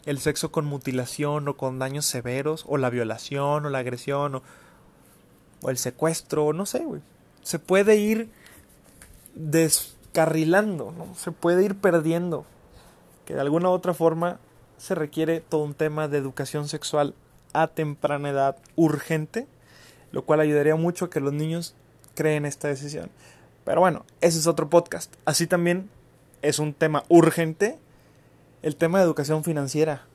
el 0.05 0.19
sexo 0.19 0.49
con 0.49 0.65
mutilación 0.65 1.49
o 1.49 1.57
con 1.57 1.79
daños 1.79 2.05
severos, 2.05 2.63
o 2.65 2.77
la 2.77 2.89
violación 2.89 3.65
o 3.65 3.69
la 3.69 3.79
agresión 3.79 4.35
o, 4.35 5.69
el 5.69 5.77
secuestro, 5.77 6.53
no 6.53 6.65
sé, 6.65 6.79
güey. 6.79 7.01
Se 7.43 7.59
puede 7.59 7.97
ir 7.97 8.29
descarrilando, 10.17 10.91
¿no? 10.97 11.13
Se 11.15 11.31
puede 11.31 11.63
ir 11.63 11.75
perdiendo. 11.75 12.43
Que 13.25 13.35
de 13.35 13.41
alguna 13.41 13.69
u 13.69 13.71
otra 13.71 13.93
forma 13.93 14.39
se 14.77 14.95
requiere 14.95 15.41
todo 15.41 15.63
un 15.63 15.75
tema 15.75 16.07
de 16.07 16.17
educación 16.17 16.67
sexual 16.67 17.13
a 17.53 17.67
temprana 17.67 18.29
edad 18.29 18.57
urgente, 18.75 19.47
lo 20.11 20.25
cual 20.25 20.39
ayudaría 20.39 20.75
mucho 20.75 21.05
a 21.05 21.09
que 21.11 21.19
los 21.19 21.33
niños 21.33 21.75
creen 22.15 22.45
esta 22.45 22.67
decisión. 22.67 23.11
Pero 23.63 23.81
bueno, 23.81 24.05
ese 24.21 24.39
es 24.39 24.47
otro 24.47 24.69
podcast. 24.69 25.13
Así 25.25 25.45
también 25.45 25.87
es 26.41 26.57
un 26.57 26.73
tema 26.73 27.03
urgente 27.09 27.77
el 28.63 28.75
tema 28.75 28.97
de 28.97 29.05
educación 29.05 29.43
financiera. 29.43 30.07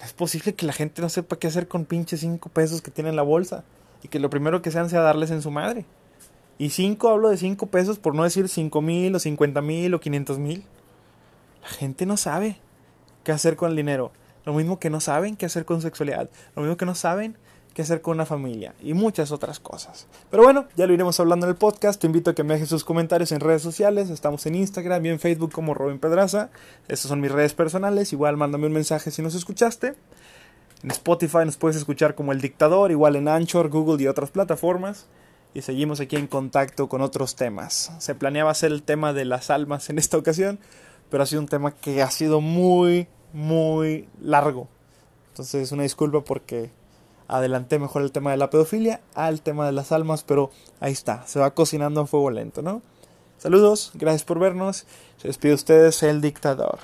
Es 0.00 0.12
posible 0.12 0.54
que 0.54 0.64
la 0.64 0.72
gente 0.72 1.02
no 1.02 1.08
sepa 1.08 1.36
qué 1.36 1.48
hacer 1.48 1.66
con 1.66 1.86
pinches 1.86 2.20
5 2.20 2.50
pesos 2.50 2.82
que 2.82 2.92
tiene 2.92 3.10
en 3.10 3.16
la 3.16 3.22
bolsa 3.22 3.64
y 4.02 4.08
que 4.08 4.20
lo 4.20 4.30
primero 4.30 4.62
que 4.62 4.70
sean 4.70 4.88
sea 4.88 5.00
darles 5.00 5.32
en 5.32 5.42
su 5.42 5.50
madre. 5.50 5.86
Y 6.60 6.68
5 6.68 7.08
hablo 7.08 7.30
de 7.30 7.38
5 7.38 7.68
pesos 7.68 7.98
por 7.98 8.14
no 8.14 8.22
decir 8.22 8.46
5 8.46 8.82
mil 8.82 9.14
o 9.14 9.18
50 9.18 9.62
mil 9.62 9.94
o 9.94 9.98
500 9.98 10.38
mil. 10.38 10.62
La 11.62 11.68
gente 11.68 12.04
no 12.04 12.18
sabe 12.18 12.60
qué 13.24 13.32
hacer 13.32 13.56
con 13.56 13.70
el 13.70 13.76
dinero. 13.76 14.12
Lo 14.44 14.52
mismo 14.52 14.78
que 14.78 14.90
no 14.90 15.00
saben 15.00 15.36
qué 15.36 15.46
hacer 15.46 15.64
con 15.64 15.80
sexualidad. 15.80 16.28
Lo 16.54 16.60
mismo 16.60 16.76
que 16.76 16.84
no 16.84 16.94
saben 16.94 17.38
qué 17.72 17.80
hacer 17.80 18.02
con 18.02 18.18
una 18.18 18.26
familia. 18.26 18.74
Y 18.82 18.92
muchas 18.92 19.32
otras 19.32 19.58
cosas. 19.58 20.06
Pero 20.30 20.42
bueno, 20.42 20.66
ya 20.76 20.86
lo 20.86 20.92
iremos 20.92 21.18
hablando 21.18 21.46
en 21.46 21.50
el 21.52 21.56
podcast. 21.56 21.98
Te 21.98 22.06
invito 22.06 22.32
a 22.32 22.34
que 22.34 22.44
me 22.44 22.52
dejes 22.52 22.68
sus 22.68 22.84
comentarios 22.84 23.32
en 23.32 23.40
redes 23.40 23.62
sociales. 23.62 24.10
Estamos 24.10 24.44
en 24.44 24.56
Instagram 24.56 25.06
y 25.06 25.08
en 25.08 25.18
Facebook 25.18 25.52
como 25.52 25.72
Robin 25.72 25.98
Pedraza. 25.98 26.50
Estas 26.88 27.08
son 27.08 27.22
mis 27.22 27.32
redes 27.32 27.54
personales. 27.54 28.12
Igual 28.12 28.36
mándame 28.36 28.66
un 28.66 28.74
mensaje 28.74 29.10
si 29.10 29.22
nos 29.22 29.34
escuchaste. 29.34 29.94
En 30.82 30.90
Spotify 30.90 31.46
nos 31.46 31.56
puedes 31.56 31.78
escuchar 31.78 32.14
como 32.14 32.32
El 32.32 32.42
Dictador. 32.42 32.90
Igual 32.90 33.16
en 33.16 33.28
Anchor, 33.28 33.70
Google 33.70 34.02
y 34.02 34.08
otras 34.08 34.30
plataformas. 34.30 35.06
Y 35.54 35.62
seguimos 35.62 36.00
aquí 36.00 36.16
en 36.16 36.26
contacto 36.26 36.88
con 36.88 37.00
otros 37.00 37.34
temas. 37.34 37.92
Se 37.98 38.14
planeaba 38.14 38.50
hacer 38.50 38.70
el 38.72 38.82
tema 38.82 39.12
de 39.12 39.24
las 39.24 39.50
almas 39.50 39.90
en 39.90 39.98
esta 39.98 40.16
ocasión. 40.16 40.58
Pero 41.10 41.24
ha 41.24 41.26
sido 41.26 41.42
un 41.42 41.48
tema 41.48 41.72
que 41.72 42.02
ha 42.02 42.10
sido 42.10 42.40
muy 42.40 43.08
muy 43.32 44.08
largo. 44.20 44.68
Entonces, 45.30 45.72
una 45.72 45.82
disculpa 45.82 46.22
porque 46.22 46.70
adelanté 47.28 47.78
mejor 47.78 48.02
el 48.02 48.12
tema 48.12 48.32
de 48.32 48.36
la 48.36 48.50
pedofilia 48.50 49.00
al 49.14 49.40
tema 49.40 49.66
de 49.66 49.72
las 49.72 49.92
almas, 49.92 50.24
pero 50.24 50.50
ahí 50.80 50.92
está, 50.92 51.26
se 51.26 51.38
va 51.38 51.54
cocinando 51.54 52.00
a 52.00 52.06
fuego 52.06 52.30
lento, 52.30 52.62
¿no? 52.62 52.82
Saludos, 53.38 53.92
gracias 53.94 54.24
por 54.24 54.38
vernos. 54.38 54.84
Se 55.16 55.28
despide 55.28 55.54
ustedes 55.54 56.02
el 56.02 56.20
dictador. 56.20 56.78